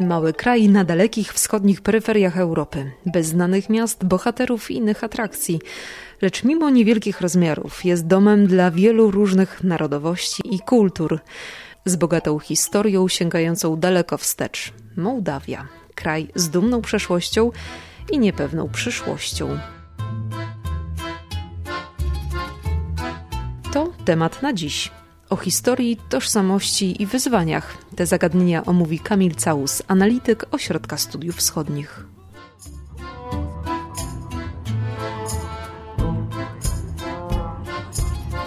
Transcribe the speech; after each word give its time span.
Mały 0.00 0.32
kraj 0.32 0.68
na 0.68 0.84
dalekich 0.84 1.32
wschodnich 1.32 1.80
peryferiach 1.80 2.38
Europy, 2.38 2.90
bez 3.06 3.26
znanych 3.26 3.68
miast, 3.68 4.04
bohaterów 4.04 4.70
i 4.70 4.76
innych 4.76 5.04
atrakcji. 5.04 5.60
Lecz 6.22 6.44
mimo 6.44 6.70
niewielkich 6.70 7.20
rozmiarów 7.20 7.84
jest 7.84 8.06
domem 8.06 8.46
dla 8.46 8.70
wielu 8.70 9.10
różnych 9.10 9.64
narodowości 9.64 10.42
i 10.54 10.60
kultur. 10.60 11.20
Z 11.84 11.96
bogatą 11.96 12.38
historią 12.38 13.08
sięgającą 13.08 13.76
daleko 13.76 14.18
wstecz. 14.18 14.72
Mołdawia. 14.96 15.68
Kraj 15.94 16.28
z 16.34 16.48
dumną 16.48 16.82
przeszłością 16.82 17.50
i 18.12 18.18
niepewną 18.18 18.68
przyszłością. 18.68 19.58
To 23.72 23.92
temat 24.04 24.42
na 24.42 24.52
dziś. 24.52 24.90
O 25.30 25.36
historii, 25.36 25.96
tożsamości 26.08 27.02
i 27.02 27.06
wyzwaniach. 27.06 27.78
Te 27.96 28.06
zagadnienia 28.06 28.64
omówi 28.64 28.98
Kamil 28.98 29.34
Całus, 29.34 29.82
analityk 29.88 30.46
Ośrodka 30.50 30.96
Studiów 30.96 31.36
Wschodnich. 31.36 32.17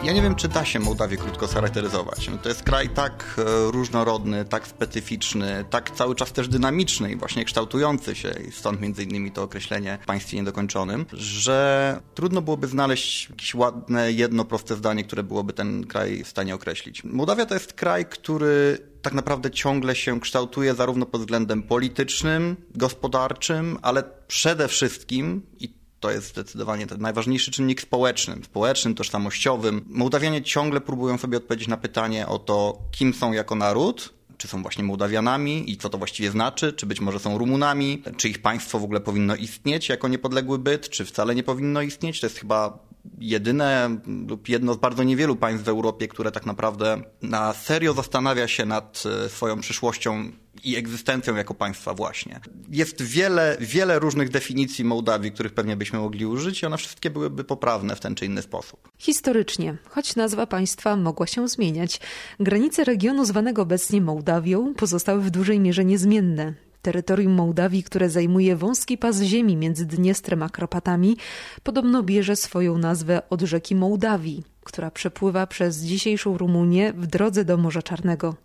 Ja 0.03 0.13
nie 0.13 0.21
wiem, 0.21 0.35
czy 0.35 0.47
da 0.47 0.65
się 0.65 0.79
Mołdawię 0.79 1.17
krótko 1.17 1.47
scharakteryzować. 1.47 2.29
No 2.29 2.37
to 2.37 2.49
jest 2.49 2.63
kraj 2.63 2.89
tak 2.89 3.35
e, 3.37 3.71
różnorodny, 3.71 4.45
tak 4.45 4.67
specyficzny, 4.67 5.65
tak 5.69 5.91
cały 5.91 6.15
czas 6.15 6.31
też 6.31 6.47
dynamiczny 6.47 7.11
i 7.11 7.15
właśnie 7.15 7.45
kształtujący 7.45 8.15
się, 8.15 8.31
i 8.47 8.51
stąd 8.51 8.81
między 8.81 9.03
innymi 9.03 9.31
to 9.31 9.43
określenie 9.43 9.97
państwie 10.05 10.37
niedokończonym, 10.37 11.05
że 11.13 11.99
trudno 12.15 12.41
byłoby 12.41 12.67
znaleźć 12.67 13.29
jakieś 13.29 13.55
ładne, 13.55 14.11
jedno 14.11 14.45
proste 14.45 14.75
zdanie, 14.75 15.03
które 15.03 15.23
byłoby 15.23 15.53
ten 15.53 15.87
kraj 15.87 16.23
w 16.23 16.27
stanie 16.27 16.55
określić. 16.55 17.03
Mołdawia 17.03 17.45
to 17.45 17.53
jest 17.53 17.73
kraj, 17.73 18.05
który 18.05 18.77
tak 19.01 19.13
naprawdę 19.13 19.51
ciągle 19.51 19.95
się 19.95 20.19
kształtuje 20.19 20.75
zarówno 20.75 21.05
pod 21.05 21.21
względem 21.21 21.63
politycznym, 21.63 22.55
gospodarczym, 22.75 23.77
ale 23.81 24.03
przede 24.27 24.67
wszystkim, 24.67 25.41
i 25.59 25.80
to 26.01 26.11
jest 26.11 26.27
zdecydowanie 26.27 26.87
ten 26.87 27.01
najważniejszy 27.01 27.51
czynnik 27.51 27.81
społeczny, 27.81 28.35
społecznym, 28.43 28.95
tożsamościowym. 28.95 29.85
Mołdawianie 29.89 30.41
ciągle 30.41 30.81
próbują 30.81 31.17
sobie 31.17 31.37
odpowiedzieć 31.37 31.67
na 31.67 31.77
pytanie 31.77 32.27
o 32.27 32.39
to, 32.39 32.77
kim 32.91 33.13
są 33.13 33.31
jako 33.31 33.55
naród, 33.55 34.13
czy 34.37 34.47
są 34.47 34.61
właśnie 34.61 34.83
Mołdawianami 34.83 35.71
i 35.71 35.77
co 35.77 35.89
to 35.89 35.97
właściwie 35.97 36.31
znaczy, 36.31 36.73
czy 36.73 36.85
być 36.85 37.01
może 37.01 37.19
są 37.19 37.37
Rumunami, 37.37 38.03
czy 38.17 38.29
ich 38.29 38.41
państwo 38.41 38.79
w 38.79 38.83
ogóle 38.83 38.99
powinno 38.99 39.35
istnieć 39.35 39.89
jako 39.89 40.07
niepodległy 40.07 40.59
byt, 40.59 40.89
czy 40.89 41.05
wcale 41.05 41.35
nie 41.35 41.43
powinno 41.43 41.81
istnieć. 41.81 42.19
To 42.19 42.25
jest 42.25 42.39
chyba 42.39 42.79
jedyne 43.19 43.97
lub 44.27 44.49
jedno 44.49 44.73
z 44.73 44.77
bardzo 44.77 45.03
niewielu 45.03 45.35
państw 45.35 45.65
w 45.65 45.69
Europie, 45.69 46.07
które 46.07 46.31
tak 46.31 46.45
naprawdę 46.45 47.01
na 47.21 47.53
serio 47.53 47.93
zastanawia 47.93 48.47
się 48.47 48.65
nad 48.65 49.03
e, 49.25 49.29
swoją 49.29 49.59
przyszłością 49.59 50.31
i 50.63 50.75
egzystencją 50.75 51.35
jako 51.35 51.53
państwa 51.53 51.93
właśnie. 51.93 52.39
Jest 52.69 53.01
wiele, 53.01 53.57
wiele 53.59 53.99
różnych 53.99 54.29
definicji 54.29 54.85
Mołdawii, 54.85 55.31
których 55.31 55.53
pewnie 55.53 55.75
byśmy 55.75 55.99
mogli 55.99 56.25
użyć 56.25 56.61
i 56.61 56.65
one 56.65 56.77
wszystkie 56.77 57.09
byłyby 57.09 57.43
poprawne 57.43 57.95
w 57.95 57.99
ten 57.99 58.15
czy 58.15 58.25
inny 58.25 58.41
sposób. 58.41 58.89
Historycznie, 58.97 59.77
choć 59.89 60.15
nazwa 60.15 60.47
państwa 60.47 60.95
mogła 60.95 61.27
się 61.27 61.47
zmieniać, 61.47 61.99
granice 62.39 62.83
regionu 62.83 63.25
zwanego 63.25 63.61
obecnie 63.61 64.01
Mołdawią 64.01 64.73
pozostały 64.73 65.21
w 65.21 65.29
dużej 65.29 65.59
mierze 65.59 65.85
niezmienne. 65.85 66.53
Terytorium 66.81 67.33
Mołdawii, 67.33 67.83
które 67.83 68.09
zajmuje 68.09 68.55
wąski 68.55 68.97
pas 68.97 69.21
ziemi 69.21 69.57
między 69.57 69.85
Dniestrem 69.85 70.43
a 70.43 70.49
Karpatami, 70.49 71.17
podobno 71.63 72.03
bierze 72.03 72.35
swoją 72.35 72.77
nazwę 72.77 73.21
od 73.29 73.41
rzeki 73.41 73.75
Mołdawii, 73.75 74.43
która 74.63 74.91
przepływa 74.91 75.47
przez 75.47 75.81
dzisiejszą 75.81 76.37
Rumunię 76.37 76.93
w 76.93 77.07
drodze 77.07 77.45
do 77.45 77.57
Morza 77.57 77.81
Czarnego. 77.81 78.35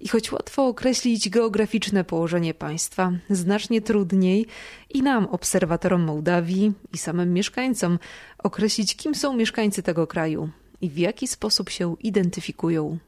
I 0.00 0.08
choć 0.08 0.32
łatwo 0.32 0.66
określić 0.66 1.28
geograficzne 1.28 2.04
położenie 2.04 2.54
państwa, 2.54 3.12
znacznie 3.30 3.80
trudniej 3.82 4.46
i 4.90 5.02
nam, 5.02 5.26
obserwatorom 5.26 6.02
Mołdawii 6.02 6.72
i 6.92 6.98
samym 6.98 7.32
mieszkańcom, 7.32 7.98
określić, 8.38 8.96
kim 8.96 9.14
są 9.14 9.36
mieszkańcy 9.36 9.82
tego 9.82 10.06
kraju 10.06 10.50
i 10.80 10.90
w 10.90 10.98
jaki 10.98 11.26
sposób 11.26 11.70
się 11.70 11.96
identyfikują. 12.00 12.98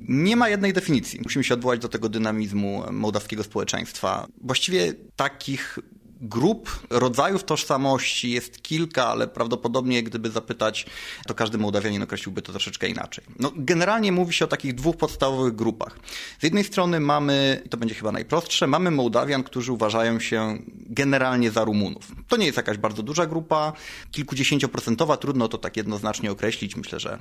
Nie 0.00 0.36
ma 0.36 0.48
jednej 0.48 0.72
definicji. 0.72 1.20
Musimy 1.24 1.44
się 1.44 1.54
odwołać 1.54 1.80
do 1.80 1.88
tego 1.88 2.08
dynamizmu 2.08 2.82
mołdawskiego 2.90 3.44
społeczeństwa. 3.44 4.26
Właściwie 4.40 4.94
takich 5.16 5.78
grup, 6.20 6.86
rodzajów 6.90 7.44
tożsamości 7.44 8.30
jest 8.30 8.62
kilka, 8.62 9.06
ale 9.06 9.28
prawdopodobnie 9.28 10.02
gdyby 10.02 10.30
zapytać, 10.30 10.86
to 11.26 11.34
każdy 11.34 11.58
Mołdawianin 11.58 12.02
określiłby 12.02 12.42
to 12.42 12.52
troszeczkę 12.52 12.88
inaczej. 12.88 13.24
No, 13.38 13.52
generalnie 13.56 14.12
mówi 14.12 14.34
się 14.34 14.44
o 14.44 14.48
takich 14.48 14.74
dwóch 14.74 14.96
podstawowych 14.96 15.54
grupach. 15.54 15.98
Z 16.40 16.42
jednej 16.42 16.64
strony 16.64 17.00
mamy, 17.00 17.62
to 17.70 17.76
będzie 17.76 17.94
chyba 17.94 18.12
najprostsze, 18.12 18.66
mamy 18.66 18.90
Mołdawian, 18.90 19.42
którzy 19.42 19.72
uważają 19.72 20.20
się 20.20 20.58
generalnie 20.74 21.50
za 21.50 21.64
Rumunów. 21.64 22.12
To 22.28 22.36
nie 22.36 22.46
jest 22.46 22.56
jakaś 22.56 22.78
bardzo 22.78 23.02
duża 23.02 23.26
grupa, 23.26 23.72
kilkudziesięcioprocentowa, 24.10 25.16
trudno 25.16 25.48
to 25.48 25.58
tak 25.58 25.76
jednoznacznie 25.76 26.30
określić. 26.30 26.76
Myślę, 26.76 27.00
że 27.00 27.18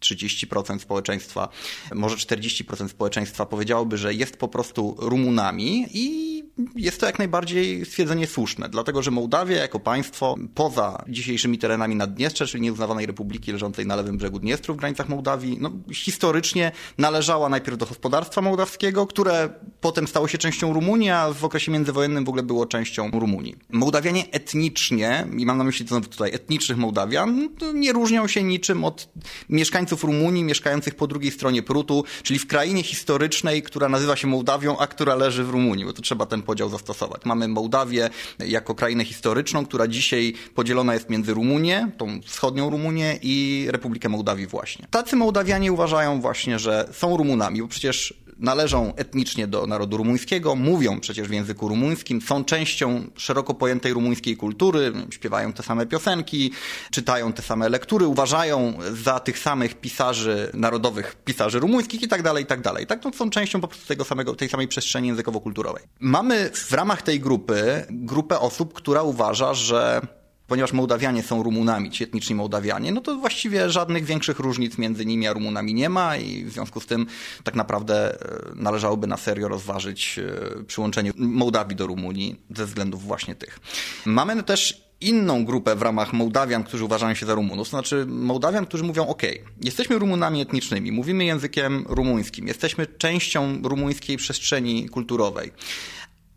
30% 0.00 0.78
społeczeństwa, 0.78 1.48
może 1.94 2.16
40% 2.16 2.88
społeczeństwa 2.88 3.46
powiedziałoby, 3.46 3.98
że 3.98 4.14
jest 4.14 4.36
po 4.36 4.48
prostu 4.48 4.96
Rumunami 4.98 5.86
i 5.92 6.44
jest 6.76 7.00
to 7.00 7.06
jak 7.06 7.18
najbardziej 7.18 7.84
stwierdzenie 7.84 8.26
słuszne, 8.26 8.68
dlatego 8.68 9.02
że 9.02 9.10
Mołdawia 9.10 9.56
jako 9.56 9.80
państwo 9.80 10.36
poza 10.54 11.04
dzisiejszymi 11.08 11.58
terenami 11.58 11.96
Naddniestrza, 11.96 12.46
czyli 12.46 12.62
nieuznawanej 12.62 13.06
republiki 13.06 13.52
leżącej 13.52 13.86
na 13.86 13.96
lewym 13.96 14.16
brzegu 14.16 14.38
Dniestru 14.38 14.74
w 14.74 14.76
granicach 14.76 15.08
Mołdawii, 15.08 15.56
no, 15.60 15.70
historycznie 15.92 16.72
należała 16.98 17.48
najpierw 17.48 17.78
do 17.78 17.86
gospodarstwa 17.86 18.40
mołdawskiego, 18.40 19.06
które 19.06 19.48
potem 19.80 20.08
stało 20.08 20.28
się 20.28 20.38
częścią 20.38 20.72
Rumunii, 20.72 21.10
a 21.10 21.32
w 21.32 21.44
okresie 21.44 21.72
międzywojennym 21.72 22.24
w 22.24 22.28
ogóle 22.28 22.42
było 22.42 22.66
częścią 22.66 23.10
Rumunii. 23.10 23.56
Mołdawianie 23.70 24.30
etnicznie, 24.30 25.26
i 25.38 25.46
mam 25.46 25.58
na 25.58 25.64
myśli 25.64 25.86
znowu 25.86 26.08
tutaj 26.08 26.34
etnicznych 26.34 26.78
Mołdawian, 26.78 27.48
nie 27.74 27.92
różnią 27.92 28.26
się 28.26 28.42
niczym 28.42 28.84
od 28.84 29.08
mieszkańców 29.48 30.04
Rumunii 30.04 30.44
mieszkających 30.44 30.94
po 30.94 31.06
drugiej 31.06 31.30
stronie 31.30 31.62
Prutu, 31.62 32.04
czyli 32.22 32.38
w 32.38 32.46
krainie 32.46 32.82
historycznej, 32.82 33.62
która 33.62 33.88
nazywa 33.88 34.16
się 34.16 34.26
Mołdawią, 34.26 34.78
a 34.78 34.86
która 34.86 35.14
leży 35.14 35.44
w 35.44 35.50
Rumunii, 35.50 35.84
bo 35.84 35.92
to 35.92 36.02
trzeba 36.02 36.26
ten 36.26 36.39
podział 36.42 36.68
zastosować. 36.68 37.24
Mamy 37.24 37.48
Mołdawię 37.48 38.10
jako 38.38 38.74
krainę 38.74 39.04
historyczną, 39.04 39.66
która 39.66 39.88
dzisiaj 39.88 40.34
podzielona 40.54 40.94
jest 40.94 41.10
między 41.10 41.34
Rumunię, 41.34 41.90
tą 41.98 42.20
wschodnią 42.22 42.70
Rumunię 42.70 43.18
i 43.22 43.66
Republikę 43.70 44.08
Mołdawii 44.08 44.46
właśnie. 44.46 44.86
Tacy 44.90 45.16
Mołdawianie 45.16 45.72
uważają 45.72 46.20
właśnie, 46.20 46.58
że 46.58 46.88
są 46.92 47.16
Rumunami, 47.16 47.62
bo 47.62 47.68
przecież 47.68 48.14
należą 48.40 48.94
etnicznie 48.96 49.46
do 49.46 49.66
narodu 49.66 49.96
rumuńskiego, 49.96 50.54
mówią 50.54 51.00
przecież 51.00 51.28
w 51.28 51.32
języku 51.32 51.68
rumuńskim, 51.68 52.20
są 52.20 52.44
częścią 52.44 53.10
szeroko 53.16 53.54
pojętej 53.54 53.92
rumuńskiej 53.92 54.36
kultury, 54.36 54.92
śpiewają 55.10 55.52
te 55.52 55.62
same 55.62 55.86
piosenki, 55.86 56.52
czytają 56.90 57.32
te 57.32 57.42
same 57.42 57.68
lektury, 57.68 58.06
uważają 58.06 58.78
za 58.92 59.20
tych 59.20 59.38
samych 59.38 59.80
pisarzy 59.80 60.50
narodowych, 60.54 61.16
pisarzy 61.24 61.58
rumuńskich 61.58 62.02
i 62.02 62.08
tak 62.08 62.22
dalej, 62.22 62.44
i 62.44 62.46
tak 62.46 62.60
dalej. 62.60 62.86
Tak, 62.86 63.00
to 63.00 63.12
są 63.12 63.30
częścią 63.30 63.60
po 63.60 63.68
prostu 63.68 63.86
tego 63.86 64.04
samego, 64.04 64.34
tej 64.34 64.48
samej 64.48 64.68
przestrzeni 64.68 65.08
językowo-kulturowej. 65.08 65.82
Mamy 66.00 66.50
w 66.54 66.72
ramach 66.72 67.02
tej 67.02 67.20
grupy 67.20 67.86
grupę 67.90 68.40
osób, 68.40 68.74
która 68.74 69.02
uważa, 69.02 69.54
że 69.54 70.00
ponieważ 70.50 70.72
Mołdawianie 70.72 71.22
są 71.22 71.42
Rumunami, 71.42 71.90
ci 71.90 72.04
etniczni 72.04 72.34
Mołdawianie, 72.34 72.92
no 72.92 73.00
to 73.00 73.16
właściwie 73.16 73.70
żadnych 73.70 74.04
większych 74.04 74.38
różnic 74.38 74.78
między 74.78 75.06
nimi 75.06 75.26
a 75.26 75.32
Rumunami 75.32 75.74
nie 75.74 75.88
ma 75.88 76.16
i 76.16 76.44
w 76.44 76.52
związku 76.52 76.80
z 76.80 76.86
tym 76.86 77.06
tak 77.44 77.54
naprawdę 77.54 78.14
e, 78.14 78.54
należałoby 78.54 79.06
na 79.06 79.16
serio 79.16 79.48
rozważyć 79.48 80.18
e, 80.18 80.64
przyłączenie 80.64 81.12
Mołdawii 81.16 81.76
do 81.76 81.86
Rumunii 81.86 82.40
ze 82.56 82.66
względów 82.66 83.02
właśnie 83.02 83.34
tych. 83.34 83.60
Mamy 84.06 84.42
też 84.42 84.90
inną 85.00 85.44
grupę 85.44 85.76
w 85.76 85.82
ramach 85.82 86.12
Mołdawian, 86.12 86.64
którzy 86.64 86.84
uważają 86.84 87.14
się 87.14 87.26
za 87.26 87.34
Rumunów, 87.34 87.68
to 87.68 87.70
znaczy 87.70 88.06
Mołdawian, 88.06 88.66
którzy 88.66 88.84
mówią 88.84 89.06
ok, 89.06 89.22
jesteśmy 89.60 89.98
Rumunami 89.98 90.40
etnicznymi, 90.40 90.92
mówimy 90.92 91.24
językiem 91.24 91.84
rumuńskim, 91.88 92.48
jesteśmy 92.48 92.86
częścią 92.86 93.62
rumuńskiej 93.62 94.16
przestrzeni 94.16 94.88
kulturowej, 94.88 95.52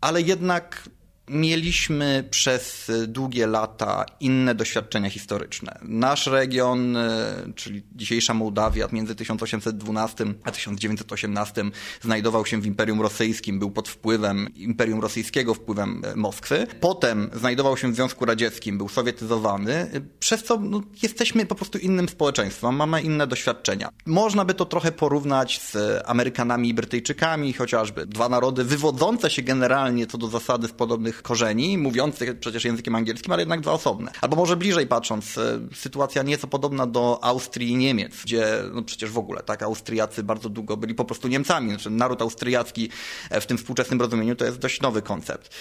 ale 0.00 0.22
jednak 0.22 0.88
Mieliśmy 1.28 2.28
przez 2.30 2.92
długie 3.08 3.46
lata 3.46 4.06
inne 4.20 4.54
doświadczenia 4.54 5.10
historyczne. 5.10 5.78
Nasz 5.82 6.26
region, 6.26 6.96
e, 6.96 7.34
czyli 7.54 7.82
dzisiejsza 7.92 8.34
Mołdawia, 8.34 8.88
między 8.92 9.14
1812 9.14 10.24
a 10.44 10.50
1918 10.50 11.64
znajdował 12.02 12.46
się 12.46 12.60
w 12.60 12.66
Imperium 12.66 13.00
Rosyjskim, 13.00 13.58
był 13.58 13.70
pod 13.70 13.88
wpływem 13.88 14.54
Imperium 14.54 15.00
Rosyjskiego, 15.00 15.54
wpływem 15.54 16.02
e, 16.04 16.16
Moskwy. 16.16 16.66
Potem 16.80 17.30
znajdował 17.34 17.76
się 17.76 17.92
w 17.92 17.94
Związku 17.94 18.24
Radzieckim, 18.24 18.78
był 18.78 18.88
sowietyzowany, 18.88 19.72
e, 19.72 19.88
przez 20.20 20.44
co 20.44 20.56
no, 20.56 20.82
jesteśmy 21.02 21.46
po 21.46 21.54
prostu 21.54 21.78
innym 21.78 22.08
społeczeństwem, 22.08 22.76
mamy 22.76 23.02
inne 23.02 23.26
doświadczenia. 23.26 23.88
Można 24.06 24.44
by 24.44 24.54
to 24.54 24.64
trochę 24.64 24.92
porównać 24.92 25.60
z 25.60 26.02
Amerykanami 26.06 26.68
i 26.68 26.74
Brytyjczykami, 26.74 27.52
chociażby 27.52 28.06
dwa 28.06 28.28
narody 28.28 28.64
wywodzące 28.64 29.30
się 29.30 29.42
generalnie 29.42 30.06
co 30.06 30.18
do 30.18 30.28
zasady 30.28 30.68
z 30.68 30.72
podobnych 30.72 31.13
różnych 31.14 31.22
korzeni, 31.22 31.78
mówiących 31.78 32.38
przecież 32.38 32.64
językiem 32.64 32.94
angielskim, 32.94 33.32
ale 33.32 33.42
jednak 33.42 33.60
dwa 33.60 33.72
osobne. 33.72 34.12
Albo 34.20 34.36
może 34.36 34.56
bliżej 34.56 34.86
patrząc, 34.86 35.38
e, 35.38 35.60
sytuacja 35.74 36.22
nieco 36.22 36.46
podobna 36.46 36.86
do 36.86 37.24
Austrii 37.24 37.68
i 37.70 37.76
Niemiec, 37.76 38.12
gdzie 38.24 38.46
no 38.72 38.82
przecież 38.82 39.10
w 39.10 39.18
ogóle, 39.18 39.42
tak, 39.42 39.62
Austriacy 39.62 40.22
bardzo 40.22 40.48
długo 40.48 40.76
byli 40.76 40.94
po 40.94 41.04
prostu 41.04 41.28
Niemcami, 41.28 41.70
znaczy 41.70 41.90
naród 41.90 42.22
austriacki 42.22 42.88
w 43.30 43.46
tym 43.46 43.58
współczesnym 43.58 44.00
rozumieniu 44.00 44.36
to 44.36 44.44
jest 44.44 44.58
dość 44.58 44.80
nowy 44.80 45.02
koncept. 45.02 45.54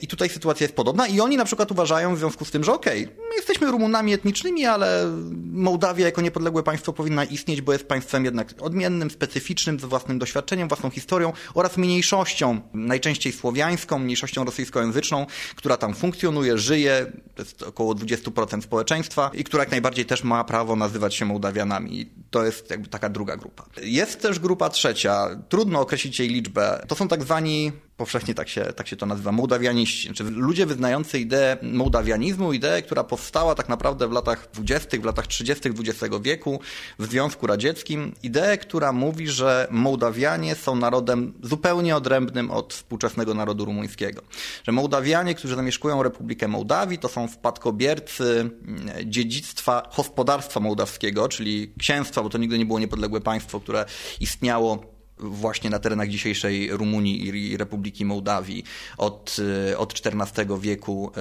I 0.00 0.06
tutaj 0.06 0.28
sytuacja 0.28 0.64
jest 0.64 0.76
podobna 0.76 1.06
i 1.06 1.20
oni 1.20 1.36
na 1.36 1.44
przykład 1.44 1.70
uważają 1.70 2.14
w 2.14 2.18
związku 2.18 2.44
z 2.44 2.50
tym, 2.50 2.64
że 2.64 2.72
okej, 2.72 3.04
okay, 3.04 3.36
jesteśmy 3.36 3.70
Rumunami 3.70 4.12
etnicznymi, 4.12 4.66
ale 4.66 5.12
Mołdawia 5.52 6.06
jako 6.06 6.20
niepodległe 6.22 6.62
państwo 6.62 6.92
powinna 6.92 7.24
istnieć, 7.24 7.60
bo 7.60 7.72
jest 7.72 7.86
państwem 7.86 8.24
jednak 8.24 8.54
odmiennym, 8.60 9.10
specyficznym, 9.10 9.80
ze 9.80 9.86
własnym 9.86 10.18
doświadczeniem, 10.18 10.68
własną 10.68 10.90
historią 10.90 11.32
oraz 11.54 11.76
mniejszością, 11.76 12.60
najczęściej 12.74 13.32
słowiańską, 13.32 13.98
mniejszością 13.98 14.42
rosyjskojęzyczną, 14.74 15.26
która 15.56 15.76
tam 15.76 15.94
funkcjonuje, 15.94 16.58
żyje, 16.58 17.12
to 17.34 17.42
jest 17.42 17.62
około 17.62 17.94
20% 17.94 18.62
społeczeństwa 18.62 19.30
i 19.34 19.44
która 19.44 19.62
jak 19.62 19.70
najbardziej 19.70 20.04
też 20.04 20.24
ma 20.24 20.44
prawo 20.44 20.76
nazywać 20.76 21.14
się 21.14 21.24
Mołdawianami. 21.24 22.00
I 22.00 22.10
to 22.30 22.44
jest 22.44 22.70
jakby 22.70 22.88
taka 22.88 23.08
druga 23.08 23.36
grupa. 23.36 23.64
Jest 23.82 24.20
też 24.20 24.38
grupa 24.38 24.70
trzecia, 24.70 25.28
trudno 25.48 25.80
określić 25.80 26.18
jej 26.18 26.28
liczbę. 26.28 26.84
To 26.88 26.94
są 26.94 27.08
tak 27.08 27.22
zwani 27.22 27.72
powszechnie 27.96 28.34
tak 28.34 28.48
się, 28.48 28.60
tak 28.60 28.88
się 28.88 28.96
to 28.96 29.06
nazywa, 29.06 29.32
mołdawianiści, 29.32 30.14
czyli 30.14 30.30
ludzie 30.30 30.66
wyznający 30.66 31.18
ideę 31.18 31.56
mołdawianizmu, 31.62 32.52
ideę, 32.52 32.82
która 32.82 33.04
powstała 33.04 33.54
tak 33.54 33.68
naprawdę 33.68 34.08
w 34.08 34.12
latach 34.12 34.48
20., 34.54 34.98
w 35.00 35.04
latach 35.04 35.26
30. 35.26 35.68
XX 35.68 36.14
wieku 36.22 36.60
w 36.98 37.06
Związku 37.06 37.46
Radzieckim. 37.46 38.12
Ideę, 38.22 38.58
która 38.58 38.92
mówi, 38.92 39.28
że 39.28 39.68
Mołdawianie 39.70 40.54
są 40.54 40.76
narodem 40.76 41.32
zupełnie 41.42 41.96
odrębnym 41.96 42.50
od 42.50 42.74
współczesnego 42.74 43.34
narodu 43.34 43.64
rumuńskiego. 43.64 44.22
Że 44.64 44.72
Mołdawianie, 44.72 45.34
którzy 45.34 45.56
zamieszkują 45.56 46.02
Republikę 46.02 46.48
Mołdawii, 46.48 46.98
to 46.98 47.08
są 47.08 47.28
spadkobiercy 47.28 48.40
mm, 48.40 49.10
dziedzictwa 49.10 49.82
gospodarstwa 49.96 50.60
mołdawskiego, 50.60 51.28
czyli 51.28 51.72
księstwa, 51.78 52.22
bo 52.22 52.28
to 52.28 52.38
nigdy 52.38 52.58
nie 52.58 52.66
było 52.66 52.78
niepodległe 52.78 53.20
państwo, 53.20 53.60
które 53.60 53.84
istniało 54.20 54.93
właśnie 55.18 55.70
na 55.70 55.78
terenach 55.78 56.08
dzisiejszej 56.08 56.76
Rumunii 56.76 57.26
i 57.26 57.56
Republiki 57.56 58.04
Mołdawii 58.04 58.64
od, 58.98 59.36
e, 59.70 59.78
od 59.78 59.92
XIV 59.92 60.60
wieku 60.60 61.12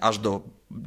aż 0.00 0.18
do 0.18 0.40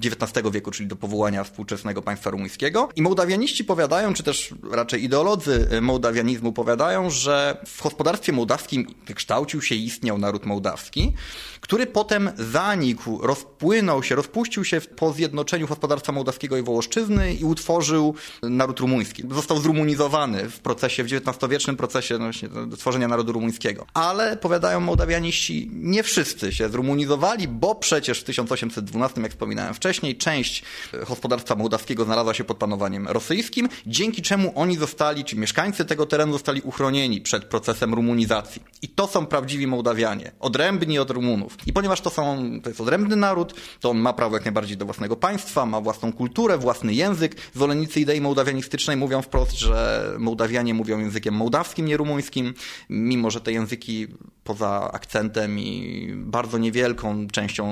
XIX 0.05 0.51
wieku, 0.51 0.71
czyli 0.71 0.87
do 0.87 0.95
powołania 0.95 1.43
współczesnego 1.43 2.01
państwa 2.01 2.29
rumuńskiego. 2.29 2.89
I 2.95 3.01
mołdawianiści 3.01 3.63
powiadają, 3.63 4.13
czy 4.13 4.23
też 4.23 4.53
raczej 4.71 5.03
ideolodzy 5.03 5.67
mołdawianizmu 5.81 6.53
powiadają, 6.53 7.09
że 7.09 7.57
w 7.65 7.83
gospodarstwie 7.83 8.33
mołdawskim 8.33 8.87
wykształcił 9.07 9.61
się 9.61 9.75
i 9.75 9.85
istniał 9.85 10.17
naród 10.17 10.45
mołdawski, 10.45 11.13
który 11.61 11.85
potem 11.85 12.31
zanikł, 12.37 13.19
rozpłynął 13.21 14.03
się, 14.03 14.15
rozpuścił 14.15 14.65
się 14.65 14.81
po 14.81 15.13
zjednoczeniu 15.13 15.67
gospodarstwa 15.67 16.11
mołdawskiego 16.11 16.57
i 16.57 16.61
Wołoszczyzny 16.61 17.33
i 17.33 17.43
utworzył 17.43 18.15
naród 18.43 18.79
rumuński. 18.79 19.23
Został 19.31 19.59
zrumunizowany 19.59 20.49
w 20.49 20.59
procesie, 20.59 21.03
w 21.03 21.07
XIX-wiecznym 21.07 21.77
procesie 21.77 22.17
no 22.17 22.23
właśnie, 22.23 22.49
tworzenia 22.77 23.07
narodu 23.07 23.31
rumuńskiego. 23.31 23.85
Ale 23.93 24.37
powiadają 24.37 24.79
mołdawianiści, 24.79 25.71
nie 25.73 26.03
wszyscy 26.03 26.51
się 26.51 26.69
zrumunizowali, 26.69 27.47
bo 27.47 27.75
przecież 27.75 28.19
w 28.19 28.23
1812, 28.23 29.21
jak 29.21 29.31
wspominałem 29.31 29.66
wcześniej, 29.73 30.15
część 30.15 30.63
gospodarstwa 31.07 31.55
mołdawskiego 31.55 32.05
znalazła 32.05 32.33
się 32.33 32.43
pod 32.43 32.57
panowaniem 32.57 33.07
rosyjskim, 33.07 33.69
dzięki 33.87 34.21
czemu 34.21 34.51
oni 34.55 34.77
zostali, 34.77 35.23
czy 35.23 35.35
mieszkańcy 35.35 35.85
tego 35.85 36.05
terenu 36.05 36.33
zostali 36.33 36.61
uchronieni 36.61 37.21
przed 37.21 37.45
procesem 37.45 37.93
rumunizacji. 37.93 38.61
I 38.81 38.87
to 38.87 39.07
są 39.07 39.25
prawdziwi 39.25 39.67
Mołdawianie, 39.67 40.31
odrębni 40.39 40.99
od 40.99 41.11
Rumunów. 41.11 41.57
I 41.65 41.73
ponieważ 41.73 42.01
to, 42.01 42.09
są, 42.09 42.49
to 42.63 42.69
jest 42.69 42.81
odrębny 42.81 43.15
naród, 43.15 43.53
to 43.79 43.89
on 43.89 43.97
ma 43.97 44.13
prawo 44.13 44.35
jak 44.35 44.45
najbardziej 44.45 44.77
do 44.77 44.85
własnego 44.85 45.15
państwa, 45.15 45.65
ma 45.65 45.81
własną 45.81 46.13
kulturę, 46.13 46.57
własny 46.57 46.93
język. 46.93 47.35
Zwolennicy 47.55 47.99
idei 47.99 48.21
mołdawianistycznej 48.21 48.97
mówią 48.97 49.21
wprost, 49.21 49.51
że 49.51 50.03
Mołdawianie 50.19 50.73
mówią 50.73 50.99
językiem 50.99 51.33
mołdawskim, 51.33 51.85
nie 51.85 51.97
rumuńskim, 51.97 52.53
mimo 52.89 53.31
że 53.31 53.41
te 53.41 53.51
języki 53.51 54.07
poza 54.43 54.91
akcentem 54.91 55.59
i 55.59 56.07
bardzo 56.15 56.57
niewielką 56.57 57.27
częścią 57.27 57.65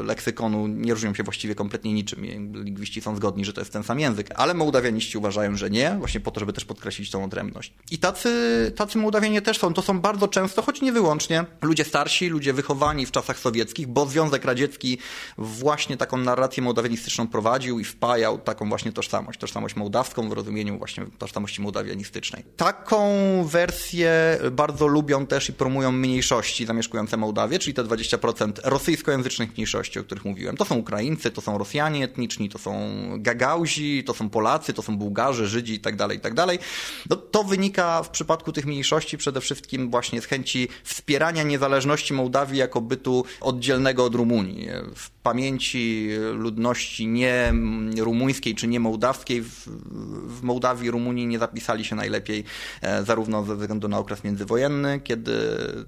e, 0.00 0.02
leksykonu 0.02 0.66
nie 0.66 0.94
różnią 1.02 1.14
się 1.14 1.22
właściwie 1.22 1.54
kompletnie 1.54 1.92
niczym. 1.92 2.26
Lingwiści 2.64 3.00
są 3.00 3.16
zgodni, 3.16 3.44
że 3.44 3.52
to 3.52 3.60
jest 3.60 3.72
ten 3.72 3.82
sam 3.82 4.00
język, 4.00 4.28
ale 4.34 4.54
mołdawianiści 4.54 5.18
uważają, 5.18 5.56
że 5.56 5.70
nie, 5.70 5.96
właśnie 5.98 6.20
po 6.20 6.30
to, 6.30 6.40
żeby 6.40 6.52
też 6.52 6.64
podkreślić 6.64 7.10
tą 7.10 7.24
odrębność. 7.24 7.72
I 7.90 7.98
tacy, 7.98 8.72
tacy 8.76 8.98
Mołdawianie 8.98 9.42
też 9.42 9.58
są. 9.58 9.74
To 9.74 9.82
są 9.82 10.00
bardzo 10.00 10.28
często, 10.28 10.62
choć 10.62 10.80
nie 10.80 10.92
wyłącznie, 10.92 11.44
ludzie 11.62 11.84
starsi, 11.84 12.28
ludzie 12.28 12.52
wychowani 12.52 13.06
w 13.06 13.10
czasach 13.10 13.38
sowieckich, 13.38 13.86
bo 13.86 14.06
Związek 14.06 14.44
Radziecki 14.44 14.98
właśnie 15.38 15.96
taką 15.96 16.16
narrację 16.16 16.62
mołdawianistyczną 16.62 17.28
prowadził 17.28 17.80
i 17.80 17.84
wpajał 17.84 18.38
taką 18.38 18.68
właśnie 18.68 18.92
tożsamość, 18.92 19.38
tożsamość 19.38 19.76
mołdawską 19.76 20.28
w 20.28 20.32
rozumieniu 20.32 20.78
właśnie 20.78 21.06
tożsamości 21.18 21.60
mołdawianistycznej. 21.60 22.44
Taką 22.56 23.08
wersję 23.44 24.38
bardzo 24.52 24.86
lubią 24.86 25.26
też 25.26 25.48
i 25.48 25.52
promują 25.52 25.92
mniejszości 25.92 26.66
zamieszkujące 26.66 27.16
Mołdawię, 27.16 27.58
czyli 27.58 27.74
te 27.74 27.84
20% 27.84 28.52
rosyjskojęzycznych 28.64 29.54
mniejszości, 29.56 29.98
o 29.98 30.04
których 30.04 30.24
mówiłem. 30.24 30.56
To 30.56 30.64
są 30.64 30.76
Ukraińcy, 30.76 30.91
to 31.34 31.40
są 31.40 31.58
Rosjanie 31.58 32.04
etniczni, 32.04 32.48
to 32.48 32.58
są 32.58 32.90
Gagauzi, 33.18 34.04
to 34.04 34.14
są 34.14 34.30
Polacy, 34.30 34.72
to 34.72 34.82
są 34.82 34.96
Bułgarzy, 34.96 35.46
Żydzi 35.46 35.72
itd., 35.72 35.96
tak 35.96 36.12
itd. 36.12 36.46
Tak 36.46 36.58
no, 37.10 37.16
to 37.16 37.44
wynika 37.44 38.02
w 38.02 38.10
przypadku 38.10 38.52
tych 38.52 38.66
mniejszości 38.66 39.18
przede 39.18 39.40
wszystkim 39.40 39.90
właśnie 39.90 40.20
z 40.20 40.24
chęci 40.24 40.68
wspierania 40.84 41.42
niezależności 41.42 42.14
Mołdawii 42.14 42.58
jako 42.58 42.80
bytu 42.80 43.24
oddzielnego 43.40 44.04
od 44.04 44.14
Rumunii. 44.14 44.68
W 44.94 45.10
pamięci 45.10 46.08
ludności 46.32 47.06
nie 47.06 47.54
rumuńskiej 47.98 48.54
czy 48.54 48.68
nie 48.68 48.80
mołdawskiej 48.80 49.42
w, 49.42 49.68
w 50.26 50.42
Mołdawii 50.42 50.90
Rumunii 50.90 51.26
nie 51.26 51.38
zapisali 51.38 51.84
się 51.84 51.96
najlepiej 51.96 52.44
e, 52.82 53.04
zarówno 53.04 53.44
ze 53.44 53.56
względu 53.56 53.88
na 53.88 53.98
okres 53.98 54.24
międzywojenny, 54.24 55.00
kiedy 55.00 55.32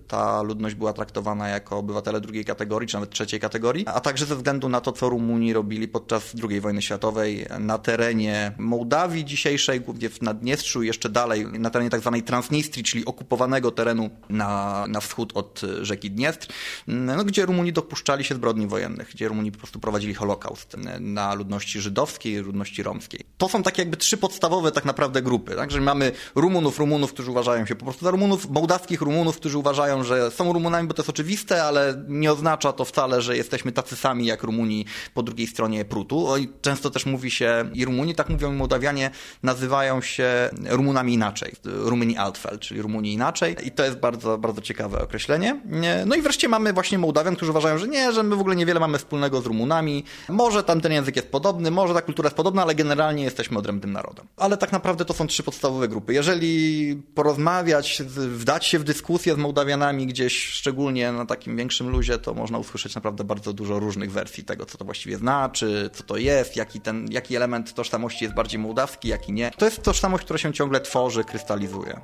ta 0.09 0.43
ludność 0.43 0.75
była 0.75 0.93
traktowana 0.93 1.49
jako 1.49 1.79
obywatele 1.79 2.21
drugiej 2.21 2.45
kategorii, 2.45 2.89
czy 2.89 2.95
nawet 2.95 3.11
trzeciej 3.11 3.41
kategorii, 3.41 3.87
a 3.87 4.01
także 4.01 4.27
ze 4.27 4.37
względu 4.37 4.69
na 4.69 4.81
to, 4.81 4.93
co 4.95 5.09
Rumuni 5.09 5.53
robili 5.53 5.89
podczas 5.89 6.33
II 6.49 6.61
wojny 6.61 6.83
światowej 6.83 7.47
na 7.61 7.79
terenie 7.79 8.53
Mołdawii 8.59 9.25
dzisiejszej, 9.25 9.81
głównie 9.81 10.09
w 10.09 10.23
Naddniestrzu 10.23 10.83
i 10.83 10.87
jeszcze 10.87 11.09
dalej 11.09 11.47
na 11.47 11.71
terenie 11.71 11.91
tak 11.91 12.01
zwanej 12.01 12.23
Transnistrii, 12.23 12.85
czyli 12.85 13.05
okupowanego 13.05 13.71
terenu 13.71 14.11
na, 14.29 14.85
na 14.89 15.01
wschód 15.01 15.33
od 15.35 15.61
rzeki 15.83 16.11
Dniestr, 16.11 16.49
no, 16.87 17.25
gdzie 17.25 17.47
Rumuni 17.47 17.73
dopuszczali 17.73 18.25
się 18.25 18.35
zbrodni 18.35 18.67
wojennych, 18.67 19.11
gdzie 19.11 19.29
Rumuni 19.29 19.53
po 19.53 19.59
prostu 19.59 19.81
prowadzili 19.81 20.15
Holokaust 20.15 20.77
na 21.01 21.35
ludności 21.35 21.81
żydowskiej 21.81 22.37
ludności 22.37 22.83
romskiej. 22.83 23.25
To 23.39 23.49
są 23.49 23.63
takie 23.63 23.83
jakby 23.83 23.97
trzy 23.97 24.17
podstawowe 24.17 24.73
tak 24.73 24.85
naprawdę 24.85 25.23
grupy, 25.23 25.55
tak? 25.57 25.71
Że 25.71 25.81
mamy 25.81 26.13
Rumunów, 26.35 26.79
Rumunów, 26.79 27.13
którzy 27.13 27.31
uważają 27.31 27.67
się 27.67 27.75
po 27.75 27.85
prostu 27.85 28.05
za 28.05 28.11
Rumunów, 28.11 28.51
mołdawskich 28.51 29.01
Rumunów, 29.01 29.37
którzy 29.37 29.59
uważają, 29.59 30.05
że 30.05 30.31
są 30.31 30.53
Rumunami, 30.53 30.89
bo 30.89 30.95
to 30.95 31.03
jest 31.03 31.11
oczywiste, 31.11 31.65
ale 31.65 32.05
nie 32.09 32.33
oznacza 32.33 32.73
to 32.73 32.85
wcale, 32.85 33.23
że 33.23 33.37
jesteśmy 33.37 33.73
tacy 33.73 33.97
sami 33.97 34.27
jak 34.27 34.43
Rumuni 34.43 34.84
po 35.15 35.23
drugiej 35.23 35.47
stronie 35.47 35.85
prutu. 35.85 36.29
Często 36.63 36.91
też 36.91 37.07
mówi 37.07 37.31
się, 37.31 37.71
i 37.75 37.85
Rumuni, 37.85 38.15
tak 38.15 38.29
mówią 38.29 38.53
i 38.53 38.57
Mołdawianie, 38.57 39.11
nazywają 39.43 40.01
się 40.01 40.51
Rumunami 40.69 41.15
inaczej. 41.15 41.53
Rumuni 41.65 42.17
Altfeld, 42.17 42.61
czyli 42.61 42.83
Rumuni 42.83 43.13
inaczej. 43.13 43.57
I 43.65 43.71
to 43.71 43.85
jest 43.85 43.97
bardzo, 43.97 44.39
bardzo 44.39 44.61
ciekawe 44.61 45.03
określenie. 45.03 45.61
No 46.07 46.15
i 46.15 46.23
wreszcie 46.23 46.49
mamy 46.49 46.73
właśnie 46.73 46.99
Mołdawian, 46.99 47.37
którzy 47.37 47.51
uważają, 47.51 47.79
że 47.79 47.89
nie, 47.89 48.13
że 48.13 48.23
my 48.23 48.37
w 48.37 48.41
ogóle 48.41 48.57
niewiele 48.57 48.81
mamy 48.81 48.99
wspólnego 48.99 49.41
z 49.41 49.47
Rumunami. 49.47 50.05
Może 50.29 50.63
tam 50.63 50.81
ten 50.81 50.93
język 50.93 51.17
jest 51.17 51.29
podobny, 51.29 51.71
może 51.71 51.95
ta 51.95 52.03
kultura 52.03 52.27
jest 52.27 52.37
podobna, 52.37 52.63
ale 52.63 52.75
generalnie 52.75 53.25
jesteśmy 53.25 53.59
odrębnym 53.59 53.93
narodem. 53.93 54.27
Ale 54.37 54.57
tak 54.57 54.73
naprawdę 54.73 55.05
to 55.05 55.15
są 55.15 55.27
trzy 55.27 55.43
podstawowe 55.43 55.89
grupy. 55.89 56.15
Jeżeli 56.15 56.97
porozmawiać, 57.15 58.03
wdać 58.07 58.67
się 58.67 58.79
w 58.79 58.85
dyskusję 58.85 59.35
z 59.35 59.37
Mołdawianami 59.37 60.07
gdzieś, 60.07 60.47
szczególnie 60.47 61.13
na 61.13 61.27
takim 61.27 61.57
większym 61.57 61.89
luzie, 61.89 62.19
to 62.19 62.35
można 62.35 62.59
usłyszeć 62.59 62.95
naprawdę 62.95 63.25
bardzo 63.25 63.53
dużo 63.53 63.79
różnych 63.79 64.13
wersji 64.13 64.45
tego, 64.45 64.67
co 64.75 64.79
to 64.79 64.85
właściwie 64.85 65.17
znaczy, 65.17 65.91
co 65.93 66.03
to 66.03 66.17
jest, 66.17 66.57
jaki, 66.57 66.81
ten, 66.81 67.07
jaki 67.11 67.37
element 67.37 67.75
tożsamości 67.75 68.25
jest 68.25 68.35
bardziej 68.35 68.61
mołdawski, 68.61 69.09
jaki 69.09 69.33
nie. 69.33 69.51
To 69.51 69.65
jest 69.65 69.83
tożsamość, 69.83 70.25
która 70.25 70.39
się 70.39 70.53
ciągle 70.53 70.81
tworzy, 70.81 71.25
krystalizuje. 71.25 72.01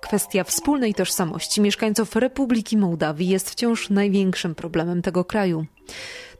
Kwestia 0.00 0.44
wspólnej 0.44 0.94
tożsamości 0.94 1.60
mieszkańców 1.60 2.16
Republiki 2.16 2.76
Mołdawii 2.76 3.28
jest 3.28 3.50
wciąż 3.50 3.90
największym 3.90 4.54
problemem 4.54 5.02
tego 5.02 5.24
kraju. 5.24 5.66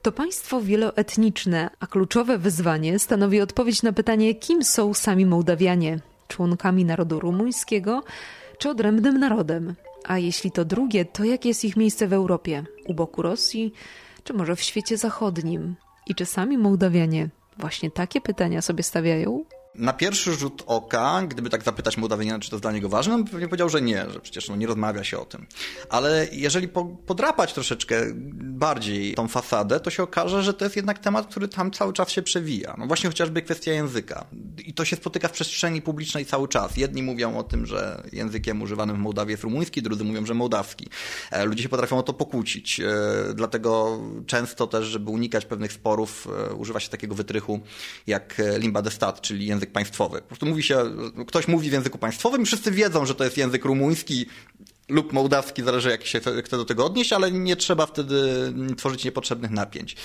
To 0.02 0.12
państwo 0.12 0.61
wieloetniczne, 0.61 1.71
a 1.80 1.87
kluczowe 1.87 2.38
wyzwanie 2.38 2.99
stanowi 2.99 3.40
odpowiedź 3.40 3.82
na 3.82 3.92
pytanie, 3.92 4.35
kim 4.35 4.64
są 4.64 4.94
sami 4.94 5.26
Mołdawianie 5.26 5.99
członkami 6.28 6.85
narodu 6.85 7.21
rumuńskiego 7.21 8.02
czy 8.59 8.71
odrębnym 8.71 9.18
narodem. 9.18 9.75
A 10.04 10.18
jeśli 10.18 10.50
to 10.50 10.64
drugie, 10.64 11.04
to 11.04 11.25
jakie 11.25 11.49
jest 11.49 11.64
ich 11.64 11.76
miejsce 11.76 12.09
w 12.09 12.12
Europie? 12.12 12.64
U 12.87 12.94
boku 12.94 13.23
Rosji, 13.23 13.73
czy 14.25 14.32
może 14.32 14.56
w 14.56 14.62
świecie 14.62 14.97
zachodnim? 14.97 15.75
I 16.06 16.14
czy 16.14 16.26
sami 16.26 16.59
Mołdawianie 16.59 17.28
Właśnie 17.59 17.90
takie 17.90 18.21
pytania 18.21 18.62
sobie 18.62 18.82
stawiają? 18.82 19.44
Na 19.75 19.93
pierwszy 19.93 20.33
rzut 20.35 20.62
oka, 20.67 21.23
gdyby 21.29 21.50
tak 21.50 21.62
zapytać 21.62 21.97
Mołdawianina, 21.97 22.38
czy 22.38 22.50
to 22.50 22.57
jest 22.57 22.64
dla 22.64 22.73
niego 22.73 22.88
ważne, 22.88 23.14
on 23.14 23.25
pewnie 23.25 23.49
powiedział, 23.49 23.69
że 23.69 23.83
nie, 23.83 24.11
że 24.11 24.21
przecież 24.21 24.49
no, 24.49 24.57
nie 24.57 24.67
rozmawia 24.67 25.05
się 25.05 25.19
o 25.19 25.25
tym. 25.25 25.47
Ale 25.88 26.29
jeżeli 26.33 26.69
po, 26.69 26.85
podrapać 26.85 27.52
troszeczkę 27.52 28.02
bardziej 28.35 29.14
tą 29.14 29.29
fasadę, 29.29 29.81
to 29.81 29.91
się 29.91 30.02
okaże, 30.02 30.43
że 30.43 30.55
to 30.55 30.64
jest 30.64 30.76
jednak 30.76 30.99
temat, 30.99 31.26
który 31.26 31.49
tam 31.49 31.71
cały 31.71 31.93
czas 31.93 32.11
się 32.11 32.23
przewija. 32.23 32.75
No 32.79 32.87
właśnie 32.87 33.11
chociażby 33.11 33.43
kwestia 33.43 33.73
języka. 33.73 34.25
I 34.64 34.75
to 34.75 34.85
się 34.85 34.97
spotyka 34.97 35.29
w 35.29 35.33
przestrzeni 35.33 35.83
publicznej 35.83 36.26
cały 36.26 36.49
czas. 36.49 36.76
Jedni 36.76 37.02
mówią 37.02 37.38
o 37.38 37.43
tym, 37.43 37.67
że 37.67 38.02
językiem 38.12 38.62
używanym 38.62 38.97
w 38.97 38.99
Mołdawii 38.99 39.31
jest 39.31 39.43
rumuński, 39.43 39.83
drudzy 39.83 40.05
mówią, 40.05 40.26
że 40.26 40.35
mołdawski. 40.35 40.88
E, 41.31 41.45
ludzie 41.45 41.62
się 41.62 41.69
potrafią 41.69 41.99
o 41.99 42.02
to 42.02 42.12
pokłócić. 42.12 42.81
E, 42.81 42.85
dlatego 43.35 44.00
często 44.26 44.67
też, 44.67 44.87
żeby 44.87 45.11
unikać 45.11 45.45
pewnych 45.45 45.73
sporów, 45.73 46.29
e, 46.50 46.55
używa 46.55 46.81
się 46.81 46.88
takiego 46.88 47.14
wytrychu 47.14 47.61
jak 48.07 48.43
limba 48.59 48.83
de 48.83 48.91
stat, 48.91 49.21
czyli 49.21 49.47
język 49.47 49.62
język 49.62 49.73
państwowy. 49.73 50.21
Po 50.21 50.26
prostu 50.26 50.47
mówi 50.47 50.62
się, 50.62 50.85
ktoś 51.26 51.49
mówi 51.49 51.71
w 51.71 51.73
języku 51.73 51.99
państwowym 51.99 52.45
wszyscy 52.45 52.71
wiedzą, 52.71 53.07
że 53.07 53.14
to 53.14 53.25
jest 53.25 53.37
język 53.37 53.64
rumuński 53.64 54.26
lub 54.88 55.12
mołdawski, 55.12 55.62
zależy 55.62 55.90
jak 55.90 56.07
się 56.07 56.21
chce 56.21 56.57
do 56.57 56.64
tego 56.64 56.87
odnieść, 56.87 57.12
ale 57.12 57.33
nie 57.33 57.57
trzeba 57.57 57.87
wtedy 57.87 58.23
tworzyć 58.76 59.04
niepotrzebnych 59.04 59.50
napięć. 59.50 59.97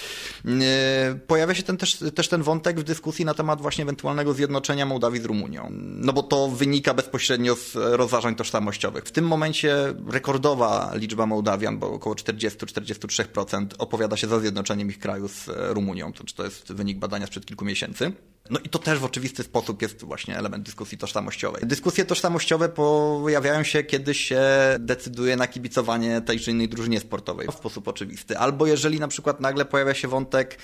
Pojawia 1.27 1.55
się 1.55 1.63
ten 1.63 1.77
też, 1.77 1.97
też 2.15 2.27
ten 2.27 2.43
wątek 2.43 2.79
w 2.79 2.83
dyskusji 2.83 3.25
na 3.25 3.33
temat 3.33 3.61
właśnie 3.61 3.83
ewentualnego 3.83 4.33
zjednoczenia 4.33 4.85
Mołdawii 4.85 5.21
z 5.21 5.25
Rumunią. 5.25 5.67
No 5.81 6.13
bo 6.13 6.23
to 6.23 6.47
wynika 6.47 6.93
bezpośrednio 6.93 7.55
z 7.55 7.75
rozważań 7.75 8.35
tożsamościowych. 8.35 9.03
W 9.03 9.11
tym 9.11 9.27
momencie 9.27 9.93
rekordowa 10.07 10.91
liczba 10.95 11.25
Mołdawian, 11.25 11.79
bo 11.79 11.91
około 11.91 12.15
40-43% 12.15 13.65
opowiada 13.77 14.17
się 14.17 14.27
za 14.27 14.39
zjednoczeniem 14.39 14.89
ich 14.89 14.99
kraju 14.99 15.27
z 15.27 15.45
Rumunią. 15.47 16.13
To, 16.13 16.23
to 16.35 16.43
jest 16.43 16.73
wynik 16.73 16.97
badania 16.97 17.27
sprzed 17.27 17.45
kilku 17.45 17.65
miesięcy. 17.65 18.11
No 18.49 18.59
i 18.63 18.69
to 18.69 18.79
też 18.79 18.99
w 18.99 19.05
oczywisty 19.05 19.43
sposób 19.43 19.81
jest 19.81 20.03
właśnie 20.03 20.37
element 20.37 20.63
dyskusji 20.63 20.97
tożsamościowej. 20.97 21.61
Dyskusje 21.65 22.05
tożsamościowe 22.05 22.69
pojawiają 22.69 23.63
się, 23.63 23.83
kiedy 23.83 24.13
się 24.13 24.41
decyduje 24.79 25.35
na 25.35 25.47
kibicowanie 25.47 26.21
tej 26.21 26.39
czy 26.39 26.51
innej 26.51 26.69
drużynie 26.69 26.99
sportowej 26.99 27.47
w 27.47 27.53
sposób 27.53 27.87
oczywisty. 27.87 28.37
Albo 28.37 28.67
jeżeli 28.67 28.99
na 28.99 29.07
przykład 29.07 29.39
nagle 29.39 29.65
pojawia 29.65 29.93
się 29.93 30.07
wątek 30.07 30.57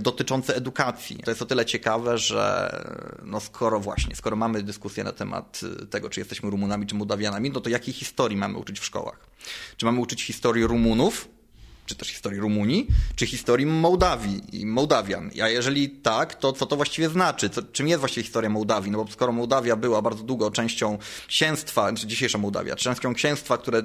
dotyczący 0.00 0.54
edukacji. 0.54 1.16
To 1.24 1.30
jest 1.30 1.42
o 1.42 1.46
tyle 1.46 1.66
ciekawe, 1.66 2.18
że 2.18 2.70
no 3.24 3.40
skoro 3.40 3.80
właśnie, 3.80 4.16
skoro 4.16 4.36
mamy 4.36 4.62
dyskusję 4.62 5.04
na 5.04 5.12
temat 5.12 5.60
tego, 5.90 6.10
czy 6.10 6.20
jesteśmy 6.20 6.50
Rumunami, 6.50 6.86
czy 6.86 6.94
Mołdawianami, 6.94 7.50
no 7.50 7.60
to 7.60 7.70
jakiej 7.70 7.94
historii 7.94 8.36
mamy 8.36 8.58
uczyć 8.58 8.80
w 8.80 8.84
szkołach? 8.84 9.26
Czy 9.76 9.86
mamy 9.86 10.00
uczyć 10.00 10.22
historii 10.22 10.66
Rumunów, 10.66 11.28
czy 11.90 11.96
też 11.96 12.08
historii 12.08 12.40
Rumunii, 12.40 12.86
czy 13.16 13.26
historii 13.26 13.66
Mołdawii 13.66 14.40
i 14.52 14.66
Mołdawian. 14.66 15.30
A 15.42 15.48
jeżeli 15.48 15.90
tak, 15.90 16.34
to 16.34 16.52
co 16.52 16.66
to 16.66 16.76
właściwie 16.76 17.08
znaczy? 17.08 17.50
Co, 17.50 17.62
czym 17.62 17.88
jest 17.88 18.00
właściwie 18.00 18.24
historia 18.24 18.50
Mołdawii? 18.50 18.90
No 18.90 19.04
bo 19.04 19.10
skoro 19.10 19.32
Mołdawia 19.32 19.76
była 19.76 20.02
bardzo 20.02 20.22
długo 20.22 20.50
częścią 20.50 20.98
księstwa, 21.28 21.92
czy 21.92 22.06
dzisiejsza 22.06 22.38
Mołdawia, 22.38 22.76
częścią 22.76 23.14
księstwa, 23.14 23.58
które 23.58 23.82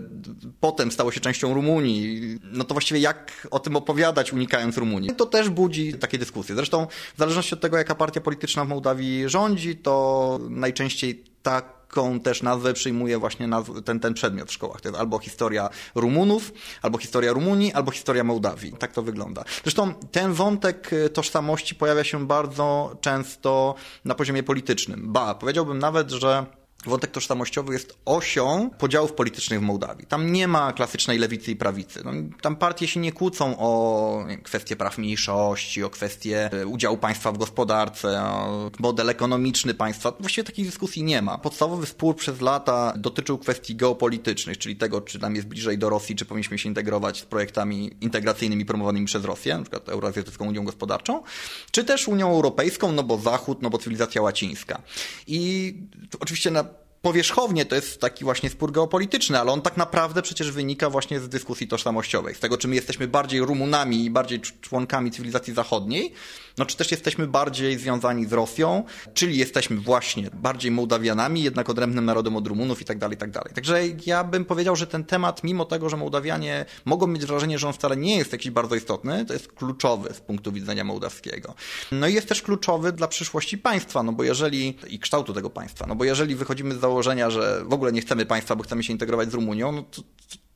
potem 0.60 0.92
stało 0.92 1.12
się 1.12 1.20
częścią 1.20 1.54
Rumunii, 1.54 2.40
no 2.44 2.64
to 2.64 2.74
właściwie 2.74 3.00
jak 3.00 3.48
o 3.52 3.60
tym 3.60 3.76
opowiadać, 3.76 4.34
unikając 4.34 4.78
Rumunii? 4.78 5.10
To 5.18 5.26
też 5.26 5.50
budzi 5.50 5.94
takie 5.94 6.18
dyskusje. 6.18 6.56
Zresztą 6.56 6.88
w 7.16 7.18
zależności 7.18 7.54
od 7.54 7.62
tego, 7.62 7.78
jaka 7.78 7.96
partia 7.96 8.22
polityczna 8.22 8.66
w 8.66 8.68
Mołdawii 8.68 9.30
rządzi, 9.30 9.76
to 9.76 10.40
najczęściej 10.50 11.35
taką 11.46 12.20
też 12.20 12.42
nazwę 12.42 12.74
przyjmuje 12.74 13.18
właśnie 13.18 13.50
ten, 13.86 14.00
ten 14.00 14.14
przedmiot 14.14 14.50
w 14.50 14.54
szkołach. 14.54 14.82
To 14.82 14.90
jest 14.90 15.00
albo 15.00 15.20
historia 15.20 15.70
Rumunów, 15.96 16.54
albo 16.82 16.98
historia 16.98 17.34
Rumunii, 17.34 17.74
albo 17.74 17.92
historia 17.92 18.24
Mołdawii. 18.24 18.74
Tak 18.80 18.92
to 18.92 19.02
wygląda. 19.02 19.44
Zresztą 19.64 19.94
ten 20.12 20.34
wątek 20.34 20.94
y, 20.94 21.10
tożsamości 21.10 21.76
pojawia 21.76 22.04
się 22.04 22.28
bardzo 22.28 22.98
często 23.02 23.76
na 24.06 24.16
poziomie 24.16 24.44
politycznym. 24.44 25.14
Ba, 25.14 25.36
powiedziałbym 25.36 25.80
nawet, 25.80 26.12
że 26.12 26.46
wątek 26.90 27.12
tożsamościowy 27.12 27.74
jest 27.74 27.98
osią 28.06 28.70
podziałów 28.78 29.14
politycznych 29.14 29.60
w 29.60 29.64
Mołdawii. 29.64 30.06
Tam 30.06 30.32
nie 30.32 30.48
ma 30.48 30.74
klasycznej 30.74 31.18
lewicy 31.18 31.52
i 31.52 31.56
prawicy. 31.56 32.02
No, 32.06 32.12
tam 32.42 32.56
partie 32.56 32.88
się 32.88 33.00
nie 33.00 33.12
kłócą 33.12 33.56
o 33.60 34.26
kwestie 34.44 34.76
praw 34.76 34.98
mniejszości, 34.98 35.84
o 35.84 35.90
kwestie 35.90 36.50
e, 36.54 36.68
udziału 36.68 36.98
państwa 36.98 37.32
w 37.32 37.38
gospodarce, 37.38 38.22
o 38.22 38.72
model 38.80 39.10
ekonomiczny 39.10 39.74
państwa. 39.74 40.14
Właściwie 40.20 40.46
takiej 40.46 40.66
dyskusji 40.66 41.04
nie 41.04 41.22
ma. 41.22 41.38
Podstawowy 41.38 41.86
spór 41.86 42.16
przez 42.16 42.42
lata 42.42 42.94
dotyczył 42.98 43.38
kwestii 43.38 43.76
geopolitycznych, 43.76 44.58
czyli 44.58 44.76
tego, 44.76 45.02
czy 45.02 45.20
nam 45.20 45.36
jest 45.36 45.48
bliżej 45.48 45.78
do 45.78 45.90
Rosji, 45.90 46.16
czy 46.16 46.26
powinniśmy 46.26 46.58
się 46.58 46.70
integrować 46.70 47.22
z 47.22 47.26
projektami 47.26 47.92
integracyjnymi 48.02 48.66
promowanymi 48.66 49.06
przez 49.06 49.26
Rosję, 49.26 49.58
na 49.58 49.62
przykład 49.62 49.90
Euroazjatycką 49.90 50.48
Unią 50.48 50.64
Gospodarczą, 50.64 51.24
czy 51.72 51.84
też 51.84 52.08
Unią 52.08 52.32
Europejską, 52.32 52.92
no 52.92 53.04
bo 53.04 53.18
Zachód, 53.18 53.62
no 53.62 53.70
bo 53.70 53.78
cywilizacja 53.78 54.22
łacińska. 54.22 54.82
I 55.28 55.74
oczywiście 56.20 56.52
na 56.52 56.66
powierzchownie 57.06 57.66
to 57.66 57.76
jest 57.76 58.02
taki 58.02 58.24
właśnie 58.24 58.50
spór 58.50 58.72
geopolityczny, 58.72 59.40
ale 59.40 59.52
on 59.52 59.62
tak 59.62 59.78
naprawdę 59.78 60.22
przecież 60.22 60.52
wynika 60.52 60.90
właśnie 60.90 61.20
z 61.20 61.30
dyskusji 61.30 61.68
tożsamościowej, 61.68 62.36
z 62.36 62.40
tego, 62.40 62.58
czy 62.58 62.68
my 62.68 62.76
jesteśmy 62.76 63.08
bardziej 63.08 63.42
Rumunami 63.42 64.06
i 64.06 64.10
bardziej 64.10 64.42
członkami 64.42 65.12
cywilizacji 65.12 65.54
zachodniej, 65.54 66.14
no 66.58 66.66
czy 66.66 66.78
też 66.78 66.92
jesteśmy 66.92 67.28
bardziej 67.28 67.80
związani 67.80 68.26
z 68.26 68.34
Rosją, 68.34 68.84
czyli 69.14 69.38
jesteśmy 69.38 69.78
właśnie 69.78 70.30
bardziej 70.34 70.72
Mołdawianami, 70.72 71.44
jednak 71.44 71.70
odrębnym 71.70 72.06
narodem 72.06 72.36
od 72.36 72.48
Rumunów 72.48 72.82
i 72.82 72.86
tak 72.86 72.98
dalej, 72.98 73.16
i 73.16 73.20
tak 73.20 73.32
dalej. 73.32 73.54
Także 73.54 73.82
ja 74.06 74.24
bym 74.24 74.46
powiedział, 74.46 74.76
że 74.76 74.88
ten 74.88 75.04
temat, 75.04 75.44
mimo 75.44 75.66
tego, 75.66 75.90
że 75.90 75.98
Mołdawianie 75.98 76.66
mogą 76.86 77.08
mieć 77.08 77.26
wrażenie, 77.26 77.60
że 77.60 77.68
on 77.68 77.74
wcale 77.74 77.98
nie 77.98 78.18
jest 78.18 78.32
jakiś 78.32 78.52
bardzo 78.52 78.76
istotny, 78.76 79.26
to 79.26 79.34
jest 79.34 79.48
kluczowy 79.48 80.14
z 80.14 80.20
punktu 80.20 80.52
widzenia 80.52 80.84
mołdawskiego. 80.84 81.54
No 81.92 82.08
i 82.08 82.14
jest 82.14 82.28
też 82.28 82.42
kluczowy 82.42 82.92
dla 82.92 83.08
przyszłości 83.08 83.58
państwa, 83.58 84.04
no 84.04 84.14
bo 84.14 84.24
jeżeli, 84.24 84.78
i 84.88 85.00
kształtu 85.00 85.34
tego 85.34 85.50
państwa, 85.50 85.86
no 85.88 85.96
bo 85.96 86.04
jeżeli 86.04 86.36
wychodzimy 86.36 86.76
z 86.76 86.80
założenia, 86.80 87.30
że 87.30 87.64
w 87.66 87.74
ogóle 87.74 87.92
nie 87.92 88.02
chcemy 88.02 88.26
państwa, 88.26 88.56
bo 88.56 88.64
chcemy 88.64 88.84
się 88.84 88.94
integrować 88.94 89.32
z 89.32 89.34
Rumunią, 89.34 89.72
no 89.72 89.84
to, 89.84 90.02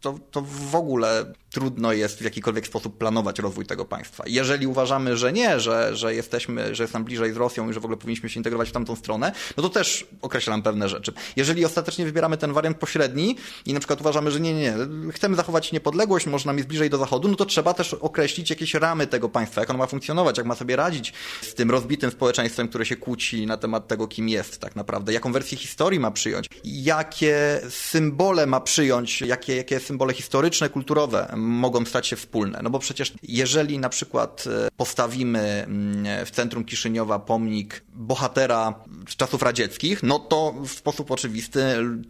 to, 0.01 0.19
to 0.31 0.41
w 0.41 0.75
ogóle 0.75 1.33
trudno 1.51 1.93
jest 1.93 2.19
w 2.19 2.21
jakikolwiek 2.21 2.67
sposób 2.67 2.97
planować 2.97 3.39
rozwój 3.39 3.65
tego 3.65 3.85
państwa. 3.85 4.23
Jeżeli 4.27 4.67
uważamy, 4.67 5.17
że 5.17 5.33
nie, 5.33 5.59
że, 5.59 5.95
że 5.95 6.15
jesteśmy, 6.15 6.75
że 6.75 6.83
jest 6.83 6.93
nam 6.93 7.03
bliżej 7.03 7.33
z 7.33 7.37
Rosją 7.37 7.69
i 7.69 7.73
że 7.73 7.79
w 7.79 7.85
ogóle 7.85 7.97
powinniśmy 7.97 8.29
się 8.29 8.39
integrować 8.39 8.69
w 8.69 8.71
tamtą 8.71 8.95
stronę, 8.95 9.31
no 9.57 9.63
to 9.63 9.69
też 9.69 10.07
określam 10.21 10.61
pewne 10.61 10.89
rzeczy. 10.89 11.13
Jeżeli 11.35 11.65
ostatecznie 11.65 12.05
wybieramy 12.05 12.37
ten 12.37 12.53
wariant 12.53 12.77
pośredni 12.77 13.35
i 13.65 13.73
na 13.73 13.79
przykład 13.79 14.01
uważamy, 14.01 14.31
że 14.31 14.39
nie, 14.39 14.53
nie, 14.53 14.61
nie, 14.61 15.11
chcemy 15.11 15.35
zachować 15.35 15.71
niepodległość, 15.71 16.25
może 16.25 16.45
nam 16.45 16.57
jest 16.57 16.69
bliżej 16.69 16.89
do 16.89 16.97
Zachodu, 16.97 17.27
no 17.27 17.35
to 17.35 17.45
trzeba 17.45 17.73
też 17.73 17.93
określić 17.93 18.49
jakieś 18.49 18.73
ramy 18.73 19.07
tego 19.07 19.29
państwa, 19.29 19.61
jak 19.61 19.69
ono 19.69 19.79
ma 19.79 19.87
funkcjonować, 19.87 20.37
jak 20.37 20.47
ma 20.47 20.55
sobie 20.55 20.75
radzić 20.75 21.13
z 21.41 21.53
tym 21.53 21.71
rozbitym 21.71 22.11
społeczeństwem, 22.11 22.67
które 22.67 22.85
się 22.85 22.95
kłóci 22.95 23.45
na 23.45 23.57
temat 23.57 23.87
tego, 23.87 24.07
kim 24.07 24.29
jest 24.29 24.57
tak 24.59 24.75
naprawdę, 24.75 25.13
jaką 25.13 25.31
wersję 25.31 25.57
historii 25.57 25.99
ma 25.99 26.11
przyjąć, 26.11 26.47
jakie 26.63 27.61
symbole 27.69 28.45
ma 28.45 28.61
przyjąć, 28.61 29.21
jakie, 29.21 29.55
jakie 29.55 29.79
symbole 29.89 30.13
historyczne, 30.13 30.69
kulturowe 30.69 31.33
mogą 31.37 31.85
stać 31.85 32.07
się 32.07 32.15
wspólne. 32.15 32.59
No 32.63 32.69
bo 32.69 32.79
przecież 32.79 33.13
jeżeli 33.23 33.79
na 33.79 33.89
przykład 33.89 34.45
e, 34.47 34.69
postawimy 34.77 35.39
mm, 35.39 36.25
w 36.25 36.31
centrum 36.31 36.63
Kiszyniowa 36.65 37.19
pomnik 37.19 37.83
bohatera 37.93 38.73
z 39.09 39.15
czasów 39.15 39.41
radzieckich, 39.41 40.03
no 40.03 40.19
to 40.19 40.53
w 40.65 40.71
sposób 40.71 41.11
oczywisty 41.11 41.61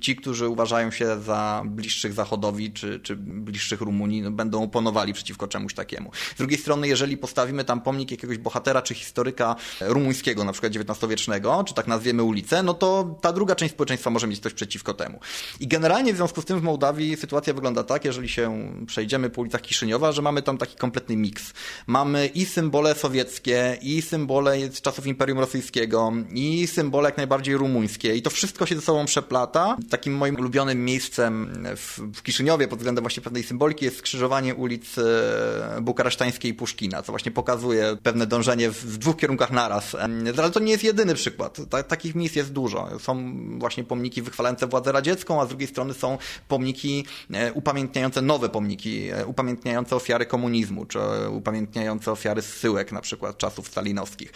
ci, 0.01 0.15
którzy 0.15 0.47
uważają 0.47 0.91
się 0.91 1.19
za 1.21 1.63
bliższych 1.65 2.13
Zachodowi 2.13 2.71
czy, 2.71 2.99
czy 2.99 3.15
bliższych 3.15 3.81
Rumunii, 3.81 4.21
no 4.21 4.31
będą 4.31 4.63
oponowali 4.63 5.13
przeciwko 5.13 5.47
czemuś 5.47 5.73
takiemu. 5.73 6.11
Z 6.35 6.37
drugiej 6.37 6.59
strony, 6.59 6.87
jeżeli 6.87 7.17
postawimy 7.17 7.65
tam 7.65 7.81
pomnik 7.81 8.11
jakiegoś 8.11 8.37
bohatera 8.37 8.81
czy 8.81 8.93
historyka 8.93 9.55
rumuńskiego, 9.81 10.43
na 10.43 10.51
przykład 10.51 10.73
XIX-wiecznego, 10.75 11.63
czy 11.67 11.73
tak 11.73 11.87
nazwiemy 11.87 12.23
ulicę, 12.23 12.63
no 12.63 12.73
to 12.73 13.15
ta 13.21 13.33
druga 13.33 13.55
część 13.55 13.73
społeczeństwa 13.73 14.09
może 14.09 14.27
mieć 14.27 14.39
coś 14.39 14.53
przeciwko 14.53 14.93
temu. 14.93 15.19
I 15.59 15.67
generalnie 15.67 16.13
w 16.13 16.15
związku 16.15 16.41
z 16.41 16.45
tym 16.45 16.59
w 16.59 16.63
Mołdawii 16.63 17.17
sytuacja 17.17 17.53
wygląda 17.53 17.68
tak, 17.75 18.05
jeżeli 18.05 18.29
się 18.29 18.71
przejdziemy 18.85 19.29
po 19.29 19.41
ulicach 19.41 19.61
Kiszyniowa, 19.61 20.11
że 20.11 20.21
mamy 20.21 20.41
tam 20.41 20.57
taki 20.57 20.75
kompletny 20.75 21.17
miks. 21.17 21.53
Mamy 21.87 22.27
i 22.27 22.45
symbole 22.45 22.95
sowieckie, 22.95 23.77
i 23.81 24.01
symbole 24.01 24.59
z 24.71 24.81
czasów 24.81 25.07
Imperium 25.07 25.39
Rosyjskiego, 25.39 26.13
i 26.33 26.67
symbole 26.67 27.09
jak 27.09 27.17
najbardziej 27.17 27.55
rumuńskie. 27.55 28.15
I 28.15 28.21
to 28.21 28.29
wszystko 28.29 28.65
się 28.65 28.75
ze 28.75 28.81
sobą 28.81 29.05
przeplata. 29.05 29.77
Takim 29.89 30.13
moim 30.13 30.35
ulubionym 30.35 30.85
miejscem 30.85 31.53
w, 31.75 32.21
Kiszyniowie 32.23 32.67
pod 32.67 32.79
względem 32.79 33.03
właśnie 33.03 33.23
pewnej 33.23 33.43
symboliki 33.43 33.85
jest 33.85 33.97
skrzyżowanie 33.97 34.55
ulic 34.55 34.97
e, 34.97 35.81
bukaresztańskiej 35.81 36.51
i 36.51 36.53
Puszkina, 36.53 37.03
co 37.03 37.11
właśnie 37.11 37.31
pokazuje 37.31 37.97
pewne 38.03 38.27
dążenie 38.27 38.71
w, 38.71 38.97
dwóch 38.97 39.17
kierunkach 39.17 39.51
naraz. 39.51 39.95
Ale 40.37 40.51
to 40.51 40.59
nie 40.59 40.71
jest 40.71 40.83
jedyny 40.83 41.15
przykład. 41.15 41.57
Ta, 41.69 41.83
takich 41.83 42.15
miejsc 42.15 42.35
jest 42.35 42.53
dużo. 42.53 42.99
Są 42.99 43.33
właśnie 43.59 43.83
pomniki 43.83 44.21
wychwalające 44.21 44.67
władzę 44.67 44.91
radziecką, 44.91 45.41
a 45.41 45.45
z 45.45 45.49
drugiej 45.49 45.67
strony 45.67 45.93
są 45.93 46.17
pomniki 46.47 47.05
e, 47.33 47.53
upamiętniające 47.59 48.21
nowe 48.21 48.49
pomniki, 48.49 49.09
e, 49.09 49.25
upamiętniające 49.25 49.95
ofiary 49.95 50.25
komunizmu, 50.25 50.85
czy 50.85 50.99
upamiętniające 51.31 52.11
ofiary 52.11 52.41
zsyłek, 52.41 52.91
na 52.91 53.01
przykład 53.01 53.37
czasów 53.37 53.67
stalinowskich. 53.67 54.31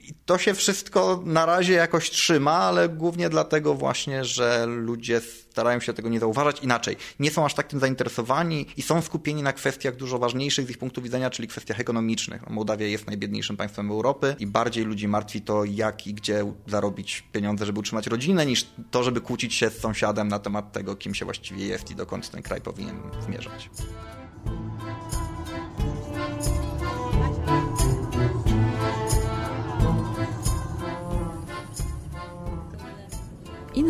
I 0.00 0.14
to 0.26 0.38
się 0.38 0.54
wszystko 0.54 1.22
na 1.24 1.46
razie 1.46 1.72
jakoś 1.72 2.10
trzyma, 2.10 2.52
ale 2.52 2.88
głównie 2.88 3.28
dlatego 3.28 3.74
właśnie, 3.74 4.24
że 4.24 4.66
ludzie 4.66 5.20
starają 5.54 5.80
się 5.80 5.92
tego 5.92 6.08
nie 6.08 6.20
zauważać. 6.20 6.60
Inaczej, 6.62 6.96
nie 7.18 7.30
są 7.30 7.44
aż 7.44 7.54
tak 7.54 7.66
tym 7.66 7.80
zainteresowani 7.80 8.66
i 8.76 8.82
są 8.82 9.02
skupieni 9.02 9.42
na 9.42 9.52
kwestiach 9.52 9.96
dużo 9.96 10.18
ważniejszych 10.18 10.66
z 10.66 10.70
ich 10.70 10.78
punktu 10.78 11.02
widzenia, 11.02 11.30
czyli 11.30 11.48
kwestiach 11.48 11.80
ekonomicznych. 11.80 12.50
Mołdawia 12.50 12.86
jest 12.86 13.06
najbiedniejszym 13.06 13.56
państwem 13.56 13.90
Europy 13.90 14.36
i 14.38 14.46
bardziej 14.46 14.84
ludzi 14.84 15.08
martwi 15.08 15.40
to, 15.40 15.64
jak 15.64 16.06
i 16.06 16.14
gdzie 16.14 16.52
zarobić 16.66 17.24
pieniądze, 17.32 17.66
żeby 17.66 17.78
utrzymać 17.78 18.06
rodzinę, 18.06 18.46
niż 18.46 18.66
to, 18.90 19.04
żeby 19.04 19.20
kłócić 19.20 19.54
się 19.54 19.70
z 19.70 19.80
sąsiadem 19.80 20.28
na 20.28 20.38
temat 20.38 20.72
tego, 20.72 20.96
kim 20.96 21.14
się 21.14 21.24
właściwie 21.24 21.66
jest 21.66 21.90
i 21.90 21.94
dokąd 21.94 22.30
ten 22.30 22.42
kraj 22.42 22.60
powinien 22.60 22.96
zmierzać. 23.26 23.70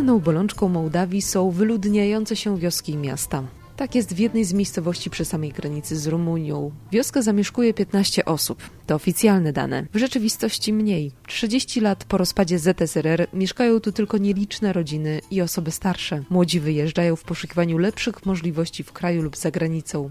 Inną 0.05 0.19
bolączką 0.19 0.69
Mołdawii 0.69 1.23
są 1.23 1.51
wyludniające 1.51 2.37
się 2.37 2.59
wioski 2.59 2.93
i 2.93 2.97
miasta. 2.97 3.43
Tak 3.77 3.95
jest 3.95 4.15
w 4.15 4.19
jednej 4.19 4.45
z 4.45 4.53
miejscowości 4.53 5.11
przy 5.11 5.25
samej 5.25 5.51
granicy 5.51 5.97
z 5.97 6.07
Rumunią. 6.07 6.71
Wioskę 6.93 7.23
zamieszkuje 7.23 7.75
15 7.75 8.25
osób. 8.25 8.63
To 8.87 8.95
oficjalne 8.95 9.53
dane. 9.53 9.87
W 9.95 9.99
rzeczywistości 9.99 10.73
mniej. 10.73 11.13
30 11.27 11.81
lat 11.81 12.05
po 12.05 12.19
rozpadzie 12.19 12.59
ZSRR 12.59 13.27
mieszkają 13.33 13.81
tu 13.81 13.93
tylko 13.93 14.19
nieliczne 14.19 14.73
rodziny 14.73 15.21
i 15.31 15.41
osoby 15.41 15.71
starsze. 15.71 16.23
Młodzi 16.31 16.61
wyjeżdżają 16.61 17.17
w 17.17 17.25
poszukiwaniu 17.25 17.79
lepszych 17.79 18.27
możliwości 18.27 18.83
w 18.83 18.93
kraju 18.93 19.23
lub 19.23 19.37
za 19.37 19.51
granicą. 19.51 20.11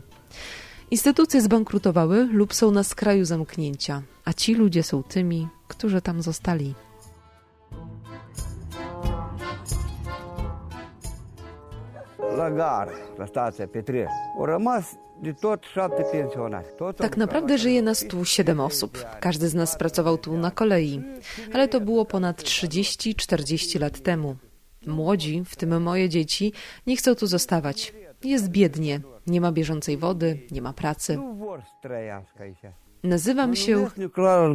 Instytucje 0.91 1.41
zbankrutowały 1.41 2.29
lub 2.31 2.53
są 2.53 2.71
na 2.71 2.83
skraju 2.83 3.25
zamknięcia, 3.25 4.01
a 4.25 4.33
ci 4.33 4.55
ludzie 4.55 4.83
są 4.83 5.03
tymi, 5.03 5.47
którzy 5.67 6.01
tam 6.01 6.21
zostali. 6.21 6.73
La 12.35 12.49
gară, 12.49 12.91
la 13.17 13.25
stația 13.25 13.67
Petrie. 13.67 14.07
Au 14.37 14.45
rămas 14.45 14.97
de 15.21 15.31
tot 15.31 15.63
șapte 15.63 16.01
pensionari. 16.11 16.67
Tak 16.95 17.17
naprawdę 17.17 17.57
żyje 17.57 17.81
nas 17.81 18.03
tu 18.03 18.23
siedem 18.23 18.59
osób. 18.59 18.97
Każdy 19.19 19.47
z 19.47 19.53
nas 19.53 19.75
pracował 19.77 20.17
tu 20.17 20.37
na 20.37 20.51
kolei, 20.51 21.01
ale 21.53 21.67
to 21.67 21.79
było 21.79 22.05
ponad 22.05 22.41
30-40 22.41 23.79
lat 23.79 23.99
temu. 23.99 24.35
Młodzi, 24.87 25.43
w 25.45 25.55
tym 25.55 25.81
moje 25.81 26.09
dzieci, 26.09 26.53
nie 26.87 26.95
chcą 26.95 27.15
tu 27.15 27.27
zostawać. 27.27 27.93
Jest 28.23 28.49
biednie, 28.49 29.01
nie 29.27 29.41
ma 29.41 29.51
bieżącej 29.51 29.97
wody, 29.97 30.39
nie 30.51 30.61
ma 30.61 30.73
pracy. 30.73 31.19
Nazywam 33.03 33.55
się 33.55 33.87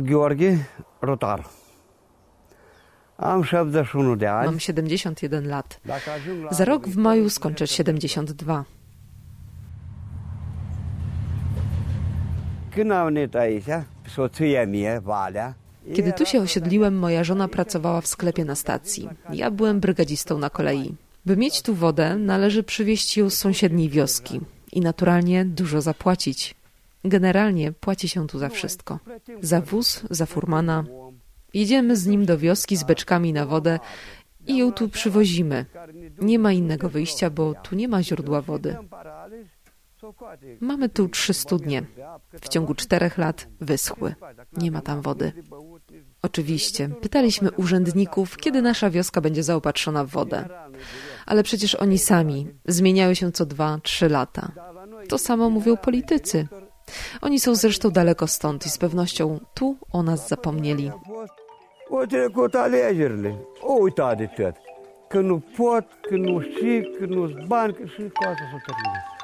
Gheorghe 0.02 0.56
Rotar. 1.02 1.40
Am 1.40 1.44
71 1.44 1.44
de 1.44 1.44
ani. 1.44 1.56
Mam 3.18 3.44
71 4.60 5.48
lat. 5.48 5.80
Za 6.50 6.64
rok 6.64 6.88
w 6.88 6.96
maju 6.96 7.30
skończę 7.30 7.66
72. 7.66 8.64
Când 12.70 12.92
am 12.92 13.04
venit 13.04 13.36
aici, 13.36 13.70
soția 14.08 14.66
mea, 14.66 15.00
Valea, 15.00 15.54
Kiedy 15.94 16.12
tu 16.12 16.26
się 16.26 16.40
osiedliłem, 16.40 16.98
moja 16.98 17.24
żona 17.24 17.48
pracowała 17.48 18.00
w 18.00 18.06
sklepie 18.06 18.44
na 18.44 18.54
stacji. 18.54 19.08
Ja 19.32 19.50
byłem 19.50 19.80
brygadzistą 19.80 20.38
na 20.38 20.50
kolei. 20.50 20.94
By 21.26 21.36
mieć 21.36 21.62
tu 21.62 21.74
wodę, 21.74 22.16
należy 22.16 22.62
przywieźć 22.62 23.16
ją 23.16 23.30
z 23.30 23.34
sąsiedniej 23.34 23.88
wioski 23.88 24.40
i 24.72 24.80
naturalnie 24.80 25.44
dużo 25.44 25.80
zapłacić. 25.80 26.54
Generalnie 27.04 27.72
płaci 27.72 28.08
się 28.08 28.26
tu 28.26 28.38
za 28.38 28.48
wszystko. 28.48 28.98
Za 29.40 29.60
wóz, 29.60 30.02
za 30.10 30.26
furmana. 30.26 30.84
Jedziemy 31.58 31.96
z 31.96 32.06
nim 32.06 32.26
do 32.26 32.38
wioski 32.38 32.76
z 32.76 32.84
beczkami 32.84 33.32
na 33.32 33.46
wodę 33.46 33.78
i 34.46 34.56
ją 34.56 34.72
tu 34.72 34.88
przywozimy. 34.88 35.66
Nie 36.20 36.38
ma 36.38 36.52
innego 36.52 36.88
wyjścia, 36.88 37.30
bo 37.30 37.54
tu 37.54 37.76
nie 37.76 37.88
ma 37.88 38.02
źródła 38.02 38.42
wody. 38.42 38.76
Mamy 40.60 40.88
tu 40.88 41.08
trzy 41.08 41.34
studnie. 41.34 41.82
W 42.40 42.48
ciągu 42.48 42.74
czterech 42.74 43.18
lat 43.18 43.48
wyschły. 43.60 44.14
Nie 44.52 44.70
ma 44.70 44.80
tam 44.80 45.02
wody. 45.02 45.32
Oczywiście, 46.22 46.88
pytaliśmy 46.88 47.50
urzędników, 47.50 48.36
kiedy 48.36 48.62
nasza 48.62 48.90
wioska 48.90 49.20
będzie 49.20 49.42
zaopatrzona 49.42 50.04
w 50.04 50.08
wodę. 50.08 50.48
Ale 51.26 51.42
przecież 51.42 51.74
oni 51.74 51.98
sami 51.98 52.48
zmieniają 52.68 53.14
się 53.14 53.32
co 53.32 53.46
dwa, 53.46 53.78
trzy 53.82 54.08
lata. 54.08 54.52
To 55.08 55.18
samo 55.18 55.50
mówią 55.50 55.76
politycy. 55.76 56.48
Oni 57.20 57.40
są 57.40 57.54
zresztą 57.54 57.90
daleko 57.90 58.26
stąd 58.26 58.66
i 58.66 58.70
z 58.70 58.78
pewnością 58.78 59.40
tu 59.54 59.76
o 59.92 60.02
nas 60.02 60.28
zapomnieli. 60.28 60.90
O 61.90 62.06
trecut 62.06 62.54
alegerile. 62.54 63.34
O 63.60 63.72
uitat 63.72 64.16
de 64.16 64.26
tot. 64.36 64.54
Că 65.08 65.20
nu 65.20 65.42
pot, 65.56 65.86
că 66.00 66.16
nu 66.16 66.40
știu, 66.40 66.82
că 66.98 67.06
nu-s 67.06 67.32
bani, 67.46 67.72
că 67.72 67.84
și 67.84 68.00
cu 68.00 68.24
asta 68.24 68.44
terminat. 68.66 69.18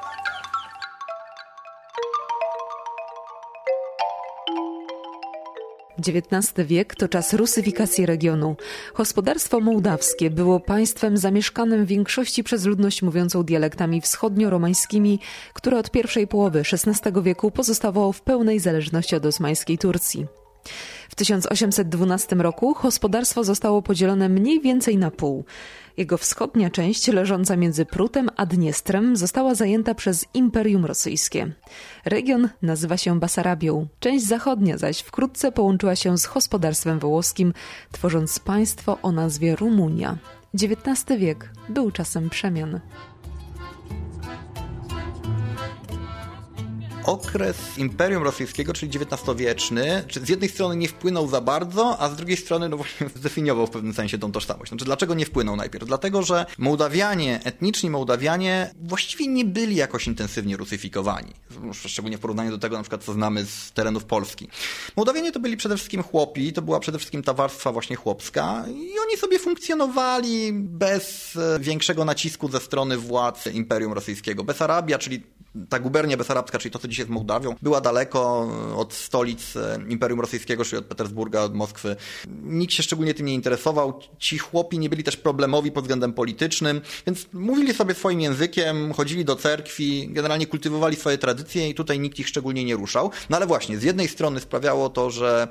XIX 6.01 6.69
wiek 6.69 6.95
to 6.95 7.07
czas 7.07 7.33
rusyfikacji 7.33 8.05
regionu. 8.05 8.55
Gospodarstwo 8.95 9.59
mołdawskie 9.59 10.29
było 10.29 10.59
państwem 10.59 11.17
zamieszkanym 11.17 11.85
w 11.85 11.87
większości 11.87 12.43
przez 12.43 12.65
ludność 12.65 13.01
mówiącą 13.01 13.43
dialektami 13.43 14.01
wschodnio-romańskimi, 14.01 15.19
które 15.53 15.77
od 15.77 15.91
pierwszej 15.91 16.27
połowy 16.27 16.59
XVI 16.59 17.21
wieku 17.23 17.51
pozostawało 17.51 18.11
w 18.11 18.21
pełnej 18.21 18.59
zależności 18.59 19.15
od 19.15 19.25
osmańskiej 19.25 19.77
Turcji. 19.77 20.44
W 21.09 21.15
1812 21.15 22.35
roku 22.35 22.75
gospodarstwo 22.81 23.43
zostało 23.43 23.81
podzielone 23.81 24.29
mniej 24.29 24.61
więcej 24.61 24.97
na 24.97 25.11
pół. 25.11 25.45
Jego 25.97 26.17
wschodnia 26.17 26.69
część, 26.69 27.07
leżąca 27.07 27.57
między 27.57 27.85
Prutem 27.85 28.29
a 28.35 28.45
Dniestrem, 28.45 29.17
została 29.17 29.55
zajęta 29.55 29.95
przez 29.95 30.25
Imperium 30.33 30.85
Rosyjskie. 30.85 31.51
Region 32.05 32.49
nazywa 32.61 32.97
się 32.97 33.19
Basarabią, 33.19 33.87
część 33.99 34.25
zachodnia 34.25 34.77
zaś 34.77 34.99
wkrótce 34.99 35.51
połączyła 35.51 35.95
się 35.95 36.17
z 36.17 36.27
gospodarstwem 36.27 36.99
wołoskim, 36.99 37.53
tworząc 37.91 38.39
państwo 38.39 38.97
o 39.01 39.11
nazwie 39.11 39.55
Rumunia. 39.55 40.17
XIX 40.53 41.19
wiek 41.19 41.49
był 41.69 41.91
czasem 41.91 42.29
przemian. 42.29 42.79
Okres 47.05 47.77
Imperium 47.77 48.23
Rosyjskiego, 48.23 48.73
czyli 48.73 48.91
XIX-wieczny, 48.97 50.03
czy 50.07 50.19
z 50.19 50.29
jednej 50.29 50.49
strony 50.49 50.75
nie 50.75 50.87
wpłynął 50.87 51.27
za 51.27 51.41
bardzo, 51.41 51.99
a 51.99 52.09
z 52.09 52.15
drugiej 52.15 52.37
strony 52.37 52.69
no 52.69 52.77
właśnie 52.77 53.09
zdefiniował 53.15 53.67
w 53.67 53.69
pewnym 53.69 53.93
sensie 53.93 54.17
tą 54.17 54.31
tożsamość. 54.31 54.69
Znaczy, 54.69 54.85
dlaczego 54.85 55.13
nie 55.13 55.25
wpłynął 55.25 55.55
najpierw? 55.55 55.87
Dlatego, 55.87 56.23
że 56.23 56.45
Mołdawianie, 56.57 57.39
etniczni 57.43 57.89
Mołdawianie 57.89 58.71
właściwie 58.81 59.27
nie 59.27 59.45
byli 59.45 59.75
jakoś 59.75 60.07
intensywnie 60.07 60.57
rusyfikowani. 60.57 61.33
Szczególnie 61.73 62.17
w 62.17 62.21
porównaniu 62.21 62.51
do 62.51 62.57
tego, 62.57 62.77
na 62.77 62.83
przykład, 62.83 63.03
co 63.03 63.13
znamy 63.13 63.45
z 63.45 63.71
terenów 63.71 64.05
Polski. 64.05 64.47
Mołdawianie 64.95 65.31
to 65.31 65.39
byli 65.39 65.57
przede 65.57 65.77
wszystkim 65.77 66.03
chłopi, 66.03 66.53
to 66.53 66.61
była 66.61 66.79
przede 66.79 66.97
wszystkim 66.97 67.23
ta 67.23 67.33
warstwa 67.33 67.71
właśnie 67.71 67.95
chłopska 67.95 68.65
i 68.67 68.99
oni 69.07 69.17
sobie 69.17 69.39
funkcjonowali 69.39 70.53
bez 70.53 71.35
e, 71.35 71.59
większego 71.59 72.05
nacisku 72.05 72.49
ze 72.49 72.59
strony 72.59 72.97
władz 72.97 73.47
Imperium 73.47 73.93
Rosyjskiego. 73.93 74.43
Besarabia, 74.43 74.97
czyli 74.97 75.23
ta 75.69 75.79
gubernia 75.79 76.17
besarabska, 76.17 76.59
czyli 76.59 76.71
to, 76.71 76.79
co 76.79 76.87
dzisiaj 76.87 77.03
jest 77.03 77.11
Mołdawią, 77.11 77.55
była 77.61 77.81
daleko 77.81 78.49
od 78.75 78.93
stolic 78.93 79.55
e, 79.55 79.79
Imperium 79.89 80.19
Rosyjskiego, 80.19 80.65
czyli 80.65 80.77
od 80.77 80.85
Petersburga, 80.85 81.41
od 81.41 81.55
Moskwy. 81.55 81.95
Nikt 82.43 82.73
się 82.73 82.83
szczególnie 82.83 83.13
tym 83.13 83.25
nie 83.25 83.33
interesował. 83.33 83.99
Ci 84.19 84.37
chłopi 84.37 84.79
nie 84.79 84.89
byli 84.89 85.03
też 85.03 85.17
problemowi 85.17 85.71
pod 85.71 85.83
względem 85.83 86.13
politycznym, 86.13 86.81
więc 87.07 87.27
mówili 87.33 87.73
sobie 87.73 87.93
swoim 87.93 88.21
językiem, 88.21 88.93
chodzili 88.93 89.25
do 89.25 89.35
cerkwi, 89.35 90.07
generalnie 90.11 90.47
kultywowali 90.47 90.95
swoje 90.95 91.17
tradycje 91.17 91.69
i 91.69 91.73
tutaj 91.73 91.99
nikt 91.99 92.19
ich 92.19 92.27
szczególnie 92.27 92.65
nie 92.65 92.75
ruszał. 92.75 93.11
No 93.29 93.37
ale 93.37 93.47
właśnie, 93.47 93.77
z 93.77 93.83
jednej 93.83 94.07
strony 94.07 94.39
sprawiało 94.39 94.89
to, 94.89 95.09
że 95.09 95.47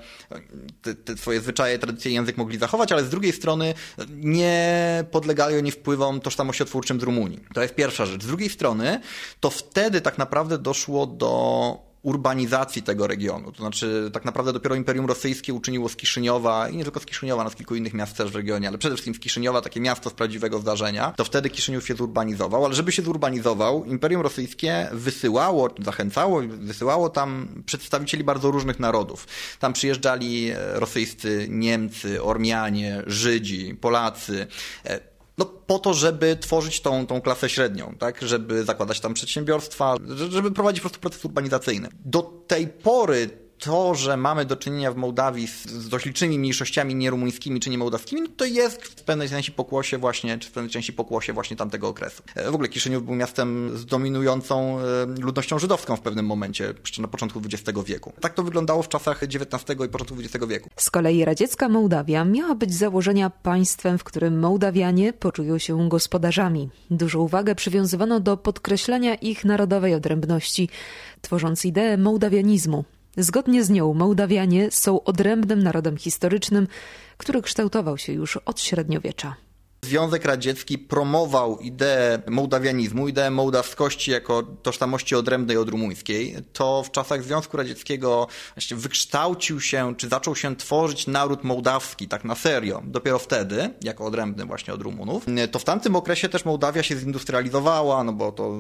te, 0.83 0.95
te 0.95 1.17
swoje 1.17 1.41
zwyczaje, 1.41 1.79
tradycje, 1.79 2.13
język 2.13 2.37
mogli 2.37 2.59
zachować, 2.59 2.93
ale 2.93 3.05
z 3.05 3.09
drugiej 3.09 3.33
strony 3.33 3.75
nie 4.11 5.05
podlegali 5.11 5.57
oni 5.57 5.71
wpływom 5.71 6.21
tożsamościotwórczym 6.21 7.01
z 7.01 7.03
Rumunii. 7.03 7.41
To 7.55 7.63
jest 7.63 7.75
pierwsza 7.75 8.07
rzecz. 8.07 8.23
Z 8.23 8.27
drugiej 8.27 8.51
strony, 8.51 9.01
to 9.41 9.51
wtedy 9.51 9.94
tak 10.01 10.19
naprawdę 10.19 10.59
doszło 10.59 11.07
do 11.07 11.95
urbanizacji 12.05 12.83
tego 12.83 13.07
regionu. 13.07 13.53
To 13.53 13.59
znaczy, 13.59 14.11
tak 14.13 14.25
naprawdę 14.25 14.53
dopiero 14.53 14.75
Imperium 14.75 15.07
Rosyjskie 15.07 15.55
uczyniło 15.55 15.89
z 15.89 15.97
Kiszyniowa, 15.97 16.69
i 16.69 16.77
nie 16.77 16.85
tylko 16.85 17.01
z 17.01 17.07
Kiszyniowa, 17.07 17.45
no 17.45 17.51
z 17.51 17.55
kilku 17.55 17.75
innych 17.75 17.95
miast 17.95 18.17
też 18.17 18.31
w 18.31 18.37
regionie, 18.37 18.69
ale 18.69 18.79
przede 18.79 18.95
wszystkim 18.95 19.15
z 19.15 19.19
Kiszyniowa 19.19 19.61
takie 19.61 19.81
miasto 19.81 20.11
z 20.11 20.13
prawdziwego 20.13 20.59
zdarzenia, 20.59 21.13
to 21.17 21.25
wtedy 21.25 21.51
Kiszyniów 21.51 21.87
się 21.87 21.95
zurbanizował, 21.95 22.65
ale 22.65 22.75
żeby 22.75 22.93
się 22.93 23.03
zurbanizował, 23.03 23.85
Imperium 23.85 24.23
Rosyjskie 24.23 24.89
wysyłało, 24.93 25.69
zachęcało, 25.85 26.43
wysyłało 26.49 27.09
tam 27.09 27.49
przedstawicieli 27.67 28.25
bardzo 28.25 28.51
różnych 28.51 28.81
narodów. 28.81 29.27
Tam 29.61 29.73
przyjeżdżali 29.73 30.53
rosyjscy 30.75 31.47
Niemcy, 31.51 32.23
Ormianie, 32.23 33.03
Żydzi, 33.07 33.75
Polacy, 33.75 34.47
no, 35.39 35.45
po 35.45 35.79
to, 35.79 35.95
żeby 35.95 36.37
tworzyć 36.37 36.81
tą, 36.81 37.07
tą 37.07 37.21
klasę 37.21 37.49
średnią, 37.49 37.95
tak? 37.99 38.23
Żeby 38.23 38.65
zakładać 38.65 39.01
tam 39.01 39.15
przedsiębiorstwa, 39.15 39.97
żeby 40.31 40.51
prowadzić 40.51 40.81
po 40.81 40.89
prostu 40.89 41.01
proces 41.01 41.25
urbanizacyjny. 41.25 41.89
Do 42.05 42.23
tej 42.47 42.69
pory 42.69 43.44
to, 43.59 43.95
że 43.95 44.17
mamy 44.17 44.45
do 44.45 44.57
czynienia 44.57 44.93
w 44.93 44.97
Mołdawii 44.97 45.49
z, 45.49 45.67
z 45.67 45.89
dość 45.89 46.07
licznymi 46.07 46.39
mniejszościami 46.39 46.95
nierumuńskimi 46.95 47.61
czy 47.61 47.71
niemołdawskimi, 47.71 48.23
no 48.23 48.29
to 48.37 48.45
jest 48.45 48.85
w 48.85 49.03
pewnej 49.03 49.29
części 49.29 49.53
pokłosie 49.53 49.99
właśnie, 49.99 50.39
czy 50.39 50.49
w 50.49 50.53
pewnej 50.53 50.71
części 50.71 50.93
pokłosie 50.93 51.33
właśnie 51.33 51.57
tamtego 51.57 51.89
okresu. 51.89 52.23
E, 52.35 52.51
w 52.51 52.55
ogóle 52.55 52.69
Kiszyniów 52.69 53.05
był 53.05 53.15
miastem 53.15 53.79
z 53.79 53.87
dominującą 53.87 54.79
e, 54.81 54.83
ludnością 55.21 55.59
żydowską 55.59 55.97
w 55.97 56.01
pewnym 56.01 56.27
momencie, 56.27 56.75
jeszcze 56.81 57.03
na 57.03 57.09
początku 57.09 57.41
XX 57.53 57.79
wieku. 57.87 58.13
Tak 58.21 58.35
to 58.35 58.43
wyglądało 58.43 58.83
w 58.83 58.89
czasach 58.89 59.23
XIX 59.23 59.65
i 59.87 59.89
początku 59.89 60.17
XX 60.21 60.47
wieku. 60.47 60.71
Z 60.77 60.91
kolei 60.91 61.25
radziecka 61.25 61.69
Mołdawia 61.69 62.25
miała 62.25 62.55
być 62.55 62.75
założenia 62.75 63.31
państwem, 63.31 63.99
w 63.99 64.05
którym 64.05 64.39
Mołdawianie 64.39 65.13
poczują 65.13 65.59
się 65.59 65.89
gospodarzami. 65.89 66.69
Dużą 66.91 67.21
uwagę 67.21 67.55
przywiązywano 67.55 68.21
do 68.21 68.37
podkreślenia 68.37 69.15
ich 69.15 69.45
narodowej 69.45 69.95
odrębności, 69.95 70.69
tworząc 71.21 71.65
ideę 71.65 71.99
mołdawianizmu. 71.99 72.85
Zgodnie 73.17 73.65
z 73.65 73.71
nią 73.71 73.95
Mołdawianie 73.95 74.71
są 74.71 75.05
odrębnym 75.05 75.63
narodem 75.63 75.97
historycznym, 75.97 76.69
który 77.17 77.43
kształtował 77.43 77.99
się 77.99 78.13
już 78.13 78.37
od 78.37 78.61
średniowiecza. 78.61 79.37
Związek 79.85 80.25
Radziecki 80.25 80.79
promował 80.79 81.59
ideę 81.59 82.23
mołdawianizmu, 82.31 83.09
ideę 83.09 83.31
mołdawskości 83.31 84.11
jako 84.11 84.43
tożsamości 84.43 85.15
odrębnej 85.15 85.57
od 85.57 85.69
rumuńskiej, 85.69 86.37
to 86.53 86.83
w 86.83 86.91
czasach 86.91 87.23
Związku 87.23 87.57
Radzieckiego 87.57 88.27
właśnie 88.55 88.77
wykształcił 88.77 89.61
się, 89.61 89.95
czy 89.97 90.09
zaczął 90.09 90.37
się 90.37 90.57
tworzyć 90.57 91.07
naród 91.07 91.45
mołdawski, 91.45 92.09
tak 92.09 92.25
na 92.25 92.35
serio, 92.35 92.83
dopiero 92.85 93.19
wtedy, 93.19 93.71
jako 93.83 94.05
odrębny 94.05 94.45
właśnie 94.45 94.75
od 94.75 94.83
Rumunów. 94.83 95.27
To 95.51 95.59
w 95.59 95.65
tamtym 95.65 95.97
okresie 95.97 96.29
też 96.29 96.45
Mołdawia 96.45 96.83
się 96.83 96.97
zindustrializowała, 96.97 98.05
no 98.05 98.13
bo 98.13 98.33
to 98.33 98.53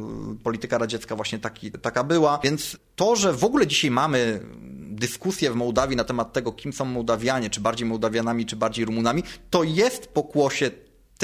polityka 0.42 0.78
radziecka 0.78 1.16
właśnie 1.16 1.38
taki, 1.38 1.70
taka 1.72 2.04
była, 2.04 2.38
więc 2.42 2.76
to, 2.96 3.16
że 3.16 3.32
w 3.32 3.44
ogóle 3.44 3.66
dzisiaj 3.66 3.90
mamy 3.90 4.40
dyskusję 4.90 5.50
w 5.50 5.54
Mołdawii 5.54 5.96
na 5.96 6.04
temat 6.04 6.32
tego, 6.32 6.52
kim 6.52 6.72
są 6.72 6.84
Mołdawianie, 6.84 7.50
czy 7.50 7.60
bardziej 7.60 7.88
Mołdawianami, 7.88 8.46
czy 8.46 8.56
bardziej 8.56 8.84
Rumunami, 8.84 9.22
to 9.50 9.64
jest 9.64 10.06
pokłosie 10.06 10.70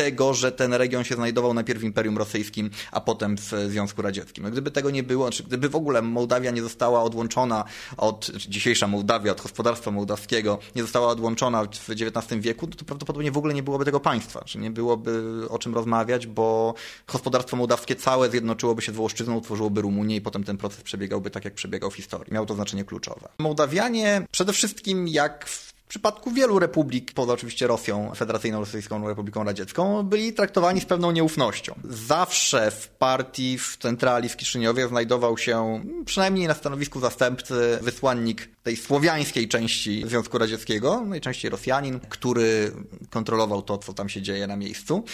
tego, 0.01 0.35
że 0.35 0.53
ten 0.53 0.75
region 0.75 1.05
się 1.05 1.15
znajdował 1.15 1.55
najpierw 1.55 1.81
w 1.81 1.85
Imperium 1.85 2.19
Rosyjskim, 2.19 2.71
a 2.93 3.01
potem 3.01 3.37
w 3.37 3.53
Związku 3.69 4.03
Radzieckim. 4.03 4.45
No, 4.45 4.51
gdyby 4.51 4.71
tego 4.71 4.91
nie 4.91 5.03
było, 5.03 5.31
czy 5.31 5.43
gdyby 5.43 5.69
w 5.69 5.77
ogóle 5.77 6.03
Mołdawia 6.03 6.51
nie 6.51 6.63
została 6.63 7.03
odłączona 7.03 7.65
od, 7.97 8.31
dzisiejsza 8.31 8.87
Mołdawia, 8.87 9.33
od 9.33 9.43
gospodarstwa 9.43 9.91
mołdawskiego, 9.91 10.59
nie 10.77 10.83
została 10.83 11.09
odłączona 11.09 11.65
w 11.65 11.91
XIX 11.91 12.41
wieku, 12.41 12.67
to 12.67 12.85
prawdopodobnie 12.85 13.31
w 13.31 13.39
ogóle 13.39 13.55
nie 13.55 13.63
byłoby 13.63 13.85
tego 13.85 14.01
państwa, 14.01 14.45
czy 14.45 14.59
nie 14.59 14.71
byłoby 14.71 15.23
o 15.49 15.59
czym 15.59 15.75
rozmawiać, 15.75 16.27
bo 16.27 16.75
gospodarstwo 17.13 17.57
mołdawskie 17.57 17.97
całe 17.97 18.31
zjednoczyłoby 18.31 18.83
się 18.83 18.93
z 18.93 19.29
utworzyłoby 19.29 19.81
Rumunię 19.81 20.17
i 20.17 20.21
potem 20.21 20.45
ten 20.45 20.57
proces 20.57 20.83
przebiegałby 20.83 21.31
tak, 21.31 21.45
jak 21.45 21.55
przebiegał 21.55 21.91
w 21.91 21.95
historii. 21.95 22.33
Miało 22.33 22.47
to 22.47 22.55
znaczenie 22.55 22.85
kluczowe. 22.85 23.29
Mołdawianie 23.39 24.27
przede 24.31 24.53
wszystkim 24.53 25.09
jak 25.09 25.47
w 25.49 25.80
w 25.91 25.93
przypadku 25.93 26.31
wielu 26.31 26.59
republik, 26.59 27.13
poza 27.13 27.33
oczywiście 27.33 27.67
Rosją, 27.67 28.13
Federacyjną 28.17 28.61
Rosyjską 28.61 29.09
Republiką 29.09 29.45
Radziecką, 29.45 30.03
byli 30.03 30.33
traktowani 30.33 30.81
z 30.81 30.85
pewną 30.85 31.11
nieufnością. 31.11 31.75
Zawsze 31.85 32.71
w 32.71 32.89
partii, 32.89 33.59
w 33.59 33.77
centrali 33.77 34.29
w 34.29 34.37
Kiszyniowie 34.37 34.89
znajdował 34.89 35.39
się, 35.39 35.85
przynajmniej 36.05 36.49
na 36.49 36.55
stanowisku 36.55 37.01
zastępcy, 37.01 37.79
wysłannik 37.83 38.49
tej 38.63 38.77
słowiańskiej 38.77 39.49
części 39.49 40.03
Związku 40.07 40.39
Radzieckiego, 40.39 41.01
najczęściej 41.01 41.51
Rosjanin, 41.51 42.01
który 42.01 42.73
kontrolował 43.11 43.63
to, 43.63 43.79
co 43.79 43.93
tam 43.93 44.09
się 44.09 44.23
dzieje 44.23 44.47
na 44.47 44.57
miejscu. 44.57 45.05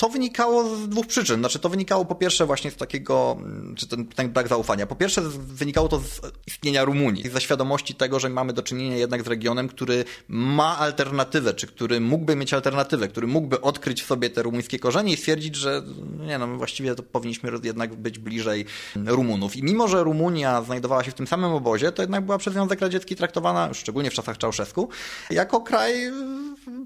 To 0.00 0.08
wynikało 0.08 0.76
z 0.76 0.88
dwóch 0.88 1.06
przyczyn. 1.06 1.40
Znaczy, 1.40 1.58
to 1.58 1.68
wynikało 1.68 2.04
po 2.04 2.14
pierwsze 2.14 2.46
właśnie 2.46 2.70
z 2.70 2.76
takiego, 2.76 3.36
czy 3.76 3.88
ten, 3.88 4.06
ten 4.06 4.30
brak 4.30 4.48
zaufania. 4.48 4.86
Po 4.86 4.96
pierwsze, 4.96 5.22
wynikało 5.38 5.88
to 5.88 5.98
z 5.98 6.20
istnienia 6.46 6.84
Rumunii, 6.84 7.30
ze 7.30 7.40
świadomości 7.40 7.94
tego, 7.94 8.20
że 8.20 8.28
mamy 8.28 8.52
do 8.52 8.62
czynienia 8.62 8.96
jednak 8.96 9.22
z 9.22 9.26
regionem, 9.26 9.68
który 9.68 10.04
ma 10.28 10.78
alternatywę, 10.78 11.54
czy 11.54 11.66
który 11.66 12.00
mógłby 12.00 12.36
mieć 12.36 12.54
alternatywę, 12.54 13.08
który 13.08 13.26
mógłby 13.26 13.60
odkryć 13.60 14.02
w 14.02 14.06
sobie 14.06 14.30
te 14.30 14.42
rumuńskie 14.42 14.78
korzenie 14.78 15.12
i 15.12 15.16
stwierdzić, 15.16 15.56
że 15.56 15.82
nie 16.26 16.38
no, 16.38 16.46
właściwie 16.46 16.94
to 16.94 17.02
powinniśmy 17.02 17.52
jednak 17.62 17.94
być 17.94 18.18
bliżej 18.18 18.64
Rumunów. 19.06 19.56
I 19.56 19.62
mimo, 19.62 19.88
że 19.88 20.02
Rumunia 20.02 20.62
znajdowała 20.62 21.04
się 21.04 21.10
w 21.10 21.14
tym 21.14 21.26
samym 21.26 21.52
obozie, 21.52 21.92
to 21.92 22.02
jednak 22.02 22.24
była 22.24 22.38
przez 22.38 22.52
Związek 22.52 22.80
Radziecki 22.80 23.16
traktowana, 23.16 23.74
szczególnie 23.74 24.10
w 24.10 24.14
czasach 24.14 24.38
Czałszewsku, 24.38 24.88
jako 25.30 25.60
kraj 25.60 25.92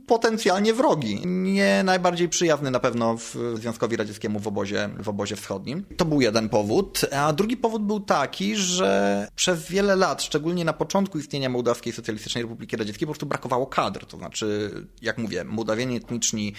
potencjalnie 0.07 0.75
wrogi. 0.75 1.21
Nie 1.27 1.83
najbardziej 1.85 2.29
przyjazny 2.29 2.71
na 2.71 2.81
pewno 2.81 3.04
w 3.19 3.37
Związkowi 3.55 3.97
Radzieckiemu 3.97 4.41
w 4.41 4.47
obozie, 4.47 4.91
w 4.99 5.09
obozie 5.09 5.37
wschodnim. 5.37 5.85
To 5.97 6.05
był 6.05 6.21
jeden 6.21 6.49
powód. 6.49 7.01
A 7.13 7.33
drugi 7.33 7.57
powód 7.57 7.83
był 7.83 8.01
taki, 8.01 8.57
że 8.57 9.29
przez 9.35 9.69
wiele 9.69 9.97
lat, 9.97 10.23
szczególnie 10.23 10.65
na 10.65 10.73
początku 10.73 11.19
istnienia 11.19 11.49
Mołdawskiej 11.49 11.93
Socjalistycznej 11.93 12.45
Republiki 12.45 12.77
Radzieckiej, 12.77 13.07
po 13.07 13.13
prostu 13.13 13.27
brakowało 13.27 13.67
kadr. 13.67 14.07
To 14.07 14.17
znaczy, 14.17 14.71
jak 15.03 15.19
mówię, 15.19 15.45
Mołdawianie 15.45 15.97
etniczni 15.97 16.53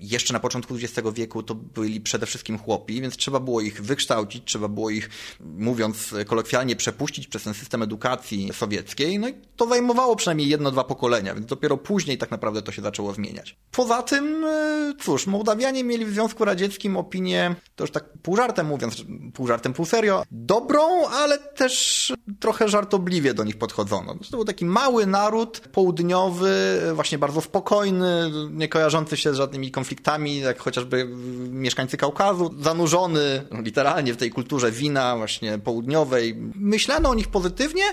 jeszcze 0.00 0.32
na 0.32 0.40
początku 0.40 0.74
XX 0.74 1.08
wieku 1.14 1.42
to 1.42 1.54
byli 1.54 2.00
przede 2.00 2.26
wszystkim 2.26 2.58
chłopi, 2.58 3.00
więc 3.00 3.16
trzeba 3.16 3.40
było 3.40 3.60
ich 3.60 3.82
wykształcić, 3.82 4.44
trzeba 4.44 4.68
było 4.68 4.90
ich, 4.90 5.10
mówiąc 5.40 6.14
kolokwialnie, 6.26 6.76
przepuścić 6.76 7.28
przez 7.28 7.42
ten 7.42 7.54
system 7.54 7.82
edukacji 7.82 8.50
sowieckiej. 8.52 9.18
No 9.18 9.28
i 9.28 9.34
to 9.56 9.68
zajmowało 9.68 10.16
przynajmniej 10.16 10.48
jedno, 10.48 10.70
dwa 10.70 10.84
pokolenia, 10.84 11.34
więc 11.34 11.46
dopiero 11.46 11.76
później 11.76 12.18
tak 12.18 12.30
naprawdę 12.30 12.62
to 12.62 12.72
się 12.72 12.82
zaczęło 12.82 13.12
zmieniać. 13.12 13.56
Poza 13.70 14.02
tym, 14.02 14.44
e, 14.44 14.94
cóż, 15.00 15.26
Mołdawianie 15.26 15.75
mieli 15.84 16.04
w 16.04 16.10
Związku 16.10 16.44
Radzieckim 16.44 16.96
opinię, 16.96 17.54
to 17.76 17.84
już 17.84 17.90
tak 17.90 18.04
pół 18.22 18.36
żartem 18.36 18.66
mówiąc, 18.66 19.04
pół 19.34 19.46
żartem, 19.46 19.72
pół 19.72 19.86
serio, 19.86 20.22
dobrą, 20.30 21.08
ale 21.08 21.38
też 21.38 22.12
trochę 22.40 22.68
żartobliwie 22.68 23.34
do 23.34 23.44
nich 23.44 23.58
podchodzono. 23.58 24.14
To 24.30 24.36
był 24.36 24.44
taki 24.44 24.64
mały 24.64 25.06
naród, 25.06 25.60
południowy, 25.60 26.80
właśnie 26.94 27.18
bardzo 27.18 27.40
spokojny, 27.40 28.30
nie 28.50 28.68
kojarzący 28.68 29.16
się 29.16 29.34
z 29.34 29.36
żadnymi 29.36 29.70
konfliktami, 29.70 30.38
jak 30.38 30.58
chociażby 30.58 31.08
mieszkańcy 31.50 31.96
Kaukazu, 31.96 32.54
zanurzony 32.60 33.42
literalnie 33.62 34.14
w 34.14 34.16
tej 34.16 34.30
kulturze 34.30 34.70
wina 34.70 35.16
właśnie 35.16 35.58
południowej. 35.58 36.36
Myślano 36.54 37.10
o 37.10 37.14
nich 37.14 37.28
pozytywnie, 37.28 37.84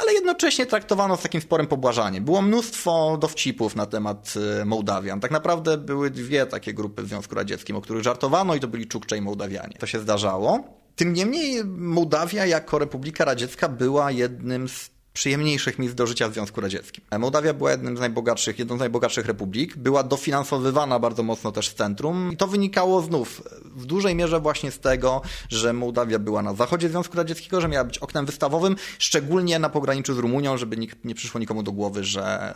ale 0.00 0.12
jednocześnie 0.12 0.66
traktowano 0.66 1.16
z 1.16 1.22
takim 1.22 1.40
sporym 1.40 1.66
pobłażaniem. 1.66 2.24
Było 2.24 2.42
mnóstwo 2.42 3.18
dowcipów 3.20 3.76
na 3.76 3.86
temat 3.86 4.34
e, 4.60 4.64
Mołdawian. 4.64 5.20
Tak 5.20 5.30
naprawdę 5.30 5.78
były 5.78 6.10
dwie 6.10 6.46
takie 6.46 6.74
grupy 6.74 7.02
w 7.02 7.08
Związku 7.08 7.34
Radzieckim, 7.34 7.76
o 7.76 7.80
których 7.80 8.02
żartowano 8.02 8.54
i 8.54 8.60
to 8.60 8.68
byli 8.68 8.86
Czukcze 8.86 9.16
i 9.16 9.20
Mołdawianie. 9.20 9.76
To 9.78 9.86
się 9.86 9.98
zdarzało. 9.98 10.64
Tym 10.96 11.12
niemniej 11.12 11.64
Mołdawia 11.64 12.46
jako 12.46 12.78
Republika 12.78 13.24
Radziecka 13.24 13.68
była 13.68 14.10
jednym 14.10 14.68
z 14.68 14.90
przyjemniejszych 15.12 15.78
miejsc 15.78 15.94
do 15.94 16.06
życia 16.06 16.28
w 16.28 16.32
Związku 16.32 16.60
Radzieckim. 16.60 17.04
Mołdawia 17.18 17.54
była 17.54 17.70
jednym 17.70 17.96
z 17.96 18.00
najbogatszych, 18.00 18.58
jedną 18.58 18.76
z 18.76 18.80
najbogatszych 18.80 19.26
republik, 19.26 19.76
była 19.76 20.02
dofinansowywana 20.02 20.98
bardzo 20.98 21.22
mocno 21.22 21.52
też 21.52 21.68
z 21.68 21.74
centrum 21.74 22.30
i 22.32 22.36
to 22.36 22.46
wynikało 22.46 23.02
znów 23.02 23.42
w 23.64 23.86
dużej 23.86 24.14
mierze 24.14 24.40
właśnie 24.40 24.70
z 24.70 24.78
tego, 24.78 25.22
że 25.48 25.72
Mołdawia 25.72 26.18
była 26.18 26.42
na 26.42 26.54
zachodzie 26.54 26.88
Związku 26.88 27.16
Radzieckiego, 27.16 27.60
że 27.60 27.68
miała 27.68 27.84
być 27.84 27.98
oknem 27.98 28.26
wystawowym, 28.26 28.76
szczególnie 28.98 29.58
na 29.58 29.68
pograniczu 29.68 30.14
z 30.14 30.18
Rumunią, 30.18 30.58
żeby 30.58 30.76
nikt, 30.76 31.04
nie 31.04 31.14
przyszło 31.14 31.40
nikomu 31.40 31.62
do 31.62 31.72
głowy, 31.72 32.04
że, 32.04 32.54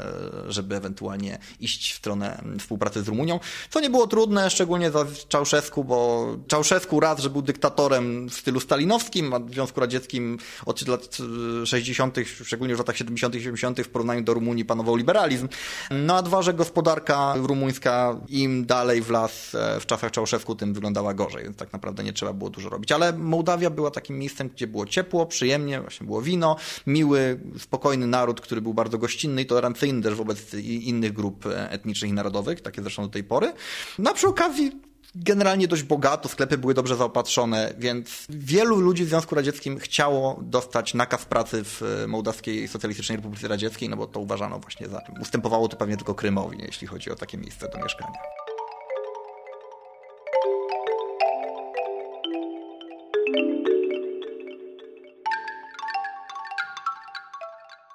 żeby 0.48 0.76
ewentualnie 0.76 1.38
iść 1.60 1.92
w 1.92 1.96
stronę 1.96 2.42
współpracy 2.58 3.02
z 3.02 3.08
Rumunią, 3.08 3.40
co 3.70 3.80
nie 3.80 3.90
było 3.90 4.06
trudne, 4.06 4.50
szczególnie 4.50 4.90
za 4.90 5.06
Czałszewsku, 5.28 5.84
bo 5.84 6.26
Czałszewsku 6.46 7.00
raz, 7.00 7.20
że 7.20 7.30
był 7.30 7.42
dyktatorem 7.42 8.28
w 8.28 8.34
stylu 8.34 8.60
stalinowskim, 8.60 9.34
a 9.34 9.38
w 9.38 9.50
Związku 9.50 9.80
Radzieckim 9.80 10.38
od 10.66 10.88
lat 10.88 11.18
60 11.64 12.16
szczególnie 12.54 12.74
w 12.74 12.78
latach 12.78 12.96
70. 12.96 13.34
i 13.34 13.38
70. 13.38 13.80
w 13.80 13.88
porównaniu 13.88 14.22
do 14.22 14.34
Rumunii 14.34 14.64
panował 14.64 14.96
liberalizm. 14.96 15.48
No 15.90 16.16
a 16.16 16.22
dwa, 16.22 16.42
że 16.42 16.54
gospodarka 16.54 17.34
rumuńska 17.36 18.20
im 18.28 18.66
dalej 18.66 19.02
w 19.02 19.10
las 19.10 19.54
e, 19.54 19.80
w 19.80 19.86
czasach 19.86 20.10
Czałszewsku, 20.10 20.54
tym 20.54 20.74
wyglądała 20.74 21.14
gorzej, 21.14 21.44
więc 21.44 21.56
tak 21.56 21.72
naprawdę 21.72 22.04
nie 22.04 22.12
trzeba 22.12 22.32
było 22.32 22.50
dużo 22.50 22.68
robić. 22.68 22.92
Ale 22.92 23.12
Mołdawia 23.12 23.70
była 23.70 23.90
takim 23.90 24.18
miejscem, 24.18 24.48
gdzie 24.48 24.66
było 24.66 24.86
ciepło, 24.86 25.26
przyjemnie, 25.26 25.80
właśnie 25.80 26.06
było 26.06 26.22
wino, 26.22 26.56
miły, 26.86 27.40
spokojny 27.58 28.06
naród, 28.06 28.40
który 28.40 28.60
był 28.60 28.74
bardzo 28.74 28.98
gościnny 28.98 29.42
i 29.42 29.46
tolerancyjny 29.46 30.02
też 30.02 30.14
wobec 30.14 30.54
innych 30.54 31.12
grup 31.12 31.46
e, 31.46 31.70
etnicznych 31.70 32.10
i 32.10 32.14
narodowych, 32.14 32.60
takie 32.60 32.82
zresztą 32.82 33.02
do 33.02 33.08
tej 33.08 33.24
pory. 33.24 33.52
No 33.98 34.10
a 34.10 34.14
przy 34.14 34.28
okazji 34.28 34.93
generalnie 35.14 35.68
dość 35.68 35.82
bogato, 35.82 36.28
sklepy 36.28 36.58
były 36.58 36.74
dobrze 36.74 36.96
zaopatrzone, 36.96 37.74
więc 37.78 38.26
wielu 38.28 38.80
ludzi 38.80 39.04
w 39.04 39.08
Związku 39.08 39.34
Radzieckim 39.34 39.78
chciało 39.78 40.40
dostać 40.42 40.94
nakaz 40.94 41.24
pracy 41.24 41.64
w 41.64 42.04
Mołdawskiej 42.08 42.68
Socjalistycznej 42.68 43.16
Republice 43.16 43.48
Radzieckiej, 43.48 43.88
no 43.88 43.96
bo 43.96 44.06
to 44.06 44.20
uważano 44.20 44.58
właśnie 44.58 44.88
za... 44.88 45.00
Ustępowało 45.20 45.68
to 45.68 45.76
pewnie 45.76 45.96
tylko 45.96 46.14
Krymowi, 46.14 46.58
jeśli 46.62 46.86
chodzi 46.86 47.10
o 47.10 47.14
takie 47.14 47.38
miejsce 47.38 47.68
do 47.68 47.78
mieszkania. 47.78 48.18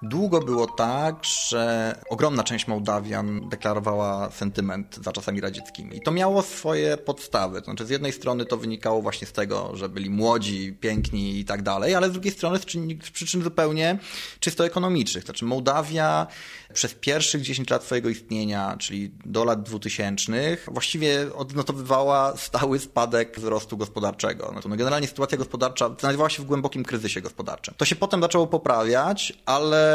Długo 0.02 0.40
było 0.40 0.66
tak, 0.66 1.24
że 1.24 1.94
ogromna 2.10 2.42
część 2.42 2.66
Mołdawian 2.66 3.48
deklarowała 3.48 4.30
sentyment 4.30 4.98
za 5.04 5.12
czasami 5.12 5.40
radzieckimi. 5.40 5.96
I 5.96 6.00
to 6.00 6.10
miało 6.10 6.42
swoje 6.42 6.96
podstawy. 6.96 7.60
To 7.60 7.64
znaczy, 7.64 7.86
z 7.86 7.90
jednej 7.90 8.12
strony 8.12 8.44
to 8.44 8.56
wynikało 8.56 9.02
właśnie 9.02 9.26
z 9.26 9.32
tego, 9.32 9.76
że 9.76 9.88
byli 9.88 10.10
młodzi, 10.10 10.76
piękni 10.80 11.38
i 11.38 11.44
tak 11.44 11.62
dalej, 11.62 11.94
ale 11.94 12.08
z 12.08 12.12
drugiej 12.12 12.32
strony 12.32 12.58
z, 12.58 12.62
z 13.06 13.10
przyczyn 13.10 13.42
zupełnie 13.42 13.98
czysto 14.40 14.66
ekonomicznych. 14.66 15.24
Znaczy, 15.24 15.44
Mołdawia 15.44 16.26
przez 16.72 16.94
pierwszych 16.94 17.42
10 17.42 17.70
lat 17.70 17.84
swojego 17.84 18.08
istnienia, 18.08 18.76
czyli 18.78 19.10
do 19.24 19.44
lat 19.44 19.62
2000, 19.62 20.56
właściwie 20.66 21.34
odnotowywała 21.34 22.36
stały 22.36 22.78
spadek 22.78 23.38
wzrostu 23.38 23.76
gospodarczego. 23.76 24.54
No, 24.54 24.76
generalnie 24.76 25.08
sytuacja 25.08 25.38
gospodarcza 25.38 25.90
znajdowała 26.00 26.30
się 26.30 26.42
w 26.42 26.46
głębokim 26.46 26.84
kryzysie 26.84 27.20
gospodarczym. 27.20 27.74
To 27.76 27.84
się 27.84 27.96
potem 27.96 28.20
zaczęło 28.20 28.46
poprawiać, 28.46 29.32
ale 29.46 29.89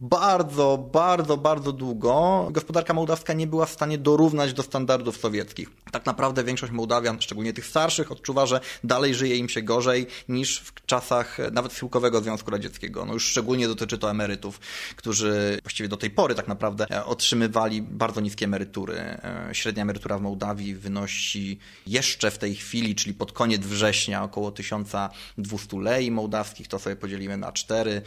bardzo, 0.00 0.88
bardzo, 0.92 1.36
bardzo 1.36 1.72
długo 1.72 2.48
gospodarka 2.50 2.94
mołdawska 2.94 3.32
nie 3.32 3.46
była 3.46 3.66
w 3.66 3.70
stanie 3.70 3.98
dorównać 3.98 4.52
do 4.52 4.62
standardów 4.62 5.16
sowieckich. 5.16 5.70
Tak 5.90 6.06
naprawdę 6.06 6.44
większość 6.44 6.72
Mołdawian, 6.72 7.20
szczególnie 7.20 7.52
tych 7.52 7.66
starszych, 7.66 8.12
odczuwa, 8.12 8.46
że 8.46 8.60
dalej 8.84 9.14
żyje 9.14 9.36
im 9.36 9.48
się 9.48 9.62
gorzej 9.62 10.06
niż 10.28 10.60
w 10.60 10.86
czasach 10.86 11.38
nawet 11.52 11.72
schyłkowego 11.72 12.20
Związku 12.20 12.50
Radzieckiego. 12.50 13.04
No 13.04 13.12
już 13.12 13.26
szczególnie 13.26 13.68
dotyczy 13.68 13.98
to 13.98 14.10
emerytów, 14.10 14.60
którzy 14.96 15.58
właściwie 15.62 15.88
do 15.88 15.96
tej 15.96 16.10
pory 16.10 16.34
tak 16.34 16.48
naprawdę 16.48 17.04
otrzymywali 17.04 17.82
bardzo 17.82 18.20
niskie 18.20 18.44
emerytury. 18.44 18.94
E, 18.96 19.48
średnia 19.52 19.82
emerytura 19.82 20.18
w 20.18 20.20
Mołdawii 20.20 20.74
wynosi 20.74 21.58
jeszcze 21.86 22.30
w 22.30 22.38
tej 22.38 22.54
chwili, 22.54 22.94
czyli 22.94 23.14
pod 23.14 23.32
koniec 23.32 23.62
września, 23.62 24.22
około 24.22 24.50
1200 24.50 25.80
lei 25.80 26.10
mołdawskich, 26.10 26.68
to 26.68 26.78
sobie 26.78 26.96
podzielimy 26.96 27.36
na 27.36 27.52
4, 27.52 28.02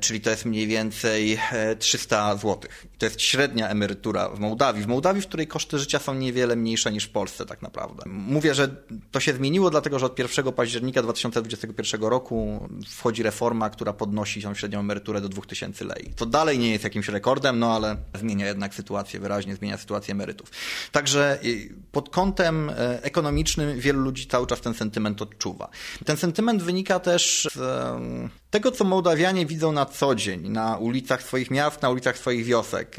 czyli 0.00 0.20
to 0.20 0.30
jest 0.30 0.44
mniej 0.44 0.66
więcej 0.68 1.38
300 1.78 2.36
zł. 2.36 2.60
To 2.98 3.06
jest 3.06 3.22
średnia 3.22 3.68
emerytura 3.68 4.28
w 4.28 4.38
Mołdawii. 4.38 4.82
W 4.82 4.86
Mołdawii, 4.86 5.22
w 5.22 5.26
której 5.26 5.46
koszty 5.46 5.78
życia 5.78 5.98
są 5.98 6.14
niewiele 6.14 6.56
mniejsze 6.56 6.92
niż 6.92 7.04
w 7.04 7.10
Polsce 7.10 7.46
tak 7.46 7.62
naprawdę. 7.62 8.02
Mówię, 8.06 8.54
że 8.54 8.68
to 9.10 9.20
się 9.20 9.32
zmieniło, 9.32 9.70
dlatego 9.70 9.98
że 9.98 10.06
od 10.06 10.18
1 10.18 10.52
października 10.52 11.02
2021 11.02 12.00
roku 12.00 12.68
wchodzi 12.88 13.22
reforma, 13.22 13.70
która 13.70 13.92
podnosi 13.92 14.42
tą 14.42 14.54
średnią 14.54 14.80
emeryturę 14.80 15.20
do 15.20 15.28
2000 15.28 15.84
lei. 15.84 16.12
To 16.16 16.26
dalej 16.26 16.58
nie 16.58 16.70
jest 16.70 16.84
jakimś 16.84 17.08
rekordem, 17.08 17.58
no 17.58 17.74
ale 17.74 17.96
zmienia 18.14 18.46
jednak 18.46 18.74
sytuację, 18.74 19.20
wyraźnie 19.20 19.56
zmienia 19.56 19.78
sytuację 19.78 20.12
emerytów. 20.12 20.50
Także 20.92 21.38
y, 21.44 21.74
pod 21.92 22.08
kątem 22.08 22.70
e, 22.70 23.02
ekonomicznym 23.02 23.80
wielu 23.80 24.00
ludzi 24.00 24.26
cały 24.26 24.46
czas 24.46 24.60
ten 24.60 24.74
sentyment 24.74 25.22
odczuwa. 25.22 25.68
Ten 26.04 26.16
sentyment 26.16 26.62
wynika 26.62 27.00
też 27.00 27.48
z 27.54 27.60
tego, 28.50 28.70
co 28.70 28.84
Mołdawianie 28.84 29.46
widzą 29.46 29.72
na 29.72 29.86
co 29.86 30.14
dzień, 30.14 30.48
na 30.48 30.76
ulicach 30.76 31.22
swoich 31.22 31.50
miast, 31.50 31.82
na 31.82 31.90
ulicach 31.90 32.18
swoich 32.18 32.44
wiosek. 32.44 32.96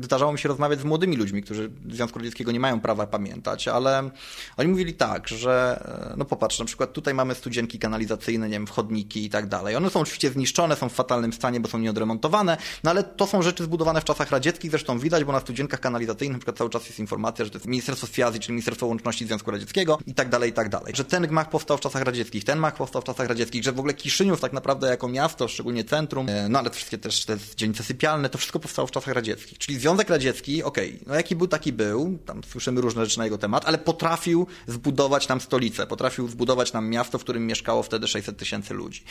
Zdarzało 0.00 0.32
mi 0.32 0.38
się 0.38 0.48
rozmawiać 0.48 0.80
z 0.80 0.84
młodymi 0.84 1.16
ludźmi, 1.16 1.42
którzy 1.42 1.70
Związku 1.90 2.18
Radzieckiego 2.18 2.52
nie 2.52 2.60
mają 2.60 2.80
prawa 2.80 3.06
pamiętać, 3.06 3.68
ale 3.68 4.10
oni 4.56 4.68
mówili 4.68 4.94
tak, 4.94 5.28
że 5.28 5.82
e, 6.12 6.16
no 6.16 6.24
popatrz, 6.24 6.58
na 6.58 6.64
przykład 6.64 6.92
tutaj 6.92 7.14
mamy 7.14 7.34
studzienki 7.34 7.78
kanalizacyjne, 7.78 8.48
nie 8.48 8.52
wiem, 8.52 8.66
wchodniki 8.66 9.24
i 9.24 9.30
tak 9.30 9.46
dalej. 9.46 9.76
One 9.76 9.90
są 9.90 10.00
oczywiście 10.00 10.30
zniszczone, 10.30 10.76
są 10.76 10.88
w 10.88 10.92
fatalnym 10.92 11.32
stanie, 11.32 11.60
bo 11.60 11.68
są 11.68 11.78
nieodremontowane, 11.78 12.56
no 12.84 12.90
ale 12.90 13.04
to 13.04 13.26
są 13.26 13.42
rzeczy 13.42 13.64
zbudowane 13.64 14.00
w 14.00 14.04
czasach 14.04 14.30
radzieckich, 14.30 14.70
zresztą 14.70 14.98
widać, 14.98 15.24
bo 15.24 15.32
na 15.32 15.40
studzienkach 15.40 15.80
kanalizacyjnych 15.80 16.36
na 16.36 16.38
przykład 16.38 16.56
cały 16.56 16.70
czas 16.70 16.86
jest 16.86 16.98
informacja, 16.98 17.44
że 17.44 17.50
to 17.50 17.58
jest 17.58 17.66
Ministerstwo 17.66 18.06
Swiazji, 18.06 18.40
czyli 18.40 18.52
Ministerstwo 18.52 18.86
Łączności 18.86 19.26
Związku 19.26 19.50
Radzieckiego 19.50 19.98
i 20.06 20.14
tak 20.14 20.28
dalej, 20.28 20.50
i 20.50 20.52
tak 20.52 20.68
dalej. 20.68 20.92
Że 20.96 21.04
ten 21.04 21.26
gmach 21.26 21.50
powstał 21.50 21.76
w 21.76 21.80
czasach 21.80 22.02
radzieckich, 22.02 22.44
ten 22.44 22.58
gmach 22.58 22.74
powstał 22.74 23.02
w 23.02 23.04
czasach 23.04 23.28
radzieckich, 23.28 23.64
że 23.64 23.72
w 23.72 23.78
ogóle 23.78 23.94
Kiszyniów 23.94 24.40
tak 24.40 24.52
naprawdę 24.52 24.87
jako 24.90 25.08
miasto, 25.08 25.48
szczególnie 25.48 25.84
centrum, 25.84 26.28
e, 26.28 26.48
no 26.48 26.58
ale 26.58 26.70
wszystkie 26.70 26.98
też 26.98 27.24
te 27.24 27.36
dzielnice 27.56 27.82
sypialne, 27.82 28.28
to 28.28 28.38
wszystko 28.38 28.58
powstało 28.58 28.88
w 28.88 28.90
czasach 28.90 29.14
radzieckich. 29.14 29.58
Czyli 29.58 29.78
Związek 29.78 30.10
Radziecki, 30.10 30.62
okej, 30.62 30.88
okay, 30.88 31.04
no 31.06 31.14
jaki 31.14 31.36
był, 31.36 31.48
taki 31.48 31.72
był, 31.72 32.18
tam 32.26 32.44
słyszymy 32.44 32.80
różne 32.80 33.04
rzeczy 33.04 33.18
na 33.18 33.24
jego 33.24 33.38
temat, 33.38 33.64
ale 33.66 33.78
potrafił 33.78 34.46
zbudować 34.66 35.28
nam 35.28 35.40
stolicę, 35.40 35.86
potrafił 35.86 36.28
zbudować 36.28 36.72
nam 36.72 36.88
miasto, 36.88 37.18
w 37.18 37.22
którym 37.22 37.46
mieszkało 37.46 37.82
wtedy 37.82 38.08
600 38.08 38.36
tysięcy 38.36 38.74
ludzi. 38.74 39.02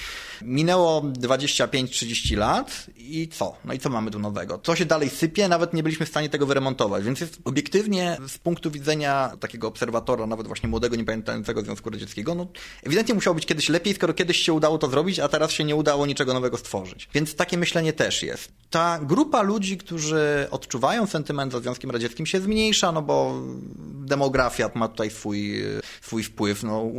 Minęło 0.41 1.01
25-30 1.01 2.37
lat 2.37 2.85
i 2.97 3.27
co? 3.27 3.55
No 3.65 3.73
i 3.73 3.79
co 3.79 3.89
mamy 3.89 4.11
tu 4.11 4.19
nowego? 4.19 4.59
Co 4.63 4.75
się 4.75 4.85
dalej 4.85 5.09
sypie? 5.09 5.47
Nawet 5.47 5.73
nie 5.73 5.83
byliśmy 5.83 6.05
w 6.05 6.09
stanie 6.09 6.29
tego 6.29 6.45
wyremontować, 6.45 7.03
więc 7.03 7.19
jest 7.19 7.39
obiektywnie 7.45 8.17
z 8.27 8.37
punktu 8.37 8.71
widzenia 8.71 9.31
takiego 9.39 9.67
obserwatora, 9.67 10.27
nawet 10.27 10.47
właśnie 10.47 10.69
młodego, 10.69 10.95
niepamiętającego 10.95 11.61
Związku 11.61 11.89
Radzieckiego, 11.89 12.35
no 12.35 12.47
ewidentnie 12.83 13.15
musiało 13.15 13.35
być 13.35 13.45
kiedyś 13.45 13.69
lepiej, 13.69 13.93
skoro 13.93 14.13
kiedyś 14.13 14.37
się 14.37 14.53
udało 14.53 14.77
to 14.77 14.87
zrobić, 14.89 15.19
a 15.19 15.27
teraz 15.27 15.51
się 15.51 15.63
nie 15.67 15.75
udało 15.75 16.05
niczego 16.05 16.33
nowego 16.33 16.57
stworzyć. 16.57 17.09
Więc 17.13 17.35
takie 17.35 17.57
myślenie 17.57 17.93
też 17.93 18.23
jest. 18.23 18.51
Ta 18.69 18.99
grupa 18.99 19.41
ludzi, 19.41 19.77
którzy 19.77 20.47
odczuwają 20.51 21.07
sentyment 21.07 21.51
za 21.51 21.59
Związkiem 21.59 21.91
Radzieckim 21.91 22.25
się 22.25 22.41
zmniejsza, 22.41 22.91
no 22.91 23.01
bo 23.01 23.41
demografia 24.05 24.69
ma 24.75 24.87
tutaj 24.87 25.09
swój, 25.09 25.63
swój 26.01 26.23
wpływ. 26.23 26.63
No, 26.63 26.91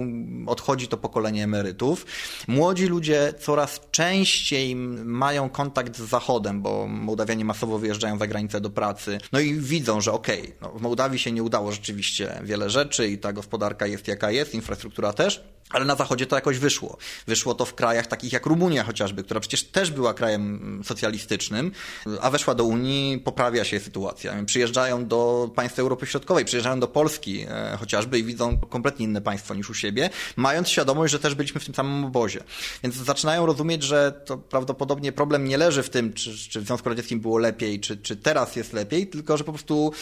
odchodzi 0.46 0.88
to 0.88 0.96
pokolenie 0.96 1.44
emerytów. 1.44 2.06
Młodzi 2.48 2.86
ludzie 2.86 3.34
coraz 3.40 3.80
częściej 3.90 4.76
mają 5.04 5.50
kontakt 5.50 5.96
z 5.96 6.00
Zachodem, 6.00 6.62
bo 6.62 6.86
Mołdawianie 6.86 7.44
masowo 7.44 7.78
wyjeżdżają 7.78 8.18
za 8.18 8.26
granicę 8.26 8.60
do 8.60 8.70
pracy. 8.70 9.18
No 9.32 9.40
i 9.40 9.54
widzą, 9.54 10.00
że 10.00 10.12
okej, 10.12 10.40
okay, 10.40 10.52
no, 10.60 10.70
w 10.78 10.82
Mołdawii 10.82 11.18
się 11.18 11.32
nie 11.32 11.42
udało 11.42 11.72
rzeczywiście 11.72 12.40
wiele 12.42 12.70
rzeczy 12.70 13.08
i 13.08 13.18
ta 13.18 13.32
gospodarka 13.32 13.86
jest 13.86 14.08
jaka 14.08 14.30
jest, 14.30 14.54
infrastruktura 14.54 15.12
też, 15.12 15.44
ale 15.70 15.84
na 15.84 15.94
Zachodzie 15.94 16.26
to 16.26 16.36
jakoś 16.36 16.58
wyszło. 16.58 16.96
Wyszło 17.26 17.54
to 17.54 17.64
w 17.64 17.74
krajach 17.74 18.06
takich 18.06 18.32
jak 18.32 18.46
Rumunia 18.46 18.84
chociażby, 18.84 19.24
która 19.24 19.40
przecież 19.40 19.64
też 19.64 19.90
była 19.90 20.14
krajem 20.14 20.80
socjalistycznym, 20.84 21.72
a 22.20 22.30
weszła 22.30 22.54
do 22.54 22.64
Unii, 22.64 23.18
poprawia 23.18 23.64
się 23.64 23.80
sytuacja. 23.80 24.44
Przyjeżdżają 24.46 25.06
do 25.06 25.50
państw 25.54 25.78
Europy 25.78 26.06
Środkowej, 26.06 26.44
przyjeżdżają 26.44 26.80
do 26.80 26.88
Polski 26.88 27.46
e, 27.48 27.76
chociażby 27.80 28.18
i 28.18 28.24
widzą 28.24 28.58
kompletnie 28.58 29.04
inne 29.04 29.20
państwo 29.20 29.54
niż 29.54 29.70
u 29.70 29.74
siebie, 29.74 30.10
mając 30.36 30.68
świadomość, 30.68 31.12
że 31.12 31.18
też 31.18 31.34
byliśmy 31.34 31.60
w 31.60 31.64
tym 31.64 31.74
samym 31.74 32.04
obozie. 32.04 32.40
Więc 32.82 32.94
zaczynają 32.94 33.46
rozumieć, 33.46 33.82
że 33.82 34.22
to 34.24 34.38
prawdopodobnie 34.38 35.12
problem 35.12 35.44
nie 35.44 35.58
leży 35.58 35.82
w 35.82 35.90
tym, 35.90 36.12
czy, 36.12 36.38
czy 36.50 36.60
w 36.60 36.66
Związku 36.66 36.88
Radzieckim 36.88 37.20
było 37.20 37.38
lepiej, 37.38 37.80
czy, 37.80 37.96
czy 37.96 38.16
teraz 38.16 38.56
jest 38.56 38.72
lepiej, 38.72 39.06
tylko 39.06 39.36
że 39.36 39.44
po 39.44 39.52
prostu 39.52 39.92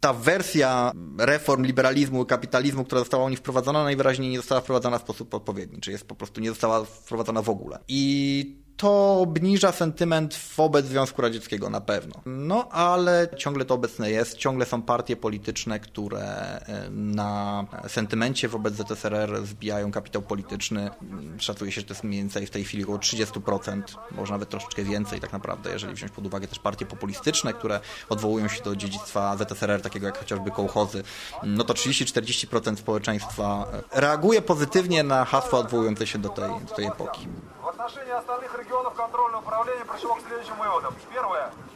ta 0.00 0.12
wersja 0.12 0.92
reform, 1.18 1.64
liberalizmu, 1.64 2.24
kapitalizmu, 2.24 2.84
która 2.84 2.98
została 2.98 3.24
u 3.24 3.28
nich 3.28 3.38
wprowadzona, 3.38 3.84
najwyraźniej 3.84 4.30
nie 4.30 4.36
została 4.36 4.60
wprowadzona 4.60 4.89
wprowadzona 4.90 4.98
w 4.98 5.02
sposób 5.02 5.34
odpowiedni, 5.34 5.80
czy 5.80 5.90
jest 5.90 6.04
po 6.04 6.14
prostu 6.14 6.40
nie 6.40 6.48
została 6.48 6.84
wprowadzona 6.84 7.42
w 7.42 7.48
ogóle. 7.48 7.78
I 7.88 8.62
to 8.80 9.20
obniża 9.20 9.72
sentyment 9.72 10.38
wobec 10.56 10.86
Związku 10.86 11.22
Radzieckiego 11.22 11.70
na 11.70 11.80
pewno. 11.80 12.14
No 12.26 12.68
ale 12.68 13.28
ciągle 13.36 13.64
to 13.64 13.74
obecne 13.74 14.10
jest, 14.10 14.36
ciągle 14.36 14.66
są 14.66 14.82
partie 14.82 15.16
polityczne, 15.16 15.80
które 15.80 16.20
e, 16.22 16.90
na 16.90 17.64
sentymencie 17.88 18.48
wobec 18.48 18.74
ZSRR 18.74 19.46
zbijają 19.46 19.92
kapitał 19.92 20.22
polityczny. 20.22 20.90
Szacuje 21.38 21.72
się, 21.72 21.80
że 21.80 21.86
to 21.86 21.94
jest 21.94 22.04
mniej 22.04 22.20
więcej 22.20 22.46
w 22.46 22.50
tej 22.50 22.64
chwili 22.64 22.84
około 22.84 22.98
30%, 22.98 23.82
może 24.10 24.32
nawet 24.32 24.48
troszeczkę 24.48 24.84
więcej 24.84 25.20
tak 25.20 25.32
naprawdę, 25.32 25.70
jeżeli 25.72 25.94
wziąć 25.94 26.12
pod 26.12 26.26
uwagę 26.26 26.48
też 26.48 26.58
partie 26.58 26.86
populistyczne, 26.86 27.52
które 27.52 27.80
odwołują 28.08 28.48
się 28.48 28.62
do 28.62 28.76
dziedzictwa 28.76 29.36
ZSRR, 29.36 29.82
takiego 29.82 30.06
jak 30.06 30.18
chociażby 30.18 30.50
kołchozy, 30.50 31.02
no 31.42 31.64
to 31.64 31.74
30-40% 31.74 32.76
społeczeństwa 32.76 33.66
reaguje 33.92 34.42
pozytywnie 34.42 35.02
na 35.02 35.24
hasła 35.24 35.58
odwołujące 35.58 36.06
się 36.06 36.18
do 36.18 36.28
tej, 36.28 36.50
do 36.68 36.74
tej 36.74 36.86
epoki. 36.86 37.28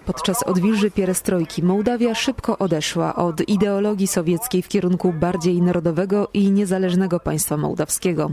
Podczas 0.06 0.42
odwilży 0.42 0.90
pierestrojki 0.90 1.62
Mołdawia 1.62 2.14
szybko 2.14 2.58
odeszła 2.58 3.14
od 3.14 3.48
ideologii 3.48 4.06
sowieckiej 4.06 4.62
w 4.62 4.68
kierunku 4.68 5.12
bardziej 5.12 5.62
narodowego 5.62 6.28
i 6.34 6.50
niezależnego 6.50 7.20
państwa 7.20 7.56
mołdawskiego. 7.56 8.30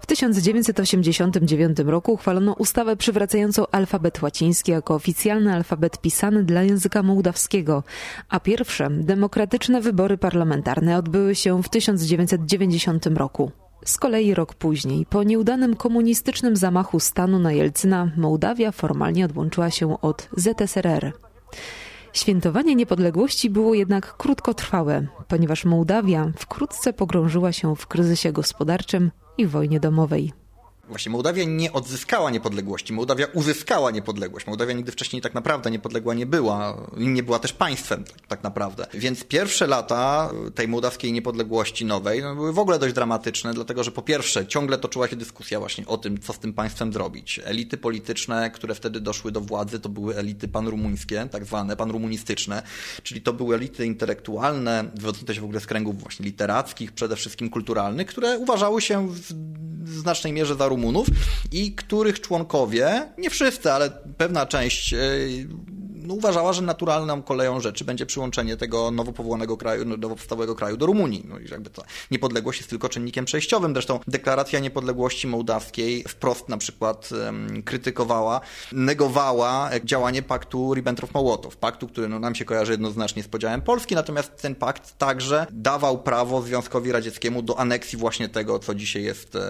W 0.00 0.06
1989 0.06 1.78
roku 1.78 2.12
uchwalono 2.12 2.52
ustawę 2.52 2.96
przywracającą 2.96 3.66
alfabet 3.72 4.22
łaciński 4.22 4.72
jako 4.72 4.94
oficjalny 4.94 5.54
alfabet 5.54 6.00
pisany 6.00 6.44
dla 6.44 6.62
języka 6.62 7.02
mołdawskiego, 7.02 7.82
a 8.28 8.40
pierwsze 8.40 8.88
demokratyczne 8.90 9.80
wybory 9.80 10.18
parlamentarne 10.18 10.98
odbyły 10.98 11.34
się 11.34 11.62
w 11.62 11.68
1990 11.68 13.06
roku. 13.06 13.67
Z 13.84 13.98
kolei 13.98 14.34
rok 14.34 14.54
później, 14.54 15.06
po 15.06 15.22
nieudanym 15.22 15.76
komunistycznym 15.76 16.56
zamachu 16.56 17.00
stanu 17.00 17.38
na 17.38 17.52
Jelcyna, 17.52 18.10
Mołdawia 18.16 18.72
formalnie 18.72 19.24
odłączyła 19.24 19.70
się 19.70 20.00
od 20.00 20.28
ZSRR. 20.36 21.12
Świętowanie 22.12 22.74
niepodległości 22.74 23.50
było 23.50 23.74
jednak 23.74 24.16
krótkotrwałe, 24.16 25.06
ponieważ 25.28 25.64
Mołdawia 25.64 26.32
wkrótce 26.36 26.92
pogrążyła 26.92 27.52
się 27.52 27.76
w 27.76 27.86
kryzysie 27.86 28.32
gospodarczym 28.32 29.10
i 29.38 29.46
wojnie 29.46 29.80
domowej. 29.80 30.32
Właśnie 30.88 31.12
Mołdawia 31.12 31.44
nie 31.44 31.72
odzyskała 31.72 32.30
niepodległości, 32.30 32.92
Mołdawia 32.92 33.26
uzyskała 33.32 33.90
niepodległość. 33.90 34.46
Mołdawia 34.46 34.72
nigdy 34.72 34.92
wcześniej 34.92 35.22
tak 35.22 35.34
naprawdę 35.34 35.70
niepodległa 35.70 36.14
nie 36.14 36.26
była, 36.26 36.76
nie 36.96 37.22
była 37.22 37.38
też 37.38 37.52
państwem 37.52 38.04
tak, 38.04 38.26
tak 38.26 38.42
naprawdę. 38.42 38.86
Więc 38.94 39.24
pierwsze 39.24 39.66
lata 39.66 40.30
tej 40.54 40.68
mołdawskiej 40.68 41.12
niepodległości 41.12 41.84
nowej 41.84 42.22
no, 42.22 42.34
były 42.34 42.52
w 42.52 42.58
ogóle 42.58 42.78
dość 42.78 42.94
dramatyczne, 42.94 43.54
dlatego 43.54 43.84
że 43.84 43.90
po 43.90 44.02
pierwsze 44.02 44.46
ciągle 44.46 44.78
toczyła 44.78 45.08
się 45.08 45.16
dyskusja 45.16 45.60
właśnie 45.60 45.86
o 45.86 45.98
tym, 45.98 46.18
co 46.18 46.32
z 46.32 46.38
tym 46.38 46.52
państwem 46.52 46.92
zrobić. 46.92 47.40
Elity 47.44 47.76
polityczne, 47.76 48.50
które 48.50 48.74
wtedy 48.74 49.00
doszły 49.00 49.32
do 49.32 49.40
władzy, 49.40 49.80
to 49.80 49.88
były 49.88 50.16
elity 50.16 50.48
panrumuńskie, 50.48 51.28
tak 51.30 51.44
zwane, 51.44 51.76
panrumunistyczne, 51.76 52.62
czyli 53.02 53.20
to 53.20 53.32
były 53.32 53.54
elity 53.54 53.86
intelektualne, 53.86 54.90
wywodzące 54.94 55.34
się 55.34 55.40
w 55.40 55.44
ogóle 55.44 55.60
z 55.60 55.66
kręgów 55.66 56.00
właśnie 56.00 56.26
literackich, 56.26 56.92
przede 56.92 57.16
wszystkim 57.16 57.50
kulturalnych, 57.50 58.06
które 58.06 58.38
uważały 58.38 58.82
się 58.82 59.08
w 59.08 59.32
znacznej 59.88 60.32
mierze 60.32 60.54
za 60.54 60.68
Rumunów 60.78 61.06
i 61.52 61.72
których 61.72 62.20
członkowie, 62.20 63.08
nie 63.18 63.30
wszyscy, 63.30 63.72
ale 63.72 63.90
pewna 64.16 64.46
część 64.46 64.92
e, 64.92 64.98
no, 66.08 66.14
uważała, 66.14 66.52
że 66.52 66.62
naturalną 66.62 67.22
koleją 67.22 67.60
rzeczy 67.60 67.84
będzie 67.84 68.06
przyłączenie 68.06 68.56
tego 68.56 68.90
nowo 68.90 69.12
powołanego 69.12 69.56
kraju, 69.56 69.84
no, 69.84 69.96
nowo 69.96 70.14
powstałego 70.14 70.54
kraju 70.54 70.76
do 70.76 70.86
Rumunii. 70.86 71.24
No 71.28 71.38
i 71.38 71.48
jakby 71.50 71.70
ta 71.70 71.82
niepodległość 72.10 72.58
jest 72.58 72.70
tylko 72.70 72.88
czynnikiem 72.88 73.24
przejściowym. 73.24 73.72
Zresztą 73.72 74.00
deklaracja 74.08 74.58
niepodległości 74.58 75.26
mołdawskiej 75.26 76.04
wprost 76.08 76.48
na 76.48 76.58
przykład 76.58 77.10
um, 77.12 77.62
krytykowała, 77.62 78.40
negowała 78.72 79.70
działanie 79.84 80.22
paktu 80.22 80.74
Ribbentrop-Mołotow. 80.74 81.56
Paktu, 81.56 81.88
który 81.88 82.08
no, 82.08 82.18
nam 82.18 82.34
się 82.34 82.44
kojarzy 82.44 82.72
jednoznacznie 82.72 83.22
z 83.22 83.28
podziałem 83.28 83.62
Polski, 83.62 83.94
natomiast 83.94 84.42
ten 84.42 84.54
pakt 84.54 84.98
także 84.98 85.46
dawał 85.50 86.02
prawo 86.02 86.42
Związkowi 86.42 86.92
Radzieckiemu 86.92 87.42
do 87.42 87.58
aneksji 87.58 87.98
właśnie 87.98 88.28
tego, 88.28 88.58
co 88.58 88.74
dzisiaj 88.74 89.02
jest 89.02 89.36
e, 89.36 89.40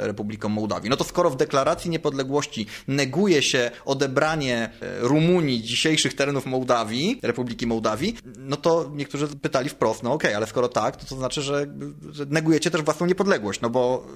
Republiką 0.00 0.48
Mołdawii. 0.48 0.90
No 0.90 0.96
to 0.96 1.04
skoro 1.04 1.30
w 1.30 1.36
deklaracji 1.36 1.90
niepodległości 1.90 2.66
neguje 2.88 3.42
się 3.42 3.70
odebranie 3.84 4.70
e, 4.80 4.98
Rumunii 5.00 5.62
dzisiejszych 5.62 6.07
terenów 6.14 6.46
Mołdawii, 6.46 7.20
Republiki 7.22 7.66
Mołdawii, 7.66 8.16
no 8.38 8.56
to 8.56 8.90
niektórzy 8.94 9.28
pytali 9.28 9.68
wprost, 9.68 10.02
no 10.02 10.12
okej, 10.12 10.30
okay, 10.30 10.36
ale 10.36 10.46
skoro 10.46 10.68
tak, 10.68 10.96
to 10.96 11.06
to 11.06 11.16
znaczy, 11.16 11.42
że, 11.42 11.66
że 12.10 12.26
negujecie 12.26 12.70
też 12.70 12.82
własną 12.82 13.06
niepodległość, 13.06 13.60
no 13.60 13.70
bo 13.70 14.06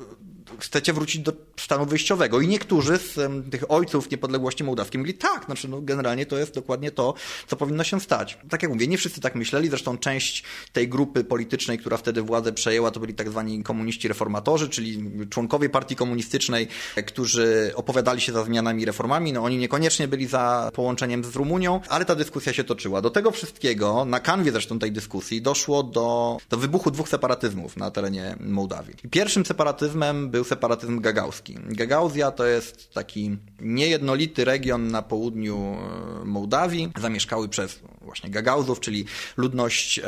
chcecie 0.59 0.93
wrócić 0.93 1.23
do 1.23 1.33
stanu 1.61 1.87
wyjściowego. 1.87 2.41
I 2.41 2.49
niektórzy 2.49 2.99
z 2.99 3.19
um, 3.19 3.51
tych 3.51 3.71
ojców 3.71 4.11
niepodległości 4.11 4.65
mołdawskiej 4.65 4.99
mówili, 4.99 5.19
tak, 5.19 5.45
znaczy 5.45 5.69
no, 5.69 5.81
generalnie 5.81 6.27
to 6.27 6.39
jest 6.39 6.55
dokładnie 6.55 6.91
to, 6.91 7.15
co 7.47 7.57
powinno 7.57 7.85
się 7.85 8.01
stać. 8.01 8.39
Tak 8.51 8.63
jak 8.63 8.73
mówię, 8.73 8.87
nie 8.87 8.99
wszyscy 8.99 9.21
tak 9.21 9.35
myśleli, 9.35 9.69
zresztą 9.69 9.99
część 9.99 10.45
tej 10.73 10.89
grupy 10.89 11.25
politycznej, 11.25 11.79
która 11.79 11.97
wtedy 11.97 12.23
władzę 12.23 12.53
przejęła, 12.53 12.91
to 12.91 13.01
byli 13.01 13.15
tak 13.15 13.31
zwani 13.31 13.63
komuniści 13.63 14.09
reformatorzy, 14.09 14.69
czyli 14.69 15.11
członkowie 15.31 15.69
partii 15.69 15.97
komunistycznej, 15.97 16.69
którzy 17.07 17.73
opowiadali 17.75 18.21
się 18.21 18.33
za 18.33 18.45
zmianami 18.45 18.83
i 18.83 18.85
reformami, 18.85 19.33
no 19.33 19.45
oni 19.45 19.59
niekoniecznie 19.59 20.09
byli 20.09 20.27
za 20.27 20.71
połączeniem 20.75 21.25
z 21.25 21.37
Rumunią, 21.37 21.81
ale 21.89 22.05
ta 22.05 22.15
dyskusja 22.15 22.53
się 22.53 22.65
toczyła. 22.65 23.01
Do 23.01 23.11
tego 23.11 23.31
wszystkiego, 23.31 24.05
na 24.05 24.21
kanwie 24.21 24.53
zresztą 24.53 24.79
tej 24.79 24.93
dyskusji, 24.93 25.43
doszło 25.43 25.83
do, 25.83 26.39
do 26.51 26.57
wybuchu 26.57 26.91
dwóch 26.91 27.09
separatyzmów 27.09 27.77
na 27.77 27.91
terenie 27.91 28.37
Mołdawii. 28.41 28.95
Pierwszym 29.11 29.47
separatyzmem 29.47 30.31
był 30.33 30.45
separatyzm 30.45 31.01
gagauski. 31.01 31.59
Gagauzja 31.65 32.31
to 32.31 32.47
jest 32.47 32.95
taki 32.95 33.37
niejednolity 33.61 34.45
region 34.45 34.89
na 34.89 35.03
południu 35.03 35.57
e, 35.57 36.25
Mołdawii, 36.25 36.93
zamieszkały 37.01 37.49
przez 37.49 37.81
właśnie 38.01 38.31
Gagauzów, 38.31 38.81
czyli 38.81 39.05
ludność 39.37 40.01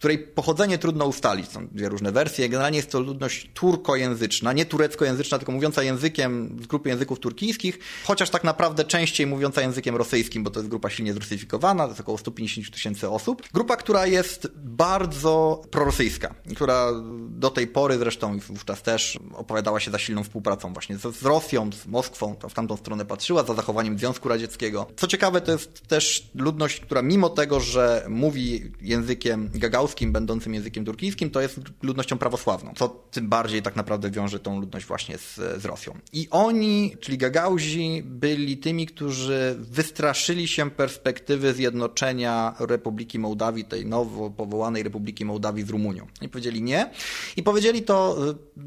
której 0.00 0.18
pochodzenie 0.18 0.78
trudno 0.78 1.06
ustalić. 1.06 1.48
Są 1.50 1.68
dwie 1.68 1.88
różne 1.88 2.12
wersje. 2.12 2.48
Generalnie 2.48 2.76
jest 2.76 2.90
to 2.90 3.00
ludność 3.00 3.50
turkojęzyczna, 3.54 4.52
nie 4.52 4.64
tureckojęzyczna, 4.64 5.38
tylko 5.38 5.52
mówiąca 5.52 5.82
językiem 5.82 6.56
z 6.62 6.66
grupy 6.66 6.88
języków 6.88 7.18
turkijskich, 7.18 7.78
chociaż 8.04 8.30
tak 8.30 8.44
naprawdę 8.44 8.84
częściej 8.84 9.26
mówiąca 9.26 9.60
językiem 9.60 9.96
rosyjskim, 9.96 10.44
bo 10.44 10.50
to 10.50 10.60
jest 10.60 10.70
grupa 10.70 10.90
silnie 10.90 11.12
zrusyfikowana, 11.12 11.84
to 11.84 11.90
jest 11.90 12.00
około 12.00 12.18
150 12.18 12.70
tysięcy 12.70 13.10
osób. 13.10 13.42
Grupa, 13.54 13.76
która 13.76 14.06
jest 14.06 14.48
bardzo 14.56 15.62
prorosyjska, 15.70 16.34
która 16.54 16.92
do 17.28 17.50
tej 17.50 17.66
pory 17.66 17.98
zresztą 17.98 18.34
i 18.34 18.40
wówczas 18.40 18.82
też 18.82 19.18
opowiadała 19.34 19.80
się 19.80 19.90
za 19.90 19.98
silną 19.98 20.24
współpracą 20.24 20.72
właśnie 20.72 20.96
z, 20.96 21.22
Rosją, 21.22 21.70
z 21.72 21.86
Moskwą, 21.86 22.36
w 22.50 22.54
tamtą 22.54 22.76
stronę 22.76 23.04
patrzyła, 23.04 23.44
za 23.44 23.54
zachowaniem 23.54 23.98
Związku 23.98 24.28
Radzieckiego. 24.28 24.86
Co 24.96 25.06
ciekawe, 25.06 25.40
to 25.40 25.52
jest 25.52 25.80
też 25.80 26.30
ludność, 26.34 26.80
która 26.80 27.02
mimo 27.02 27.28
tego, 27.28 27.60
że 27.60 28.06
mówi 28.08 28.72
językiem 28.80 29.50
gagauskim, 29.54 29.89
będącym 30.12 30.54
językiem 30.54 30.84
turkijskim, 30.84 31.30
to 31.30 31.40
jest 31.40 31.60
ludnością 31.82 32.18
prawosławną, 32.18 32.72
co 32.76 32.88
tym 32.88 33.28
bardziej 33.28 33.62
tak 33.62 33.76
naprawdę 33.76 34.10
wiąże 34.10 34.38
tą 34.38 34.60
ludność 34.60 34.86
właśnie 34.86 35.18
z, 35.18 35.34
z 35.34 35.64
Rosją. 35.64 35.98
I 36.12 36.28
oni, 36.30 36.96
czyli 37.00 37.18
Gagauzi, 37.18 38.02
byli 38.04 38.58
tymi, 38.58 38.86
którzy 38.86 39.56
wystraszyli 39.58 40.48
się 40.48 40.70
perspektywy 40.70 41.54
zjednoczenia 41.54 42.54
Republiki 42.60 43.18
Mołdawii, 43.18 43.64
tej 43.64 43.86
nowo 43.86 44.30
powołanej 44.30 44.82
Republiki 44.82 45.24
Mołdawii 45.24 45.64
z 45.64 45.70
Rumunią. 45.70 46.06
I 46.22 46.28
powiedzieli 46.28 46.62
nie. 46.62 46.90
I 47.36 47.42
powiedzieli 47.42 47.82
to 47.82 48.16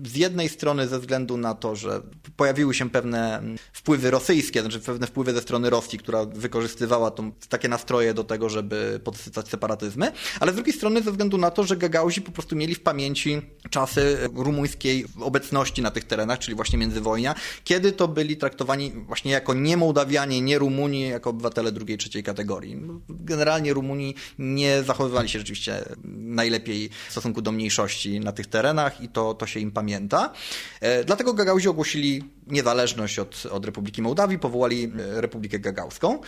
y, 0.04 0.10
z 0.10 0.16
jednej 0.16 0.50
strony 0.50 0.88
ze 0.88 1.00
względu 1.00 1.38
na 1.38 1.54
to, 1.54 1.76
że 1.76 2.02
pojawiły 2.36 2.74
się 2.74 2.90
pewne 2.90 3.44
wpływy 3.74 4.12
rosyjskie, 4.12 4.62
znaczy 4.62 4.80
pewne 4.80 5.08
wpływy 5.08 5.34
ze 5.34 5.42
strony 5.42 5.70
Rosji, 5.70 6.00
która 6.00 6.26
wykorzystywała 6.26 7.12
tą, 7.12 7.32
takie 7.32 7.68
nastroje 7.68 8.14
do 8.14 8.24
tego, 8.24 8.50
żeby 8.50 9.00
podsycać 9.04 9.48
separatyzmy, 9.48 10.12
ale 10.40 10.52
z 10.52 10.56
drugiej 10.56 10.74
strony 10.74 11.02
ze 11.02 11.12
względu 11.14 11.38
na 11.38 11.52
to, 11.52 11.64
że 11.64 11.78
Gagauzi 11.78 12.22
po 12.22 12.32
prostu 12.32 12.56
mieli 12.56 12.76
w 12.76 12.80
pamięci 12.80 13.42
czasy 13.70 14.18
rumuńskiej 14.36 15.06
obecności 15.22 15.82
na 15.82 15.92
tych 15.92 16.04
terenach, 16.04 16.40
czyli 16.40 16.56
właśnie 16.56 16.80
międzywojnia, 16.80 17.36
kiedy 17.64 17.92
to 17.92 18.08
byli 18.08 18.38
traktowani 18.38 18.92
właśnie 18.92 19.32
jako 19.32 19.54
nie 19.54 19.78
Mołdawianie, 19.78 20.42
nie 20.42 20.60
Rumuni, 20.60 21.10
jako 21.10 21.30
obywatele 21.30 21.72
drugiej, 21.72 21.98
trzeciej 21.98 22.24
kategorii. 22.24 22.78
Generalnie 23.10 23.74
Rumuni 23.74 24.16
nie 24.40 24.84
zachowywali 24.84 25.30
się 25.30 25.40
rzeczywiście 25.40 25.86
najlepiej 26.14 26.90
w 27.08 27.12
stosunku 27.12 27.42
do 27.42 27.52
mniejszości 27.52 28.20
na 28.20 28.32
tych 28.32 28.48
terenach 28.48 29.02
i 29.02 29.10
to, 29.10 29.34
to 29.34 29.48
się 29.48 29.60
im 29.60 29.72
pamięta. 29.72 30.34
E, 30.82 31.04
dlatego 31.04 31.34
Gagauzi 31.34 31.68
ogłosili 31.68 32.24
niezależność 32.48 33.20
od, 33.20 33.46
od 33.52 33.66
Republiki 33.66 34.02
Mołdawii, 34.02 34.40
powołali 34.40 34.84
e, 34.84 35.22
Republikę 35.22 35.60
Gagauską. 35.60 36.22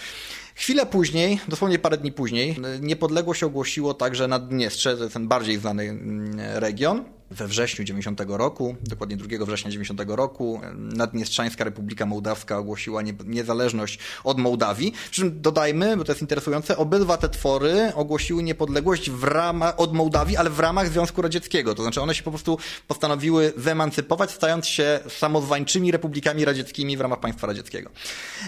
Chwilę 0.56 0.86
później, 0.86 1.40
dosłownie 1.48 1.80
parę 1.80 1.98
dni 1.98 2.12
później, 2.12 2.58
niepodległość 2.82 3.44
ogłosiło 3.44 3.94
także 3.94 4.28
Naddniestrze, 4.28 4.98
to 4.98 5.04
jest 5.04 5.14
ten 5.14 5.28
bardziej 5.28 5.58
znany 5.58 5.84
mm, 5.84 6.40
region 6.40 7.04
we 7.32 7.48
wrześniu 7.48 7.86
90 7.86 8.22
roku, 8.28 8.76
dokładnie 8.82 9.18
2 9.18 9.46
września 9.46 9.72
90 9.72 10.02
roku, 10.08 10.62
Naddniestrzańska 10.76 11.64
Republika 11.64 12.06
Mołdawska 12.06 12.58
ogłosiła 12.58 13.02
nie, 13.02 13.14
niezależność 13.26 14.00
od 14.24 14.38
Mołdawii. 14.38 14.94
Przy 15.12 15.22
czym 15.22 15.42
dodajmy, 15.42 15.98
bo 15.98 16.04
to 16.04 16.12
jest 16.12 16.22
interesujące, 16.22 16.78
obydwa 16.78 17.18
te 17.18 17.30
twory 17.30 17.92
ogłosiły 17.96 18.44
niepodległość 18.44 19.10
w 19.10 19.24
ramach, 19.24 19.80
od 19.80 19.94
Mołdawii, 19.94 20.38
ale 20.38 20.50
w 20.50 20.60
ramach 20.60 20.90
Związku 20.90 21.22
Radzieckiego. 21.22 21.76
To 21.76 21.82
znaczy 21.82 22.02
one 22.02 22.16
się 22.16 22.24
po 22.24 22.32
prostu 22.32 22.58
postanowiły 22.88 23.54
zemancypować, 23.58 24.32
stając 24.32 24.68
się 24.68 25.00
samozwańczymi 25.10 25.92
republikami 25.92 26.46
radzieckimi 26.46 26.98
w 26.98 27.02
ramach 27.02 27.20
państwa 27.20 27.48
radzieckiego. 27.48 27.90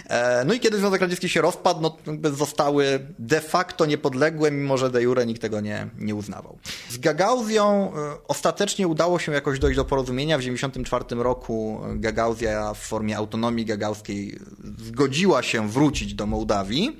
E, 0.06 0.44
no 0.44 0.54
i 0.54 0.60
kiedy 0.60 0.78
Związek 0.78 1.00
Radziecki 1.00 1.28
się 1.28 1.40
rozpadł, 1.40 1.80
no 1.80 1.96
zostały 2.32 3.06
de 3.18 3.40
facto 3.40 3.86
niepodległe, 3.86 4.50
mimo 4.50 4.78
że 4.78 4.90
de 4.90 5.02
jure 5.02 5.26
nikt 5.26 5.42
tego 5.42 5.60
nie, 5.60 5.88
nie 5.98 6.14
uznawał. 6.14 6.58
Z 6.90 6.98
Gagauzją 6.98 7.92
e, 7.96 8.16
ostatecznie 8.28 8.77
ostatecznie 8.78 8.88
udało 8.88 9.18
się 9.18 9.32
jakoś 9.32 9.58
dojść 9.58 9.76
do 9.76 9.84
porozumienia. 9.84 10.38
W 10.38 10.40
1994 10.40 11.22
roku 11.22 11.80
Gagauzja 11.96 12.74
w 12.74 12.78
formie 12.78 13.16
autonomii 13.16 13.64
gagauskiej 13.64 14.38
zgodziła 14.78 15.42
się 15.42 15.68
wrócić 15.68 16.14
do 16.14 16.26
Mołdawii 16.26 16.96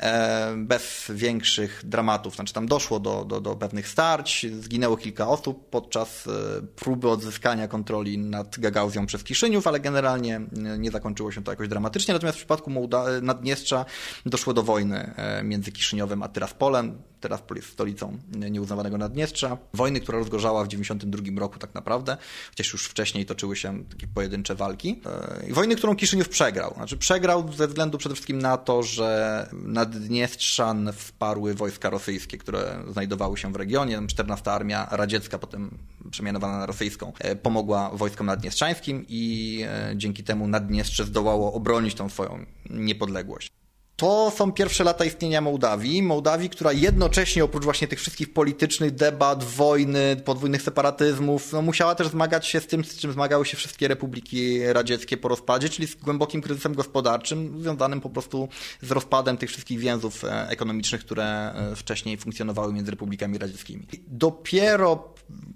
e, 0.00 0.54
bez 0.56 1.10
większych 1.14 1.82
dramatów. 1.84 2.34
Znaczy 2.34 2.52
tam 2.52 2.66
doszło 2.66 3.00
do, 3.00 3.24
do, 3.24 3.40
do 3.40 3.56
pewnych 3.56 3.88
starć, 3.88 4.46
zginęło 4.60 4.96
kilka 4.96 5.28
osób 5.28 5.70
podczas 5.70 6.26
e, 6.26 6.30
próby 6.76 7.08
odzyskania 7.08 7.68
kontroli 7.68 8.18
nad 8.18 8.58
Gagauzją 8.58 9.06
przez 9.06 9.24
Kiszyniów, 9.24 9.66
ale 9.66 9.80
generalnie 9.80 10.40
nie 10.78 10.90
zakończyło 10.90 11.32
się 11.32 11.42
to 11.42 11.52
jakoś 11.52 11.68
dramatycznie. 11.68 12.14
Natomiast 12.14 12.38
w 12.38 12.40
przypadku 12.40 12.70
Mołda 12.70 13.04
Naddniestrza 13.22 13.84
doszło 14.26 14.54
do 14.54 14.62
wojny 14.62 15.14
e, 15.16 15.42
między 15.42 15.72
Kiszyniowem 15.72 16.22
a 16.22 16.28
Tyraspolem. 16.28 17.11
Tyraspol 17.22 17.56
jest 17.56 17.68
stolicą 17.68 18.18
nieuznawanego 18.50 18.98
Naddniestrza. 18.98 19.58
Wojny, 19.74 20.00
która 20.00 20.18
rozgorzała 20.18 20.64
w 20.64 20.68
92 20.68 21.12
1992 21.12 21.40
roku 21.40 21.58
tak 21.58 21.74
naprawdę, 21.74 22.16
chociaż 22.50 22.72
już 22.72 22.86
wcześniej 22.86 23.26
toczyły 23.26 23.56
się 23.56 23.84
takie 23.84 24.06
pojedyncze 24.06 24.54
walki. 24.54 25.00
E, 25.48 25.52
wojny, 25.52 25.76
którą 25.76 25.96
Kiszyniów 25.96 26.28
przegrał. 26.28 26.74
Znaczy 26.74 26.96
przegrał 26.96 27.52
ze 27.52 27.68
względu 27.68 27.98
przede 27.98 28.14
wszystkim 28.14 28.38
na 28.38 28.56
to, 28.56 28.82
że 28.82 29.48
nad 29.52 29.98
Dniestrzan 29.98 30.92
wsparły 30.92 31.54
wojska 31.54 31.90
rosyjskie, 31.90 32.38
które 32.38 32.84
znajdowały 32.90 33.36
się 33.36 33.52
w 33.52 33.56
regionie. 33.56 34.06
14 34.06 34.52
Armia 34.52 34.88
Radziecka, 34.90 35.38
potem 35.38 35.78
przemianowana 36.10 36.58
na 36.58 36.66
rosyjską, 36.66 37.12
e, 37.18 37.36
pomogła 37.36 37.90
wojskom 37.90 38.26
naddniestrzańskim 38.26 39.04
i 39.08 39.64
e, 39.68 39.92
dzięki 39.96 40.24
temu 40.24 40.48
Naddniestrze 40.48 41.04
zdołało 41.04 41.52
obronić 41.52 41.94
tą 41.94 42.08
swoją 42.08 42.46
niepodległość. 42.70 43.61
To 43.96 44.32
są 44.36 44.52
pierwsze 44.52 44.84
lata 44.84 45.04
istnienia 45.04 45.40
Mołdawii. 45.40 46.02
Mołdawii, 46.02 46.50
która 46.50 46.72
jednocześnie 46.72 47.44
oprócz 47.44 47.64
właśnie 47.64 47.88
tych 47.88 48.00
wszystkich 48.00 48.32
politycznych 48.32 48.90
debat, 48.90 49.44
wojny, 49.44 50.16
podwójnych 50.24 50.62
separatyzmów, 50.62 51.52
no, 51.52 51.62
musiała 51.62 51.94
też 51.94 52.08
zmagać 52.08 52.46
się 52.46 52.60
z 52.60 52.66
tym, 52.66 52.84
z 52.84 52.98
czym 52.98 53.12
zmagały 53.12 53.46
się 53.46 53.56
wszystkie 53.56 53.88
republiki 53.88 54.66
radzieckie 54.66 55.16
po 55.16 55.28
rozpadzie, 55.28 55.68
czyli 55.68 55.88
z 55.88 55.94
głębokim 55.94 56.42
kryzysem 56.42 56.74
gospodarczym, 56.74 57.60
związanym 57.62 58.00
po 58.00 58.10
prostu 58.10 58.48
z 58.82 58.90
rozpadem 58.90 59.36
tych 59.36 59.50
wszystkich 59.50 59.78
więzów 59.78 60.24
e, 60.24 60.48
ekonomicznych, 60.48 61.00
które 61.00 61.24
e, 61.24 61.76
wcześniej 61.76 62.16
funkcjonowały 62.16 62.72
między 62.72 62.90
republikami 62.90 63.38
radzieckimi. 63.38 63.86
Dopiero 64.08 65.14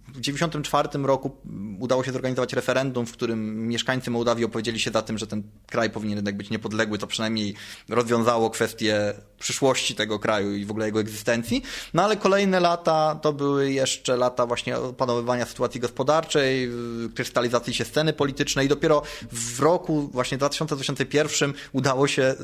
w 0.09 0.21
1994 0.21 1.07
roku 1.07 1.37
udało 1.79 2.05
się 2.05 2.13
zorganizować 2.13 2.53
referendum, 2.53 3.07
w 3.07 3.13
którym 3.13 3.69
mieszkańcy 3.69 4.11
Mołdawii 4.11 4.45
opowiedzieli 4.45 4.81
się 4.81 4.91
za 4.91 5.03
tym, 5.03 5.19
że 5.19 5.27
ten 5.27 5.43
kraj 5.67 5.91
powinien 5.91 6.17
jednak 6.17 6.37
być 6.37 6.51
niepodległy, 6.51 6.99
to 6.99 7.07
przynajmniej 7.07 7.55
rozwiązało 7.89 8.51
kwestię 8.51 9.15
przyszłości 9.39 9.95
tego 9.95 10.19
kraju 10.19 10.55
i 10.55 10.65
w 10.65 10.71
ogóle 10.71 10.87
jego 10.87 11.01
egzystencji. 11.01 11.63
No 11.95 12.05
ale 12.05 12.17
kolejne 12.17 12.61
lata 12.61 13.19
to 13.23 13.33
były 13.33 13.73
jeszcze 13.73 14.17
lata 14.17 14.47
właśnie 14.47 14.79
opanowywania 14.79 15.47
sytuacji 15.47 15.81
gospodarczej, 15.81 16.71
krystalizacji 17.15 17.75
się 17.75 17.85
sceny 17.85 18.13
politycznej 18.13 18.67
i 18.67 18.69
dopiero 18.69 19.03
w 19.33 19.61
roku 19.61 20.09
właśnie 20.13 20.39
2021 20.39 21.53
udało 21.73 22.07
się 22.07 22.35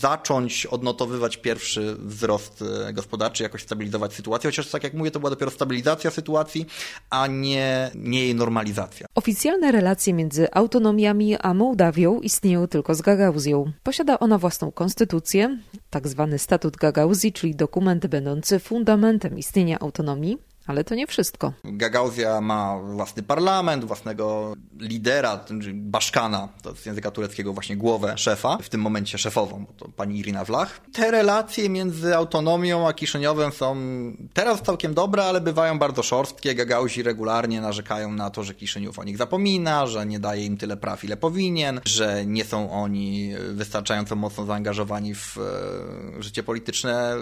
zacząć 0.00 0.66
odnotowywać 0.66 1.36
pierwszy 1.36 1.96
wzrost 1.98 2.64
e, 2.88 2.92
gospodarczy, 2.92 3.42
jakoś 3.42 3.62
stabilizować 3.62 4.14
sytuację, 4.14 4.50
chociaż 4.50 4.68
tak 4.68 4.84
jak 4.84 4.94
mówię, 4.94 5.10
to 5.10 5.18
była 5.20 5.30
dopiero 5.30 5.50
stabilizacja 5.50 6.10
sytuacji, 6.10 6.66
a 7.10 7.26
nie, 7.26 7.90
nie 7.94 8.20
jej 8.20 8.34
normalizacja. 8.34 9.06
Oficjalne 9.14 9.72
relacje 9.72 10.14
między 10.14 10.52
autonomiami 10.52 11.36
a 11.36 11.54
Mołdawią 11.54 12.20
istnieją 12.20 12.68
tylko 12.68 12.94
z 12.94 13.02
Gagauzją. 13.02 13.72
Posiada 13.82 14.18
ona 14.18 14.38
własną 14.38 14.72
konstytucję, 14.72 15.58
tak 15.90 16.08
zwany 16.08 16.38
statut 16.38 16.76
Gagauzji, 16.76 17.32
czyli 17.32 17.54
dokument 17.54 18.06
będący 18.06 18.58
fundamentem 18.58 19.38
istnienia 19.38 19.78
autonomii, 19.78 20.38
ale 20.68 20.84
to 20.84 20.94
nie 20.94 21.06
wszystko. 21.06 21.52
Gagauzja 21.64 22.40
ma 22.40 22.78
własny 22.78 23.22
parlament, 23.22 23.84
własnego 23.84 24.54
lidera, 24.80 25.44
czyli 25.46 25.74
baszkana, 25.74 26.48
to 26.62 26.74
z 26.74 26.86
języka 26.86 27.10
tureckiego 27.10 27.52
właśnie 27.52 27.76
głowę 27.76 28.18
szefa, 28.18 28.58
w 28.62 28.68
tym 28.68 28.80
momencie 28.80 29.18
szefową, 29.18 29.64
bo 29.66 29.72
to 29.72 29.88
pani 29.96 30.18
Irina 30.18 30.44
Wlach. 30.44 30.80
Te 30.92 31.10
relacje 31.10 31.68
między 31.68 32.16
autonomią 32.16 32.88
a 32.88 32.92
Kiszyniowem 32.92 33.52
są 33.52 33.76
teraz 34.34 34.62
całkiem 34.62 34.94
dobre, 34.94 35.24
ale 35.24 35.40
bywają 35.40 35.78
bardzo 35.78 36.02
szorstkie. 36.02 36.54
Gagauzi 36.54 37.02
regularnie 37.02 37.60
narzekają 37.60 38.12
na 38.12 38.30
to, 38.30 38.44
że 38.44 38.54
Kiszyniów 38.54 38.98
o 38.98 39.04
nich 39.04 39.16
zapomina, 39.16 39.86
że 39.86 40.06
nie 40.06 40.20
daje 40.20 40.44
im 40.44 40.56
tyle 40.56 40.76
praw, 40.76 41.04
ile 41.04 41.16
powinien, 41.16 41.80
że 41.84 42.26
nie 42.26 42.44
są 42.44 42.70
oni 42.70 43.34
wystarczająco 43.52 44.16
mocno 44.16 44.44
zaangażowani 44.44 45.14
w 45.14 45.38
e, 46.18 46.22
życie 46.22 46.42
polityczne 46.42 47.14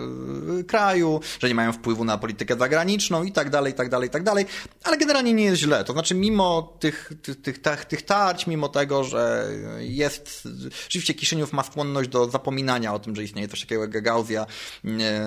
kraju, 0.68 1.20
że 1.40 1.48
nie 1.48 1.54
mają 1.54 1.72
wpływu 1.72 2.04
na 2.04 2.18
politykę 2.18 2.56
zagraniczną 2.56 3.22
i 3.22 3.32
tak 3.36 3.50
dalej, 3.50 3.74
tak 3.74 3.88
dalej, 3.88 4.10
tak 4.10 4.22
dalej, 4.22 4.46
ale 4.84 4.96
generalnie 4.96 5.32
nie 5.32 5.44
jest 5.44 5.60
źle. 5.60 5.84
To 5.84 5.92
znaczy, 5.92 6.14
mimo 6.14 6.76
tych, 6.80 7.12
tych, 7.22 7.42
tych, 7.42 7.84
tych, 7.84 8.02
tarć, 8.02 8.46
mimo 8.46 8.68
tego, 8.68 9.04
że 9.04 9.48
jest, 9.78 10.48
rzeczywiście 10.82 11.14
Kiszyniów 11.14 11.52
ma 11.52 11.62
skłonność 11.62 12.08
do 12.08 12.30
zapominania 12.30 12.94
o 12.94 12.98
tym, 12.98 13.16
że 13.16 13.24
istnieje 13.24 13.48
coś 13.48 13.60
takiego 13.60 13.82
jak 13.82 13.90
Gagauzja, 13.90 14.46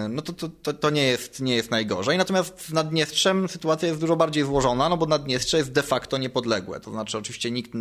no 0.09 0.21
to, 0.21 0.33
to, 0.33 0.49
to, 0.49 0.73
to 0.73 0.89
nie, 0.89 1.03
jest, 1.03 1.41
nie 1.41 1.55
jest 1.55 1.71
najgorzej. 1.71 2.17
Natomiast 2.17 2.67
z 2.67 2.73
Naddniestrzem 2.73 3.49
sytuacja 3.49 3.87
jest 3.87 3.99
dużo 3.99 4.15
bardziej 4.15 4.43
złożona, 4.43 4.89
no 4.89 4.97
bo 4.97 5.05
Naddniestrze 5.05 5.57
jest 5.57 5.71
de 5.71 5.83
facto 5.83 6.17
niepodległe. 6.17 6.79
To 6.79 6.91
znaczy, 6.91 7.17
oczywiście 7.17 7.51
nikt 7.51 7.71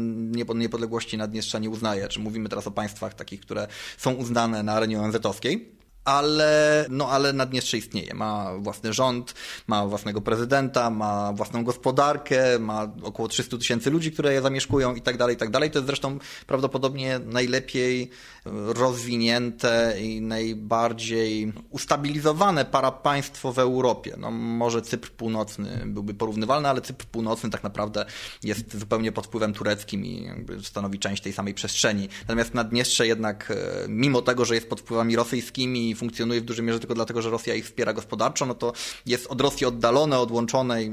niepodległości 0.55 1.19
Naddniestrza 1.19 1.59
nie 1.59 1.71
uznaje, 1.71 2.09
czy 2.09 2.21
mówimy 2.21 2.49
teraz 2.49 2.67
o 2.67 2.71
państwach 2.71 3.15
takich, 3.15 3.41
które 3.41 3.69
są 3.99 4.13
uznane 4.15 4.63
na 4.63 4.73
arenie 4.73 5.01
ONZ-owskiej 5.01 5.78
ale, 6.09 6.87
no, 6.91 7.09
ale 7.09 7.33
Naddniestrze 7.33 7.79
istnieje. 7.79 8.15
Ma 8.15 8.59
własny 8.59 8.93
rząd, 8.93 9.35
ma 9.67 9.87
własnego 9.87 10.21
prezydenta, 10.21 10.91
ma 10.91 11.33
własną 11.33 11.65
gospodarkę, 11.65 12.59
ma 12.59 12.89
około 13.03 13.29
300 13.29 13.59
tysięcy 13.59 13.91
ludzi, 13.91 14.13
które 14.13 14.33
je 14.33 14.43
zamieszkują 14.43 14.95
i 14.95 15.01
tak 15.01 15.17
dalej, 15.17 15.35
i 15.37 15.39
tak 15.39 15.51
dalej. 15.51 15.71
To 15.71 15.79
jest 15.79 15.87
zresztą 15.87 16.19
prawdopodobnie 16.47 17.19
najlepiej 17.19 18.11
rozwinięte 18.51 19.95
i 20.01 20.21
najbardziej 20.21 21.53
ustabilizowane 21.71 22.65
parapaństwo 22.65 23.53
w 23.53 23.59
Europie. 23.59 24.15
No, 24.19 24.31
może 24.31 24.83
Cypr 24.83 25.11
Północny 25.11 25.83
byłby 25.87 26.15
porównywalny, 26.15 26.69
ale 26.69 26.81
Cypr 26.81 27.05
Północny 27.05 27.51
tak 27.51 27.63
naprawdę 27.63 28.05
jest 28.43 28.79
zupełnie 28.79 29.13
pod 29.13 29.27
wpływem 29.27 29.53
tureckim 29.53 30.05
i 30.07 30.31
stanowi 30.63 30.99
część 30.99 31.23
tej 31.23 31.33
samej 31.33 31.55
przestrzeni. 31.55 32.09
Natomiast 32.21 32.55
Naddniestrze 32.55 33.07
jednak, 33.07 33.51
e, 33.51 33.89
mimo 33.89 34.23
tego, 34.23 34.45
że 34.45 34.55
jest 34.55 34.69
pod 34.69 34.81
wpływami 34.81 35.17
rosyjskimi 35.17 35.95
funkcjonuje 35.99 36.41
w 36.41 36.45
dużej 36.45 36.65
mierze 36.65 36.79
tylko 36.79 36.95
dlatego, 36.95 37.23
że 37.23 37.31
Rosja 37.31 37.55
ich 37.55 37.65
wspiera 37.65 37.93
gospodarczo, 37.93 38.47
no 38.47 38.55
to 38.55 38.73
jest 39.07 39.27
od 39.27 39.41
Rosji 39.41 39.67
oddalone, 39.67 40.19
odłączone 40.19 40.83
i 40.83 40.91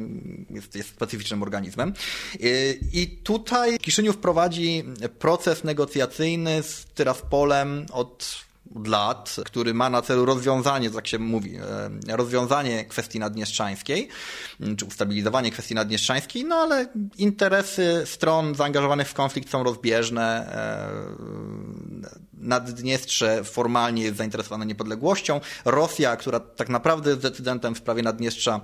jest, 0.50 0.76
jest 0.76 0.90
specyficznym 0.90 1.44
organizmem. 1.44 1.94
I 2.94 3.08
tutaj 3.24 3.80
Kiszyniów 3.80 4.18
prowadzi 4.18 4.84
proces 5.20 5.64
negocjacyjny 5.64 6.64
z 6.64 6.86
Tyraspolem 6.86 7.86
od 7.92 8.46
od 8.76 8.88
lat, 8.88 9.36
który 9.46 9.74
ma 9.74 9.90
na 9.90 10.02
celu 10.02 10.26
rozwiązanie, 10.26 10.90
tak 10.90 11.08
się 11.08 11.20
mówi, 11.20 11.56
e, 12.10 12.16
rozwiązanie 12.18 12.86
kwestii 12.86 13.20
naddniestrzańskiej, 13.20 14.08
czy 14.78 14.86
ustabilizowanie 14.86 15.52
kwestii 15.52 15.76
naddniestrzańskiej, 15.76 16.46
no 16.46 16.56
ale 16.56 16.88
interesy 17.18 18.04
stron 18.06 18.56
zaangażowanych 18.56 19.08
w 19.08 19.14
konflikt 19.14 19.50
są 19.50 19.64
rozbieżne. 19.64 20.52
E, 20.52 22.26
Naddniestrze 22.34 23.44
formalnie 23.44 24.04
jest 24.04 24.18
zainteresowane 24.18 24.66
niepodległością. 24.66 25.42
Rosja, 25.66 26.16
która 26.16 26.40
tak 26.40 26.70
naprawdę 26.70 27.10
jest 27.10 27.22
decydentem 27.22 27.76
w 27.76 27.78
sprawie 27.78 28.04
Naddniestrza, 28.04 28.62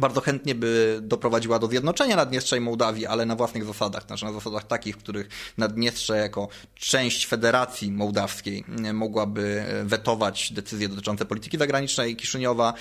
bardzo 0.00 0.20
chętnie 0.20 0.54
by 0.54 0.98
doprowadziła 1.02 1.58
do 1.58 1.66
zjednoczenia 1.66 2.16
Naddniestrza 2.16 2.56
i 2.56 2.60
Mołdawii, 2.60 3.06
ale 3.06 3.26
na 3.26 3.36
własnych 3.36 3.64
zasadach, 3.64 4.06
znaczy 4.06 4.24
na 4.24 4.32
zasadach 4.32 4.66
takich, 4.66 4.94
w 4.94 4.98
których 4.98 5.28
Naddniestrze 5.58 6.16
jako 6.16 6.48
część 6.74 7.26
Federacji 7.26 7.92
Mołdawskiej 7.92 8.64
mogłaby 8.92 9.64
wetować 9.84 10.52
decyzje 10.52 10.88
dotyczące 10.88 11.24
polityki 11.24 11.58
zagranicznej 11.58 12.16
Kiszyniowa. 12.16 12.74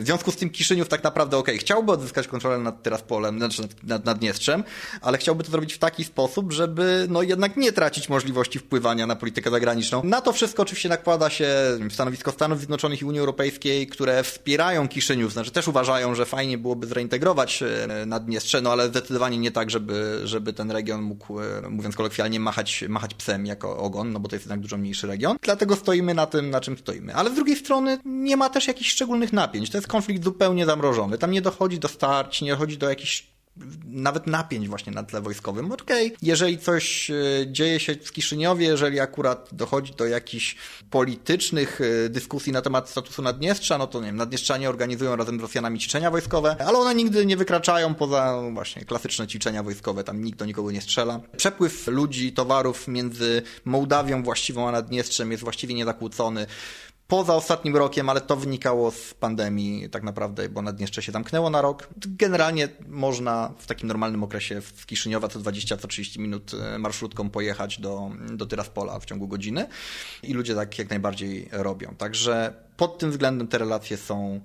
W 0.00 0.04
związku 0.04 0.32
z 0.32 0.36
tym 0.36 0.50
Kiszyniów 0.50 0.88
tak 0.88 1.04
naprawdę, 1.04 1.36
okej, 1.36 1.54
okay, 1.54 1.64
chciałby 1.64 1.92
odzyskać 1.92 2.28
kontrolę 2.28 2.58
nad 2.58 2.82
Tyraspolem, 2.82 3.38
znaczy 3.38 3.68
nad 3.82 4.04
Naddniestrzem, 4.04 4.64
ale 5.00 5.18
chciałby 5.18 5.44
to 5.44 5.50
zrobić 5.50 5.74
w 5.74 5.78
taki 5.78 6.04
sposób, 6.04 6.52
żeby 6.52 7.06
no 7.10 7.22
jednak 7.22 7.56
nie 7.56 7.72
tracić 7.72 8.08
możliwości 8.08 8.58
wpływania 8.58 9.06
na 9.06 9.16
politykę 9.16 9.50
zagraniczną. 9.50 10.02
Na 10.04 10.20
to 10.20 10.32
wszystko 10.32 10.62
oczywiście 10.62 10.88
nakłada 10.88 11.30
się 11.30 11.48
stanowisko 11.90 12.32
Stanów 12.32 12.58
Zjednoczonych 12.58 13.02
i 13.02 13.04
Unii 13.04 13.20
Europejskiej, 13.20 13.86
które 13.86 14.22
wspierają 14.22 14.88
Kiszyniów, 14.88 15.32
znaczy 15.32 15.50
też 15.50 15.68
uważają, 15.68 16.14
że 16.14 16.26
fajnie 16.32 16.58
byłoby 16.58 16.86
zreintegrować 16.86 17.62
e, 17.62 18.06
Naddniestrze, 18.06 18.60
no 18.60 18.72
ale 18.72 18.88
zdecydowanie 18.88 19.38
nie 19.38 19.50
tak, 19.50 19.70
żeby, 19.70 20.20
żeby 20.24 20.52
ten 20.52 20.70
region 20.70 21.02
mógł, 21.02 21.40
e, 21.40 21.44
mówiąc 21.70 21.96
kolokwialnie, 21.96 22.40
machać, 22.40 22.84
machać 22.88 23.14
psem 23.14 23.46
jako 23.46 23.78
ogon, 23.78 24.12
no 24.12 24.20
bo 24.20 24.28
to 24.28 24.36
jest 24.36 24.46
jednak 24.46 24.60
dużo 24.60 24.78
mniejszy 24.78 25.06
region. 25.06 25.36
Dlatego 25.42 25.76
stoimy 25.76 26.14
na 26.14 26.26
tym, 26.26 26.50
na 26.50 26.60
czym 26.60 26.78
stoimy. 26.78 27.14
Ale 27.14 27.30
z 27.30 27.34
drugiej 27.34 27.56
strony 27.56 27.98
nie 28.04 28.36
ma 28.36 28.50
też 28.50 28.68
jakichś 28.68 28.90
szczególnych 28.90 29.32
napięć. 29.32 29.70
To 29.70 29.78
jest 29.78 29.88
konflikt 29.88 30.24
zupełnie 30.24 30.66
zamrożony. 30.66 31.18
Tam 31.18 31.30
nie 31.30 31.42
dochodzi 31.42 31.78
do 31.78 31.88
starć, 31.88 32.42
nie 32.42 32.50
dochodzi 32.50 32.78
do 32.78 32.88
jakichś 32.88 33.31
nawet 33.84 34.26
napięć 34.26 34.68
właśnie 34.68 34.92
na 34.92 35.02
tle 35.02 35.20
wojskowym. 35.20 35.72
Okej, 35.72 36.06
okay. 36.06 36.18
jeżeli 36.22 36.58
coś 36.58 37.10
e, 37.10 37.14
dzieje 37.46 37.80
się 37.80 37.94
w 37.94 38.12
Kiszyniowie, 38.12 38.66
jeżeli 38.66 39.00
akurat 39.00 39.48
dochodzi 39.52 39.94
do 39.94 40.06
jakichś 40.06 40.56
politycznych 40.90 41.80
e, 41.80 42.08
dyskusji 42.08 42.52
na 42.52 42.62
temat 42.62 42.90
statusu 42.90 43.22
Naddniestrza, 43.22 43.78
no 43.78 43.86
to 43.86 44.00
nie 44.00 44.06
wiem, 44.06 44.16
Naddniestrzanie 44.16 44.68
organizują 44.68 45.16
razem 45.16 45.38
z 45.38 45.42
Rosjanami 45.42 45.78
ćwiczenia 45.78 46.10
wojskowe, 46.10 46.56
ale 46.66 46.78
one 46.78 46.94
nigdy 46.94 47.26
nie 47.26 47.36
wykraczają 47.36 47.94
poza 47.94 48.42
właśnie 48.52 48.84
klasyczne 48.84 49.26
ćwiczenia 49.26 49.62
wojskowe, 49.62 50.04
tam 50.04 50.24
nikt 50.24 50.38
do 50.38 50.44
nikogo 50.44 50.70
nie 50.70 50.80
strzela. 50.80 51.20
Przepływ 51.36 51.86
ludzi, 51.86 52.32
towarów 52.32 52.88
między 52.88 53.42
Mołdawią 53.64 54.22
właściwą 54.22 54.68
a 54.68 54.72
Naddniestrzem 54.72 55.30
jest 55.30 55.42
właściwie 55.42 55.74
niezakłócony 55.74 56.46
poza 57.12 57.34
ostatnim 57.34 57.76
rokiem, 57.76 58.08
ale 58.08 58.20
to 58.20 58.36
wynikało 58.36 58.90
z 58.90 59.14
pandemii 59.14 59.90
tak 59.90 60.02
naprawdę, 60.02 60.48
bo 60.48 60.62
Naddniestrze 60.62 61.02
się 61.02 61.12
zamknęło 61.12 61.50
na 61.50 61.60
rok. 61.60 61.88
Generalnie 62.06 62.68
można 62.88 63.52
w 63.58 63.66
takim 63.66 63.88
normalnym 63.88 64.22
okresie 64.22 64.62
z 64.76 64.86
Kiszyniowa 64.86 65.28
co 65.28 65.38
20, 65.38 65.76
co 65.76 65.88
30 65.88 66.20
minut 66.20 66.52
e, 66.54 66.78
marszrutką 66.78 67.30
pojechać 67.30 67.80
do, 67.80 68.10
do 68.30 68.46
Tyraspola 68.46 68.98
w 68.98 69.04
ciągu 69.04 69.28
godziny 69.28 69.68
i 70.22 70.34
ludzie 70.34 70.54
tak 70.54 70.78
jak 70.78 70.90
najbardziej 70.90 71.48
robią. 71.52 71.94
Także 71.98 72.54
pod 72.76 72.98
tym 72.98 73.10
względem 73.10 73.48
te 73.48 73.58
relacje 73.58 73.96
są 73.96 74.40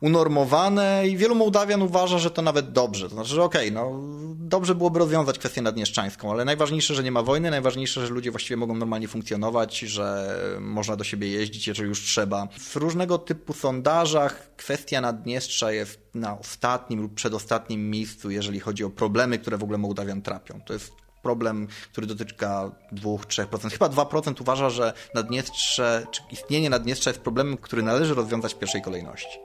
unormowane 0.00 1.08
i 1.08 1.16
wielu 1.16 1.34
Mołdawian 1.34 1.82
uważa, 1.82 2.18
że 2.18 2.30
to 2.30 2.42
nawet 2.42 2.72
dobrze. 2.72 3.08
To 3.08 3.14
znaczy, 3.14 3.34
że 3.34 3.42
okej, 3.42 3.70
okay, 3.70 3.82
no 3.82 4.00
dobrze 4.48 4.74
byłoby 4.74 4.98
rozwiązać 4.98 5.38
kwestię 5.38 5.62
naddnieszczańską, 5.62 6.30
ale 6.30 6.44
najważniejsze, 6.44 6.94
że 6.94 7.02
nie 7.02 7.12
ma 7.12 7.22
wojny, 7.22 7.50
najważniejsze, 7.50 8.06
że 8.06 8.12
ludzie 8.12 8.30
właściwie 8.30 8.56
mogą 8.56 8.74
normalnie 8.74 9.08
funkcjonować, 9.08 9.78
że 9.78 10.36
można 10.60 10.96
do 10.96 11.04
siebie 11.04 11.28
jeździć, 11.28 11.66
jeżeli 11.66 11.88
już 11.88 12.02
trzeba. 12.02 12.48
W 12.58 12.76
różnego 12.76 13.18
typu 13.18 13.52
sondażach 13.52 14.56
kwestia 14.56 15.00
Naddniestrza 15.00 15.72
jest 15.72 16.00
na 16.14 16.38
ostatnim 16.38 17.00
lub 17.00 17.14
przedostatnim 17.14 17.90
miejscu, 17.90 18.30
jeżeli 18.30 18.60
chodzi 18.60 18.84
o 18.84 18.90
problemy, 18.90 19.38
które 19.38 19.58
w 19.58 19.62
ogóle 19.62 19.78
Mołdawian 19.78 20.22
trapią. 20.22 20.60
To 20.66 20.72
jest 20.72 20.92
problem, 21.22 21.68
który 21.92 22.06
dotyka 22.06 22.70
2-3%. 22.92 23.70
Chyba 23.70 23.88
2% 23.88 24.40
uważa, 24.40 24.70
że 24.70 24.92
Naddniestrze, 25.14 26.06
czy 26.10 26.22
istnienie 26.30 26.70
Naddniestrza 26.70 27.10
jest 27.10 27.20
problemem, 27.20 27.56
który 27.56 27.82
należy 27.82 28.14
rozwiązać 28.14 28.54
w 28.54 28.58
pierwszej 28.58 28.82
kolejności. 28.82 29.38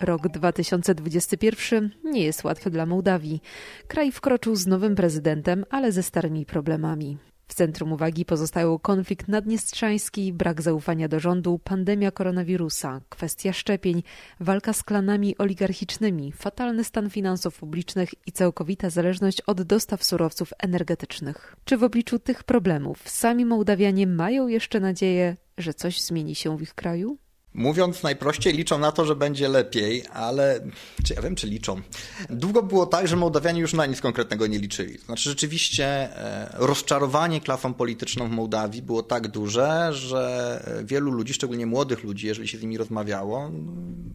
Rok 0.00 0.28
2021 0.28 1.90
nie 2.04 2.24
jest 2.24 2.44
łatwy 2.44 2.70
dla 2.70 2.86
Mołdawii. 2.86 3.42
Kraj 3.88 4.12
wkroczył 4.12 4.56
z 4.56 4.66
nowym 4.66 4.94
prezydentem, 4.94 5.64
ale 5.70 5.92
ze 5.92 6.02
starymi 6.02 6.46
problemami. 6.46 7.18
W 7.46 7.54
centrum 7.54 7.92
uwagi 7.92 8.24
pozostają 8.24 8.78
konflikt 8.78 9.28
naddniestrzański, 9.28 10.32
brak 10.32 10.62
zaufania 10.62 11.08
do 11.08 11.20
rządu, 11.20 11.60
pandemia 11.64 12.10
koronawirusa, 12.10 13.00
kwestia 13.08 13.52
szczepień, 13.52 14.02
walka 14.40 14.72
z 14.72 14.82
klanami 14.82 15.38
oligarchicznymi, 15.38 16.32
fatalny 16.32 16.84
stan 16.84 17.10
finansów 17.10 17.58
publicznych 17.58 18.10
i 18.26 18.32
całkowita 18.32 18.90
zależność 18.90 19.40
od 19.40 19.62
dostaw 19.62 20.04
surowców 20.04 20.52
energetycznych. 20.58 21.56
Czy 21.64 21.76
w 21.76 21.84
obliczu 21.84 22.18
tych 22.18 22.44
problemów 22.44 23.08
sami 23.08 23.44
Mołdawianie 23.44 24.06
mają 24.06 24.48
jeszcze 24.48 24.80
nadzieję, 24.80 25.36
że 25.58 25.74
coś 25.74 26.00
zmieni 26.00 26.34
się 26.34 26.56
w 26.56 26.62
ich 26.62 26.74
kraju? 26.74 27.18
Mówiąc 27.54 28.02
najprościej, 28.02 28.52
liczą 28.54 28.78
na 28.78 28.92
to, 28.92 29.04
że 29.04 29.16
będzie 29.16 29.48
lepiej, 29.48 30.04
ale 30.12 30.60
czy 31.04 31.14
ja 31.14 31.22
wiem, 31.22 31.34
czy 31.34 31.46
liczą? 31.46 31.80
Długo 32.30 32.62
było 32.62 32.86
tak, 32.86 33.08
że 33.08 33.16
Mołdawianie 33.16 33.60
już 33.60 33.72
na 33.72 33.86
nic 33.86 34.00
konkretnego 34.00 34.46
nie 34.46 34.58
liczyli. 34.58 34.98
Znaczy, 34.98 35.30
rzeczywiście 35.30 35.86
e, 35.86 36.50
rozczarowanie 36.54 37.40
klasą 37.40 37.74
polityczną 37.74 38.28
w 38.28 38.30
Mołdawii 38.30 38.82
było 38.82 39.02
tak 39.02 39.28
duże, 39.28 39.90
że 39.92 40.82
wielu 40.84 41.10
ludzi, 41.10 41.34
szczególnie 41.34 41.66
młodych 41.66 42.04
ludzi, 42.04 42.26
jeżeli 42.26 42.48
się 42.48 42.58
z 42.58 42.62
nimi 42.62 42.78
rozmawiało, 42.78 43.50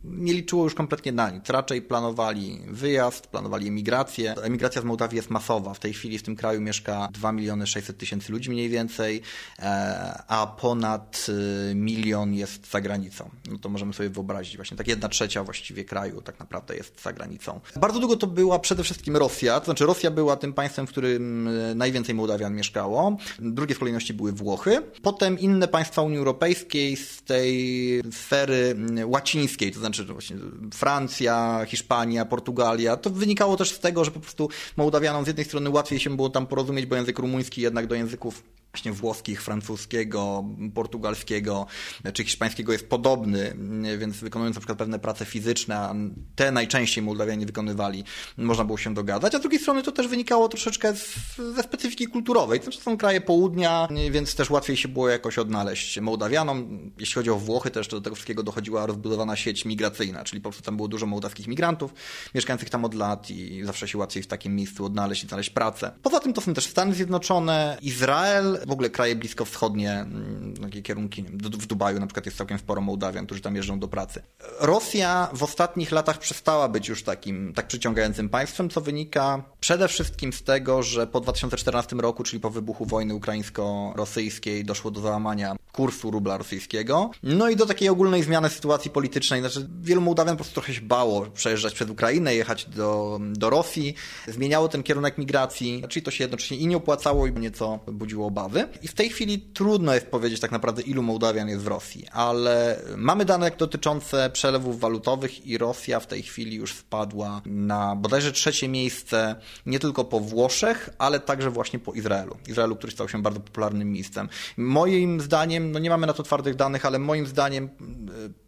nie 0.04 0.34
liczyło 0.34 0.64
już 0.64 0.74
kompletnie 0.76 1.12
na 1.12 1.30
nic. 1.30 1.50
Raczej 1.50 1.82
planowali 1.82 2.60
wyjazd, 2.68 3.28
planowali 3.28 3.68
emigrację. 3.68 4.36
Emigracja 4.36 4.82
z 4.82 4.86
Mołdawii 4.86 5.16
jest 5.16 5.30
masowa. 5.30 5.74
W 5.74 5.80
tej 5.80 5.94
chwili 5.94 6.18
w 6.18 6.24
tym 6.24 6.36
kraju 6.36 6.62
mieszka 6.62 7.08
2 7.12 7.32
miliony 7.32 7.68
600 7.68 7.98
tysięcy 7.98 8.32
ludzi 8.32 8.50
mniej 8.50 8.70
więcej, 8.70 9.22
e, 9.60 10.24
a 10.28 10.48
ponad 10.48 11.26
e, 11.72 11.76
milion 11.76 12.34
jest 12.34 12.72
za 12.72 12.82
granicą 12.82 13.25
no 13.52 13.58
to 13.58 13.70
możemy 13.70 13.94
sobie 13.94 14.10
wyobrazić 14.10 14.56
właśnie 14.56 14.78
tak 14.78 14.88
jedna 14.88 15.10
trzecia 15.10 15.44
właściwie 15.44 15.86
kraju 15.86 16.22
tak 16.22 16.40
naprawdę 16.40 16.76
jest 16.76 17.02
za 17.04 17.14
granicą. 17.14 17.60
Bardzo 17.76 18.00
długo 18.00 18.16
to 18.16 18.28
była 18.28 18.60
przede 18.60 18.84
wszystkim 18.84 19.18
Rosja, 19.18 19.60
to 19.60 19.66
znaczy 19.66 19.86
Rosja 19.86 20.12
była 20.12 20.36
tym 20.36 20.54
państwem, 20.54 20.88
w 20.88 20.90
którym 20.90 21.48
e, 21.48 21.76
najwięcej 21.76 22.16
Mołdawian 22.16 22.56
mieszkało. 22.56 23.18
Drugie 23.40 23.76
w 23.76 23.80
kolejności 23.80 24.14
były 24.14 24.32
Włochy. 24.32 24.82
Potem 25.02 25.40
inne 25.40 25.68
państwa 25.68 26.02
Unii 26.02 26.18
Europejskiej 26.18 26.98
z 26.98 27.24
tej 27.24 28.02
sfery 28.12 28.76
łacińskiej, 29.06 29.72
to 29.72 29.80
znaczy 29.80 30.06
właśnie 30.06 30.38
Francja, 30.74 31.62
Hiszpania, 31.68 32.26
Portugalia. 32.26 32.98
To 32.98 33.10
wynikało 33.10 33.58
też 33.58 33.72
z 33.72 33.80
tego, 33.80 34.06
że 34.06 34.12
po 34.12 34.20
prostu 34.20 34.50
Mołdawianom 34.78 35.24
z 35.24 35.28
jednej 35.28 35.46
strony 35.46 35.70
łatwiej 35.70 36.00
się 36.00 36.16
było 36.16 36.30
tam 36.30 36.48
porozumieć, 36.48 36.86
bo 36.86 36.96
język 36.96 37.20
rumuński 37.20 37.62
jednak 37.62 37.88
do 37.88 37.96
języków 37.96 38.44
właśnie 38.76 38.92
włoskich, 38.92 39.42
francuskiego, 39.42 40.44
portugalskiego 40.74 41.66
czy 42.14 42.24
hiszpańskiego 42.24 42.72
jest 42.72 42.90
podobny, 42.90 43.56
więc 43.98 44.18
wykonując 44.18 44.56
na 44.56 44.60
przykład 44.60 44.78
pewne 44.78 45.00
prace 45.00 45.26
fizyczne, 45.26 45.96
te 46.36 46.52
najczęściej 46.52 47.04
Mołdawianie 47.04 47.46
wykonywali, 47.46 48.04
można 48.38 48.66
było 48.66 48.78
się 48.78 48.94
dogadać, 48.94 49.36
a 49.36 49.38
z 49.38 49.42
drugiej 49.42 49.60
strony 49.60 49.84
to 49.84 49.92
też 49.92 50.08
wynikało 50.08 50.50
troszeczkę 50.50 50.96
z, 50.96 51.16
ze 51.56 51.64
specyfiki 51.64 52.08
kulturowej. 52.08 52.60
To 52.60 52.72
są 52.72 52.98
kraje 52.98 53.22
południa, 53.22 53.88
więc 54.12 54.36
też 54.36 54.50
łatwiej 54.50 54.78
się 54.78 54.88
było 54.88 55.10
jakoś 55.10 55.38
odnaleźć 55.38 56.00
Mołdawianom. 56.00 56.80
Jeśli 57.00 57.16
chodzi 57.16 57.30
o 57.30 57.36
Włochy, 57.36 57.72
też 57.72 57.88
do 57.88 58.02
tego 58.02 58.16
wszystkiego 58.16 58.44
dochodziła 58.44 58.86
rozbudowana 58.86 59.36
sieć 59.36 59.66
migracyjna, 59.66 60.24
czyli 60.24 60.42
po 60.42 60.50
prostu 60.50 60.64
tam 60.64 60.76
było 60.76 60.88
dużo 60.88 61.06
mołdawskich 61.06 61.48
migrantów 61.48 61.94
mieszkających 62.36 62.70
tam 62.70 62.86
od 62.86 62.94
lat 62.94 63.32
i 63.32 63.64
zawsze 63.66 63.88
się 63.88 63.98
łatwiej 63.98 64.24
w 64.24 64.28
takim 64.28 64.56
miejscu 64.56 64.86
odnaleźć 64.86 65.24
i 65.24 65.28
znaleźć 65.28 65.50
pracę. 65.50 65.92
Poza 66.02 66.20
tym 66.20 66.34
to 66.34 66.42
są 66.42 66.54
też 66.54 66.66
Stany 66.66 66.94
Zjednoczone, 66.94 67.78
Izrael, 67.82 68.60
w 68.66 68.72
ogóle 68.72 68.90
kraje 68.90 69.16
bliskowschodnie, 69.16 69.92
mm, 69.92 70.54
takie 70.62 70.82
kierunki, 70.82 71.24
w 71.34 71.66
Dubaju 71.66 72.00
na 72.00 72.08
przykład 72.08 72.26
jest 72.26 72.38
całkiem 72.38 72.60
sporo 72.60 72.82
Mołdawian, 72.82 73.26
którzy 73.26 73.42
tam 73.42 73.56
jeżdżą 73.56 73.80
do 73.80 73.88
pracy. 73.88 74.22
Rosja 74.60 75.30
w 75.34 75.44
ostatnich 75.44 75.92
latach 75.92 76.20
przestała 76.20 76.70
być 76.70 76.88
już 76.88 77.04
takim 77.04 77.54
tak 77.54 77.68
przyciągającym 77.68 78.30
państwem, 78.30 78.70
co 78.70 78.82
wynika 78.82 79.44
przede 79.60 79.88
wszystkim 79.88 80.34
z 80.34 80.44
tego, 80.44 80.84
że 80.84 81.08
po 81.08 81.20
2014 81.20 81.96
roku, 81.96 82.24
czyli 82.24 82.40
po 82.40 82.50
wybuchu 82.50 82.86
wojny 82.86 83.16
ukraińsko-rosyjskiej, 83.16 84.66
doszło 84.66 84.92
do 84.92 85.02
załamania 85.02 85.56
kursu 85.72 86.12
rubla 86.12 86.38
rosyjskiego, 86.38 87.12
no 87.24 87.50
i 87.50 87.56
do 87.56 87.66
takiej 87.66 87.90
ogólnej 87.90 88.24
zmiany 88.24 88.50
sytuacji 88.50 88.92
politycznej. 88.92 89.40
Znaczy, 89.40 89.70
wielu 89.82 90.02
Mołdawian 90.02 90.36
po 90.36 90.44
prostu 90.44 90.54
trochę 90.54 90.74
się 90.74 90.82
bało 90.82 91.26
przejeżdżać 91.26 91.74
przez 91.74 91.90
Ukrainę, 91.90 92.36
jechać 92.36 92.66
do, 92.66 93.20
do 93.22 93.50
Rosji, 93.50 93.96
zmieniało 94.28 94.68
ten 94.68 94.84
kierunek 94.84 95.18
migracji, 95.18 95.84
czyli 95.90 96.04
to 96.04 96.12
się 96.12 96.24
jednocześnie 96.24 96.58
i 96.58 96.68
nie 96.68 96.78
opłacało, 96.78 97.28
i 97.28 97.34
nieco 97.34 97.80
budziło 97.88 98.28
obawy. 98.28 98.55
I 98.82 98.88
w 98.88 98.94
tej 98.94 99.10
chwili 99.10 99.40
trudno 99.40 99.94
jest 99.94 100.08
powiedzieć 100.08 100.40
tak 100.40 100.52
naprawdę, 100.52 100.82
ilu 100.82 101.04
Mołdawian 101.04 101.50
jest 101.50 101.64
w 101.64 101.68
Rosji, 101.68 102.08
ale 102.12 102.82
mamy 102.98 103.26
dane 103.26 103.52
dotyczące 103.58 104.30
przelewów 104.30 104.80
walutowych 104.80 105.46
i 105.46 105.58
Rosja 105.58 106.00
w 106.00 106.08
tej 106.08 106.24
chwili 106.24 106.56
już 106.56 106.72
wpadła 106.72 107.42
na 107.46 107.96
bodajże 107.96 108.32
trzecie 108.32 108.68
miejsce 108.68 109.36
nie 109.66 109.80
tylko 109.80 110.06
po 110.06 110.20
Włoszech, 110.20 110.90
ale 110.98 111.20
także 111.20 111.50
właśnie 111.50 111.80
po 111.80 111.94
Izraelu. 111.94 112.38
Izraelu, 112.48 112.76
który 112.76 112.92
stał 112.92 113.10
się 113.10 113.22
bardzo 113.22 113.40
popularnym 113.40 113.92
miejscem. 113.92 114.30
Moim 114.58 115.22
zdaniem, 115.22 115.72
no 115.72 115.80
nie 115.80 115.90
mamy 115.90 116.08
na 116.08 116.14
to 116.14 116.24
twardych 116.24 116.56
danych, 116.56 116.86
ale 116.86 117.00
moim 117.00 117.28
zdaniem 117.28 117.70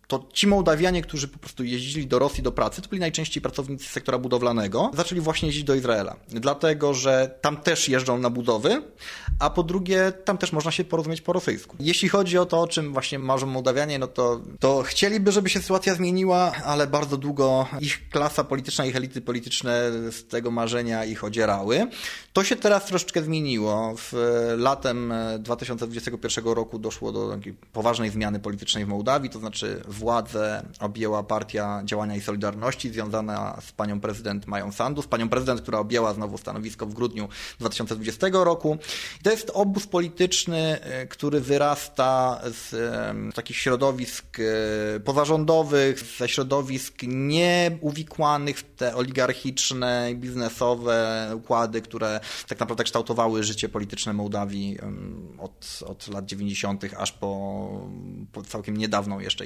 to 0.08 0.28
ci 0.34 0.48
Mołdawianie, 0.48 1.02
którzy 1.02 1.28
po 1.28 1.40
prostu 1.40 1.64
jeździli 1.64 2.08
do 2.08 2.20
Rosji 2.20 2.44
do 2.44 2.52
pracy, 2.52 2.82
to 2.82 2.90
byli 2.90 3.00
najczęściej 3.00 3.42
pracownicy 3.42 3.86
sektora 3.86 4.18
budowlanego, 4.18 4.92
zaczęli 4.94 5.22
właśnie 5.22 5.48
jeździć 5.48 5.64
do 5.64 5.76
Izraela. 5.76 6.16
Dlatego, 6.30 6.94
że 6.94 7.38
tam 7.42 7.58
też 7.58 7.90
jeżdżą 7.90 8.18
na 8.18 8.30
budowy, 8.30 8.82
a 9.40 9.50
po 9.50 9.64
drugie, 9.64 10.12
tam 10.26 10.38
też 10.38 10.52
można 10.52 10.72
się 10.72 10.84
porozumieć 10.84 11.22
po 11.22 11.34
rosyjsku. 11.34 11.76
Jeśli 11.80 12.10
chodzi 12.10 12.38
o 12.38 12.46
to, 12.46 12.62
o 12.62 12.68
czym 12.68 12.94
właśnie 12.94 13.20
marzą 13.20 13.48
Mołdawianie, 13.48 14.00
no 14.00 14.08
to, 14.08 14.42
to 14.60 14.84
chcieliby, 14.84 15.32
żeby 15.32 15.50
się 15.50 15.62
sytuacja 15.62 15.96
zmieniła, 15.96 16.52
ale 16.66 16.88
bardzo 16.88 17.18
długo 17.18 17.68
ich 17.80 18.10
klasa 18.10 18.44
polityczna, 18.44 18.86
ich 18.86 18.96
elity 18.96 19.22
polityczne 19.22 19.92
z 20.12 20.28
tego 20.28 20.52
marzenia 20.52 21.06
ich 21.06 21.24
odzierały. 21.24 21.88
To 22.34 22.44
się 22.44 22.56
teraz 22.56 22.86
troszeczkę 22.86 23.22
zmieniło. 23.22 23.94
W 23.98 24.14
latem 24.58 25.14
2021 25.40 26.46
roku 26.46 26.80
doszło 26.80 27.12
do 27.12 27.30
takiej 27.30 27.54
poważnej 27.54 28.10
zmiany 28.10 28.40
politycznej 28.40 28.86
w 28.86 28.88
Mołdawii, 28.88 29.30
to 29.30 29.40
znaczy 29.40 29.82
władzę 29.98 30.66
objęła 30.80 31.24
Partia 31.24 31.82
Działania 31.86 32.16
i 32.16 32.22
Solidarności 32.22 32.90
związana 32.90 33.62
z 33.68 33.72
panią 33.72 34.00
prezydent 34.00 34.48
Mają 34.48 34.72
Sandu, 34.72 35.02
z 35.02 35.08
panią 35.08 35.30
prezydent, 35.30 35.62
która 35.62 35.80
objęła 35.80 36.14
znowu 36.14 36.38
stanowisko 36.38 36.86
w 36.86 36.94
grudniu 36.94 37.30
2020 37.60 38.28
roku. 38.32 38.78
I 39.22 39.24
to 39.24 39.32
jest 39.32 39.52
obóz 39.54 39.88
polityczny, 39.88 40.82
e, 40.82 41.08
który 41.08 41.42
wyrasta 41.42 42.42
z, 42.44 42.76
takich 43.36 43.58
środowisk 43.58 44.38
e, 44.40 45.00
pozarządowych, 45.00 46.00
ze 46.20 46.30
środowisk 46.30 46.96
nieuwikłanych 47.04 48.60
w 48.60 48.76
te 48.76 48.96
oligarchiczne, 48.96 50.12
biznesowe 50.16 51.30
układy, 51.36 51.82
które 51.82 52.20
tak 52.48 52.60
naprawdę 52.60 52.84
kształtowały 52.84 53.44
życie 53.44 53.70
polityczne 53.70 54.14
Mołdawii 54.14 54.78
od, 55.40 55.80
od 55.88 56.08
lat 56.08 56.26
90. 56.26 56.84
aż 56.98 57.12
po, 57.12 57.70
po 58.32 58.42
całkiem 58.42 58.78
niedawną 58.78 59.20
jeszcze 59.20 59.46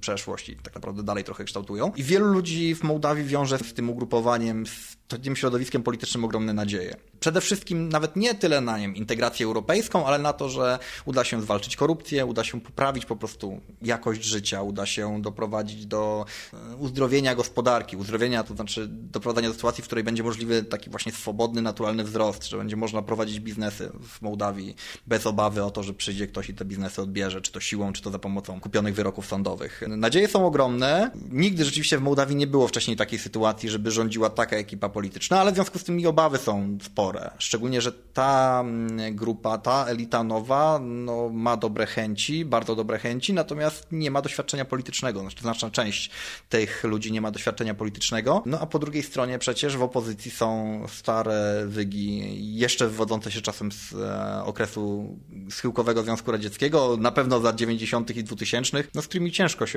przeszłość 0.00 0.48
i 0.48 0.56
tak 0.56 0.74
naprawdę 0.74 1.02
dalej 1.02 1.24
trochę 1.24 1.44
kształtują. 1.44 1.92
I 1.96 2.02
wielu 2.02 2.26
ludzi 2.26 2.74
w 2.74 2.82
Mołdawii 2.82 3.24
wiąże 3.24 3.58
z 3.58 3.74
tym 3.74 3.90
ugrupowaniem, 3.90 4.66
z 4.66 4.96
tym 5.18 5.36
środowiskiem 5.36 5.82
politycznym 5.82 6.24
ogromne 6.24 6.52
nadzieje. 6.52 6.96
Przede 7.20 7.40
wszystkim 7.40 7.88
nawet 7.88 8.16
nie 8.16 8.34
tyle 8.34 8.60
na 8.60 8.78
nie 8.78 8.84
integrację 8.84 9.46
europejską, 9.46 10.06
ale 10.06 10.18
na 10.18 10.32
to, 10.32 10.48
że 10.48 10.78
uda 11.04 11.24
się 11.24 11.42
zwalczyć 11.42 11.76
korupcję, 11.76 12.26
uda 12.26 12.44
się 12.44 12.60
poprawić 12.60 13.06
po 13.06 13.16
prostu 13.16 13.60
jakość 13.82 14.24
życia, 14.24 14.62
uda 14.62 14.86
się 14.86 15.22
doprowadzić 15.22 15.86
do 15.86 16.26
e, 16.52 16.76
uzdrowienia 16.76 17.34
gospodarki. 17.34 17.96
Uzdrowienia 17.96 18.44
to 18.44 18.54
znaczy 18.54 18.88
doprowadzenia 18.90 19.48
do 19.48 19.54
sytuacji, 19.54 19.82
w 19.82 19.86
której 19.86 20.04
będzie 20.04 20.22
możliwy 20.22 20.64
taki 20.64 20.90
właśnie 20.90 21.12
swobodny, 21.12 21.62
naturalny 21.62 22.04
wzrost, 22.04 22.48
że 22.48 22.58
będzie 22.58 22.76
można 22.76 23.02
prowadzić 23.02 23.40
biznesy 23.40 23.90
w 24.02 24.22
Mołdawii 24.22 24.76
bez 25.06 25.26
obawy 25.26 25.64
o 25.64 25.70
to, 25.70 25.82
że 25.82 25.94
przyjdzie 25.94 26.26
ktoś 26.26 26.48
i 26.48 26.54
te 26.54 26.64
biznesy 26.64 27.02
odbierze, 27.02 27.40
czy 27.40 27.52
to 27.52 27.60
siłą, 27.60 27.92
czy 27.92 28.02
to 28.02 28.10
za 28.10 28.18
pomocą 28.18 28.60
kupionych 28.60 28.94
wyroków 28.94 29.26
sądowych. 29.26 29.81
Nadzieje 29.88 30.28
są 30.28 30.46
ogromne. 30.46 31.10
Nigdy 31.30 31.64
rzeczywiście 31.64 31.98
w 31.98 32.02
Mołdawii 32.02 32.36
nie 32.36 32.46
było 32.46 32.68
wcześniej 32.68 32.96
takiej 32.96 33.18
sytuacji, 33.18 33.68
żeby 33.68 33.90
rządziła 33.90 34.30
taka 34.30 34.56
ekipa 34.56 34.88
polityczna, 34.88 35.40
ale 35.40 35.52
w 35.52 35.54
związku 35.54 35.78
z 35.78 35.84
tym 35.84 36.00
i 36.00 36.06
obawy 36.06 36.38
są 36.38 36.78
spore. 36.82 37.30
Szczególnie, 37.38 37.80
że 37.80 37.92
ta 37.92 38.60
mm, 38.60 39.16
grupa, 39.16 39.58
ta 39.58 39.86
elita 39.86 40.24
nowa 40.24 40.78
no, 40.82 41.28
ma 41.28 41.56
dobre 41.56 41.86
chęci, 41.86 42.44
bardzo 42.44 42.76
dobre 42.76 42.98
chęci, 42.98 43.32
natomiast 43.32 43.86
nie 43.92 44.10
ma 44.10 44.22
doświadczenia 44.22 44.64
politycznego. 44.64 45.20
Znaczy, 45.20 45.40
znaczna 45.40 45.70
część 45.70 46.10
tych 46.48 46.84
ludzi 46.84 47.12
nie 47.12 47.20
ma 47.20 47.30
doświadczenia 47.30 47.74
politycznego. 47.74 48.42
No 48.46 48.58
a 48.60 48.66
po 48.66 48.78
drugiej 48.78 49.02
stronie 49.02 49.38
przecież 49.38 49.76
w 49.76 49.82
opozycji 49.82 50.30
są 50.30 50.80
stare 50.88 51.66
wygi, 51.66 52.56
jeszcze 52.56 52.88
wywodzące 52.88 53.30
się 53.30 53.40
czasem 53.40 53.72
z 53.72 53.92
e, 53.92 54.44
okresu 54.44 55.16
schyłkowego 55.50 56.02
Związku 56.02 56.32
Radzieckiego, 56.32 56.96
na 56.96 57.12
pewno 57.12 57.40
z 57.40 57.42
lat 57.42 57.56
90. 57.56 58.16
i 58.16 58.24
2000, 58.24 58.84
no, 58.94 59.02
z 59.02 59.08
którymi 59.08 59.32
ciężko 59.32 59.66
się 59.66 59.71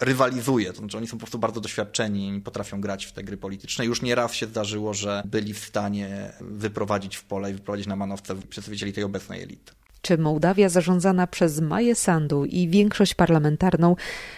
rywalizuje. 0.00 0.72
To 0.72 0.78
znaczy 0.78 0.98
oni 0.98 1.06
są 1.06 1.10
po 1.10 1.18
prostu 1.18 1.38
bardzo 1.38 1.60
doświadczeni 1.60 2.36
i 2.36 2.40
potrafią 2.40 2.80
grać 2.80 3.06
w 3.06 3.12
te 3.12 3.24
gry 3.24 3.36
polityczne. 3.36 3.84
Już 3.84 4.02
nie 4.02 4.14
raz 4.14 4.34
się 4.34 4.46
zdarzyło, 4.46 4.94
że 4.94 5.22
byli 5.24 5.54
w 5.54 5.64
stanie 5.64 6.32
wyprowadzić 6.40 7.16
w 7.16 7.24
pole 7.24 7.50
i 7.50 7.54
wyprowadzić 7.54 7.86
na 7.86 7.96
manowce 7.96 8.36
przedstawicieli 8.36 8.92
tej 8.92 9.04
obecnej 9.04 9.42
elity. 9.42 9.72
Czy 10.02 10.18
Mołdawia 10.18 10.68
zarządzana 10.68 11.26
przez 11.26 11.60
Maję 11.60 11.94
Sandu 11.94 12.44
i 12.44 12.68
większość 12.68 13.14
parlamentarną 13.14 13.96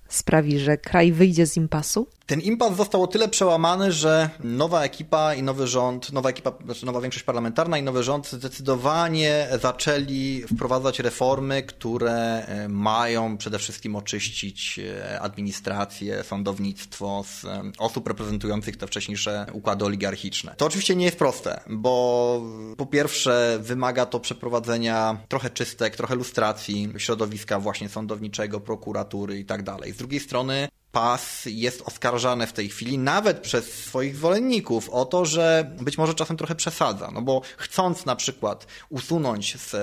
sprawi, 0.08 0.58
że 0.58 0.78
kraj 0.78 1.12
wyjdzie 1.12 1.46
z 1.46 1.56
impasu? 1.56 2.06
Ten 2.26 2.40
impas 2.40 2.76
został 2.76 3.02
o 3.02 3.06
tyle 3.06 3.28
przełamany, 3.28 3.92
że 3.92 4.30
nowa 4.44 4.82
ekipa 4.82 5.34
i 5.34 5.42
nowy 5.42 5.66
rząd, 5.66 6.12
nowa 6.12 6.28
ekipa, 6.28 6.52
znaczy 6.64 6.86
nowa 6.86 7.00
większość 7.00 7.24
parlamentarna 7.24 7.78
i 7.78 7.82
nowy 7.82 8.02
rząd 8.02 8.30
zdecydowanie 8.30 9.48
zaczęli 9.62 10.42
wprowadzać 10.54 10.98
reformy, 10.98 11.62
które 11.62 12.46
e, 12.46 12.68
mają 12.68 13.36
przede 13.36 13.58
wszystkim 13.58 13.96
oczyścić 13.96 14.78
e, 14.78 15.20
administrację, 15.20 16.24
sądownictwo 16.24 17.24
z 17.26 17.44
e, 17.44 17.62
osób 17.78 18.08
reprezentujących 18.08 18.76
te 18.76 18.86
wcześniejsze 18.86 19.46
układy 19.52 19.84
oligarchiczne. 19.84 20.54
To 20.56 20.66
oczywiście 20.66 20.96
nie 20.96 21.04
jest 21.04 21.18
proste, 21.18 21.60
bo 21.66 22.42
po 22.76 22.86
pierwsze 22.86 23.58
wymaga 23.62 24.06
to 24.06 24.20
przeprowadzenia 24.20 25.18
trochę 25.28 25.50
czystek, 25.50 25.96
trochę 25.96 26.14
lustracji 26.14 26.92
środowiska 26.98 27.60
właśnie 27.60 27.88
sądowniczego, 27.88 28.60
prokuratury 28.60 29.38
i 29.38 29.44
tak 29.44 29.62
dalej. 29.62 29.92
Z 29.92 29.96
drugiej 29.96 30.20
strony 30.20 30.68
PAS 30.96 31.42
jest 31.46 31.82
oskarżane 31.84 32.46
w 32.46 32.52
tej 32.52 32.68
chwili 32.68 32.98
nawet 32.98 33.40
przez 33.40 33.72
swoich 33.72 34.16
zwolenników 34.16 34.90
o 34.90 35.04
to, 35.04 35.24
że 35.24 35.70
być 35.80 35.98
może 35.98 36.14
czasem 36.14 36.36
trochę 36.36 36.54
przesadza, 36.54 37.10
no 37.14 37.22
bo 37.22 37.42
chcąc 37.56 38.06
na 38.06 38.16
przykład 38.16 38.66
usunąć 38.88 39.60
z 39.60 39.76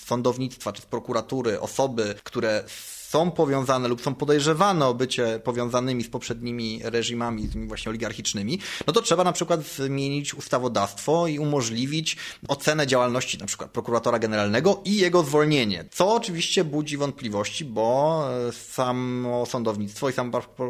sądownictwa 0.00 0.72
czy 0.72 0.82
z 0.82 0.86
prokuratury 0.86 1.60
osoby, 1.60 2.14
które 2.24 2.64
są 3.10 3.30
powiązane 3.30 3.88
lub 3.88 4.02
są 4.02 4.14
podejrzewane 4.14 4.86
o 4.86 4.94
bycie 4.94 5.40
powiązanymi 5.44 6.04
z 6.04 6.10
poprzednimi 6.10 6.80
reżimami, 6.84 7.48
tymi 7.48 7.68
właśnie 7.68 7.90
oligarchicznymi, 7.90 8.58
no 8.86 8.92
to 8.92 9.02
trzeba 9.02 9.24
na 9.24 9.32
przykład 9.32 9.66
zmienić 9.66 10.34
ustawodawstwo 10.34 11.26
i 11.26 11.38
umożliwić 11.38 12.16
ocenę 12.48 12.86
działalności 12.86 13.38
na 13.38 13.46
przykład 13.46 13.70
prokuratora 13.70 14.18
generalnego 14.18 14.80
i 14.84 14.96
jego 14.96 15.22
zwolnienie, 15.22 15.84
co 15.90 16.14
oczywiście 16.14 16.64
budzi 16.64 16.96
wątpliwości, 16.96 17.64
bo 17.64 18.24
samo 18.72 19.46
sądownictwo 19.46 20.08
i 20.08 20.12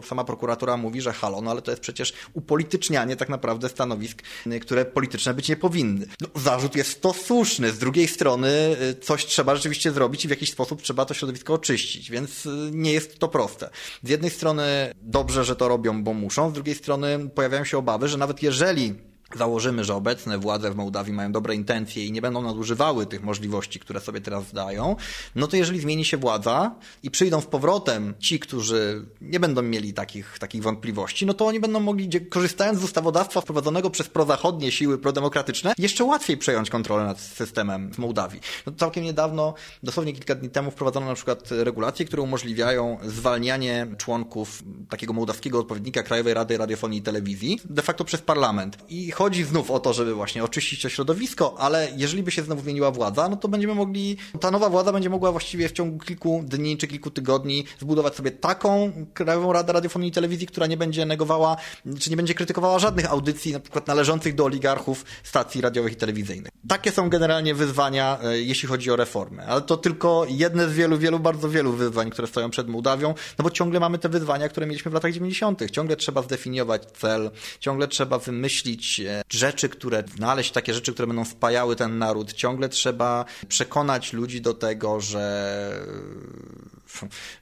sama, 0.04 0.24
prokuratura 0.24 0.76
mówi, 0.76 1.00
że 1.00 1.12
halo, 1.12 1.40
no 1.40 1.50
ale 1.50 1.62
to 1.62 1.70
jest 1.70 1.82
przecież 1.82 2.12
upolitycznianie 2.32 3.16
tak 3.16 3.28
naprawdę 3.28 3.68
stanowisk, 3.68 4.22
które 4.60 4.84
polityczne 4.84 5.34
być 5.34 5.48
nie 5.48 5.56
powinny. 5.56 6.06
No, 6.20 6.28
zarzut 6.34 6.76
jest 6.76 7.02
to 7.02 7.12
słuszny, 7.12 7.72
z 7.72 7.78
drugiej 7.78 8.08
strony 8.08 8.76
y, 8.82 8.94
coś 9.00 9.26
trzeba 9.26 9.56
rzeczywiście 9.56 9.92
zrobić 9.92 10.24
i 10.24 10.28
w 10.28 10.30
jakiś 10.30 10.50
sposób 10.50 10.82
trzeba 10.82 11.04
to 11.04 11.14
środowisko 11.14 11.54
oczyścić, 11.54 12.10
więc 12.10 12.29
więc 12.30 12.46
y, 12.46 12.70
nie 12.72 12.92
jest 12.92 13.18
to 13.18 13.28
proste. 13.28 13.70
Z 14.02 14.08
jednej 14.08 14.30
strony 14.30 14.94
dobrze, 15.02 15.44
że 15.44 15.56
to 15.56 15.68
robią, 15.68 16.04
bo 16.04 16.14
muszą, 16.14 16.50
z 16.50 16.52
drugiej 16.52 16.74
strony 16.74 17.28
pojawiają 17.34 17.64
się 17.64 17.78
obawy, 17.78 18.08
że 18.08 18.18
nawet 18.18 18.42
jeżeli 18.42 18.94
założymy, 19.36 19.84
że 19.84 19.94
obecne 19.94 20.38
władze 20.38 20.70
w 20.70 20.76
Mołdawii 20.76 21.12
mają 21.12 21.32
dobre 21.32 21.54
intencje 21.54 22.06
i 22.06 22.12
nie 22.12 22.22
będą 22.22 22.42
nadużywały 22.42 23.06
tych 23.06 23.22
możliwości, 23.22 23.80
które 23.80 24.00
sobie 24.00 24.20
teraz 24.20 24.52
dają, 24.52 24.96
no 25.34 25.46
to 25.46 25.56
jeżeli 25.56 25.80
zmieni 25.80 26.04
się 26.04 26.16
władza 26.16 26.74
i 27.02 27.10
przyjdą 27.10 27.40
z 27.40 27.46
powrotem 27.46 28.14
ci, 28.18 28.40
którzy 28.40 29.06
nie 29.20 29.40
będą 29.40 29.62
mieli 29.62 29.92
takich, 29.92 30.38
takich 30.38 30.62
wątpliwości, 30.62 31.26
no 31.26 31.34
to 31.34 31.46
oni 31.46 31.60
będą 31.60 31.80
mogli, 31.80 32.08
korzystając 32.30 32.80
z 32.80 32.84
ustawodawstwa 32.84 33.40
wprowadzonego 33.40 33.90
przez 33.90 34.08
prozachodnie 34.08 34.72
siły 34.72 34.98
prodemokratyczne, 34.98 35.72
jeszcze 35.78 36.04
łatwiej 36.04 36.36
przejąć 36.36 36.70
kontrolę 36.70 37.04
nad 37.04 37.20
systemem 37.20 37.92
w 37.92 37.98
Mołdawii. 37.98 38.40
No 38.66 38.72
całkiem 38.72 39.04
niedawno, 39.04 39.54
dosłownie 39.82 40.12
kilka 40.12 40.34
dni 40.34 40.50
temu 40.50 40.70
wprowadzono 40.70 41.06
na 41.06 41.14
przykład 41.14 41.48
regulacje, 41.50 42.06
które 42.06 42.22
umożliwiają 42.22 42.98
zwalnianie 43.02 43.86
członków 43.98 44.62
takiego 44.88 45.12
mołdawskiego 45.12 45.58
odpowiednika 45.58 46.02
Krajowej 46.02 46.34
Rady 46.34 46.58
Radiofonii 46.58 46.98
i 46.98 47.02
Telewizji 47.02 47.60
de 47.64 47.82
facto 47.82 48.04
przez 48.04 48.20
parlament. 48.20 48.78
I 48.88 49.10
chodzi 49.20 49.44
znów 49.44 49.70
o 49.70 49.80
to, 49.80 49.92
żeby 49.92 50.14
właśnie 50.14 50.44
oczyścić 50.44 50.82
to 50.82 50.88
środowisko, 50.88 51.54
ale 51.58 51.88
jeżeli 51.96 52.22
by 52.22 52.30
się 52.30 52.42
znowu 52.42 52.62
zmieniła 52.62 52.90
władza, 52.90 53.28
no 53.28 53.36
to 53.36 53.48
będziemy 53.48 53.74
mogli, 53.74 54.16
ta 54.40 54.50
nowa 54.50 54.68
władza 54.68 54.92
będzie 54.92 55.10
mogła 55.10 55.32
właściwie 55.32 55.68
w 55.68 55.72
ciągu 55.72 55.98
kilku 55.98 56.42
dni 56.46 56.76
czy 56.76 56.86
kilku 56.86 57.10
tygodni 57.10 57.64
zbudować 57.78 58.14
sobie 58.14 58.30
taką 58.30 58.92
Krajową 59.14 59.52
Radę 59.52 59.72
Radiofonii 59.72 60.08
i 60.08 60.12
Telewizji, 60.12 60.46
która 60.46 60.66
nie 60.66 60.76
będzie 60.76 61.06
negowała, 61.06 61.56
czy 61.98 62.10
nie 62.10 62.16
będzie 62.16 62.34
krytykowała 62.34 62.78
żadnych 62.78 63.10
audycji, 63.10 63.52
na 63.52 63.60
przykład 63.60 63.86
należących 63.86 64.34
do 64.34 64.44
oligarchów 64.44 65.04
stacji 65.22 65.60
radiowych 65.60 65.92
i 65.92 65.96
telewizyjnych. 65.96 66.52
Takie 66.68 66.92
są 66.92 67.08
generalnie 67.08 67.54
wyzwania, 67.54 68.18
e, 68.22 68.40
jeśli 68.40 68.68
chodzi 68.68 68.90
o 68.90 68.96
reformy, 68.96 69.46
ale 69.46 69.60
to 69.62 69.76
tylko 69.76 70.26
jedne 70.28 70.68
z 70.68 70.72
wielu, 70.72 70.98
wielu, 70.98 71.18
bardzo 71.18 71.48
wielu 71.48 71.72
wyzwań, 71.72 72.10
które 72.10 72.28
stoją 72.28 72.50
przed 72.50 72.68
Mołdawią, 72.68 73.14
no 73.38 73.42
bo 73.42 73.50
ciągle 73.50 73.80
mamy 73.80 73.98
te 73.98 74.08
wyzwania, 74.08 74.48
które 74.48 74.66
mieliśmy 74.66 74.90
w 74.90 74.94
latach 74.94 75.12
90. 75.12 75.70
Ciągle 75.70 75.96
trzeba 75.96 76.22
zdefiniować 76.22 76.82
cel, 76.84 77.30
ciągle 77.60 77.88
trzeba 77.88 78.18
wymyślić 78.18 79.00
rzeczy, 79.30 79.68
które, 79.68 80.04
znaleźć 80.16 80.50
takie 80.50 80.74
rzeczy, 80.74 80.92
które 80.92 81.06
będą 81.06 81.24
spajały 81.24 81.76
ten 81.76 81.98
naród. 81.98 82.32
Ciągle 82.32 82.68
trzeba 82.68 83.24
przekonać 83.48 84.12
ludzi 84.12 84.40
do 84.40 84.54
tego, 84.54 85.00
że 85.00 85.86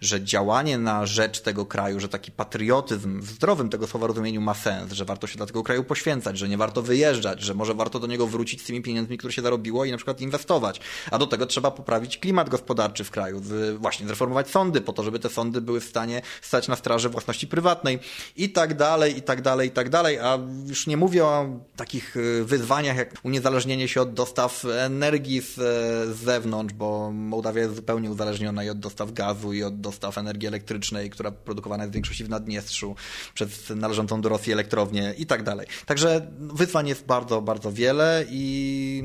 że 0.01 0.25
działanie 0.25 0.79
na 0.79 1.07
rzecz 1.07 1.41
tego 1.41 1.67
kraju, 1.67 2.01
że 2.01 2.09
taki 2.09 2.33
patriotyzm 2.33 3.21
w 3.21 3.31
zdrowym 3.31 3.71
tego 3.71 3.87
słowa 3.87 4.07
rozumieniu 4.07 4.41
ma 4.41 4.55
sens, 4.55 4.93
że 4.93 5.05
warto 5.05 5.27
się 5.27 5.37
dla 5.37 5.47
tego 5.47 5.63
kraju 5.63 5.85
poświęcać, 5.85 6.39
że 6.39 6.49
nie 6.49 6.57
warto 6.57 6.83
wyjeżdżać, 6.83 7.41
że 7.41 7.55
może 7.55 7.75
warto 7.75 8.01
do 8.01 8.07
niego 8.07 8.27
wrócić 8.27 8.63
z 8.63 8.65
tymi 8.65 8.83
pieniędzmi, 8.83 9.19
które 9.19 9.33
się 9.33 9.43
zarobiło 9.43 9.85
i 9.85 9.91
na 9.91 9.97
przykład 9.97 10.21
inwestować. 10.21 10.81
A 11.11 11.19
do 11.19 11.27
tego 11.27 11.47
trzeba 11.47 11.71
poprawić 11.71 12.19
klimat 12.19 12.49
gospodarczy 12.49 13.05
w 13.05 13.11
kraju, 13.11 13.43
właśnie 13.79 14.07
zreformować 14.07 14.51
sądy 14.51 14.81
po 14.81 14.93
to, 14.93 15.03
żeby 15.03 15.19
te 15.19 15.29
sądy 15.29 15.61
były 15.61 15.81
w 15.81 15.85
stanie 15.85 16.23
stać 16.43 16.69
na 16.69 16.77
straży 16.77 17.09
własności 17.09 17.47
prywatnej 17.47 17.99
i 18.37 18.51
tak 18.51 18.77
dalej, 18.77 19.19
i 19.19 19.23
tak 19.23 19.43
dalej, 19.43 19.69
i 19.69 19.71
tak 19.71 19.89
dalej. 19.89 20.19
A 20.19 20.39
już 20.67 20.87
nie 20.87 20.97
mówię 20.97 21.25
o 21.25 21.47
takich 21.77 22.17
y, 22.17 22.45
wyzwaniach 22.45 22.97
jak 22.97 23.15
uniezależnienie 23.23 23.89
się 23.89 24.01
od 24.01 24.15
dostaw 24.15 24.65
energii 24.65 25.41
z, 25.41 25.55
z 26.17 26.19
zewnątrz, 26.19 26.75
bo 26.75 27.13
Mołdawia 27.13 27.63
jest 27.63 27.75
zupełnie 27.75 28.11
uzależniona 28.11 28.65
i 28.65 28.71
od 28.71 28.79
dostaw 28.79 29.13
gazu, 29.39 29.53
i 29.53 29.63
od 29.63 29.81
dostaw 29.81 30.19
energii 30.19 30.49
elektrycznej, 30.49 31.11
która 31.11 31.31
produkowana 31.31 31.85
jest 31.85 31.93
w 31.93 31.95
większości 31.95 32.25
w 32.25 32.29
Naddniestrzu, 32.29 32.97
przez 33.35 33.71
należącą 33.71 34.21
do 34.21 34.29
Rosji 34.29 34.53
elektrownię 34.53 35.15
i 35.19 35.27
tak 35.27 35.43
dalej. 35.43 35.67
Także 35.87 36.31
wyzwań 36.39 36.89
jest 36.89 37.07
bardzo, 37.07 37.43
bardzo 37.43 37.73
wiele 37.73 38.25
i 38.31 39.03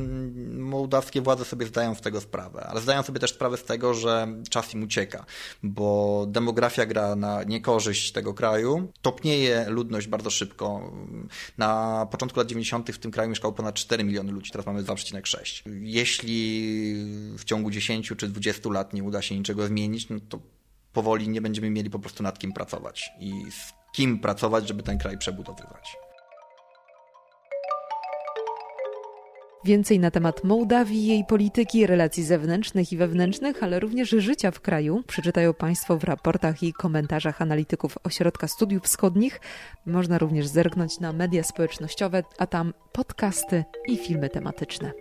mołdawskie 0.53 1.21
władze 1.21 1.45
sobie 1.45 1.65
zdają 1.65 1.95
z 1.95 2.01
tego 2.01 2.21
sprawę, 2.21 2.67
ale 2.67 2.81
zdają 2.81 3.03
sobie 3.03 3.19
też 3.19 3.33
sprawę 3.33 3.57
z 3.57 3.63
tego, 3.63 3.93
że 3.93 4.27
czas 4.49 4.73
im 4.73 4.83
ucieka, 4.83 5.25
bo 5.63 6.25
demografia 6.29 6.85
gra 6.85 7.15
na 7.15 7.43
niekorzyść 7.43 8.11
tego 8.11 8.33
kraju, 8.33 8.91
topnieje 9.01 9.65
ludność 9.69 10.07
bardzo 10.07 10.29
szybko. 10.29 10.91
Na 11.57 12.07
początku 12.11 12.39
lat 12.39 12.47
90. 12.47 12.91
w 12.91 12.97
tym 12.97 13.11
kraju 13.11 13.29
mieszkało 13.29 13.53
ponad 13.53 13.75
4 13.75 14.03
miliony 14.03 14.31
ludzi, 14.31 14.51
teraz 14.51 14.65
mamy 14.65 14.83
2,6. 14.83 15.61
Jeśli 15.81 16.93
w 17.37 17.43
ciągu 17.43 17.71
10 17.71 18.13
czy 18.17 18.27
20 18.27 18.69
lat 18.69 18.93
nie 18.93 19.03
uda 19.03 19.21
się 19.21 19.37
niczego 19.37 19.67
zmienić, 19.67 20.09
no 20.09 20.17
to 20.29 20.39
powoli 20.93 21.29
nie 21.29 21.41
będziemy 21.41 21.69
mieli 21.69 21.89
po 21.89 21.99
prostu 21.99 22.23
nad 22.23 22.39
kim 22.39 22.53
pracować 22.53 23.11
i 23.19 23.51
z 23.51 23.73
kim 23.93 24.19
pracować, 24.19 24.67
żeby 24.67 24.83
ten 24.83 24.97
kraj 24.97 25.17
przebudowywać. 25.17 25.97
Więcej 29.65 29.99
na 29.99 30.11
temat 30.11 30.43
Mołdawii, 30.43 31.05
jej 31.05 31.25
polityki, 31.25 31.87
relacji 31.87 32.23
zewnętrznych 32.23 32.91
i 32.91 32.97
wewnętrznych, 32.97 33.63
ale 33.63 33.79
również 33.79 34.09
życia 34.09 34.51
w 34.51 34.61
kraju 34.61 35.03
przeczytają 35.07 35.53
Państwo 35.53 35.97
w 35.97 36.03
raportach 36.03 36.63
i 36.63 36.73
komentarzach 36.73 37.41
analityków 37.41 37.97
Ośrodka 38.03 38.47
Studiów 38.47 38.83
Wschodnich. 38.83 39.39
Można 39.85 40.17
również 40.17 40.47
zerknąć 40.47 40.99
na 40.99 41.13
media 41.13 41.43
społecznościowe, 41.43 42.23
a 42.37 42.47
tam 42.47 42.73
podcasty 42.91 43.63
i 43.87 43.97
filmy 43.97 44.29
tematyczne. 44.29 44.91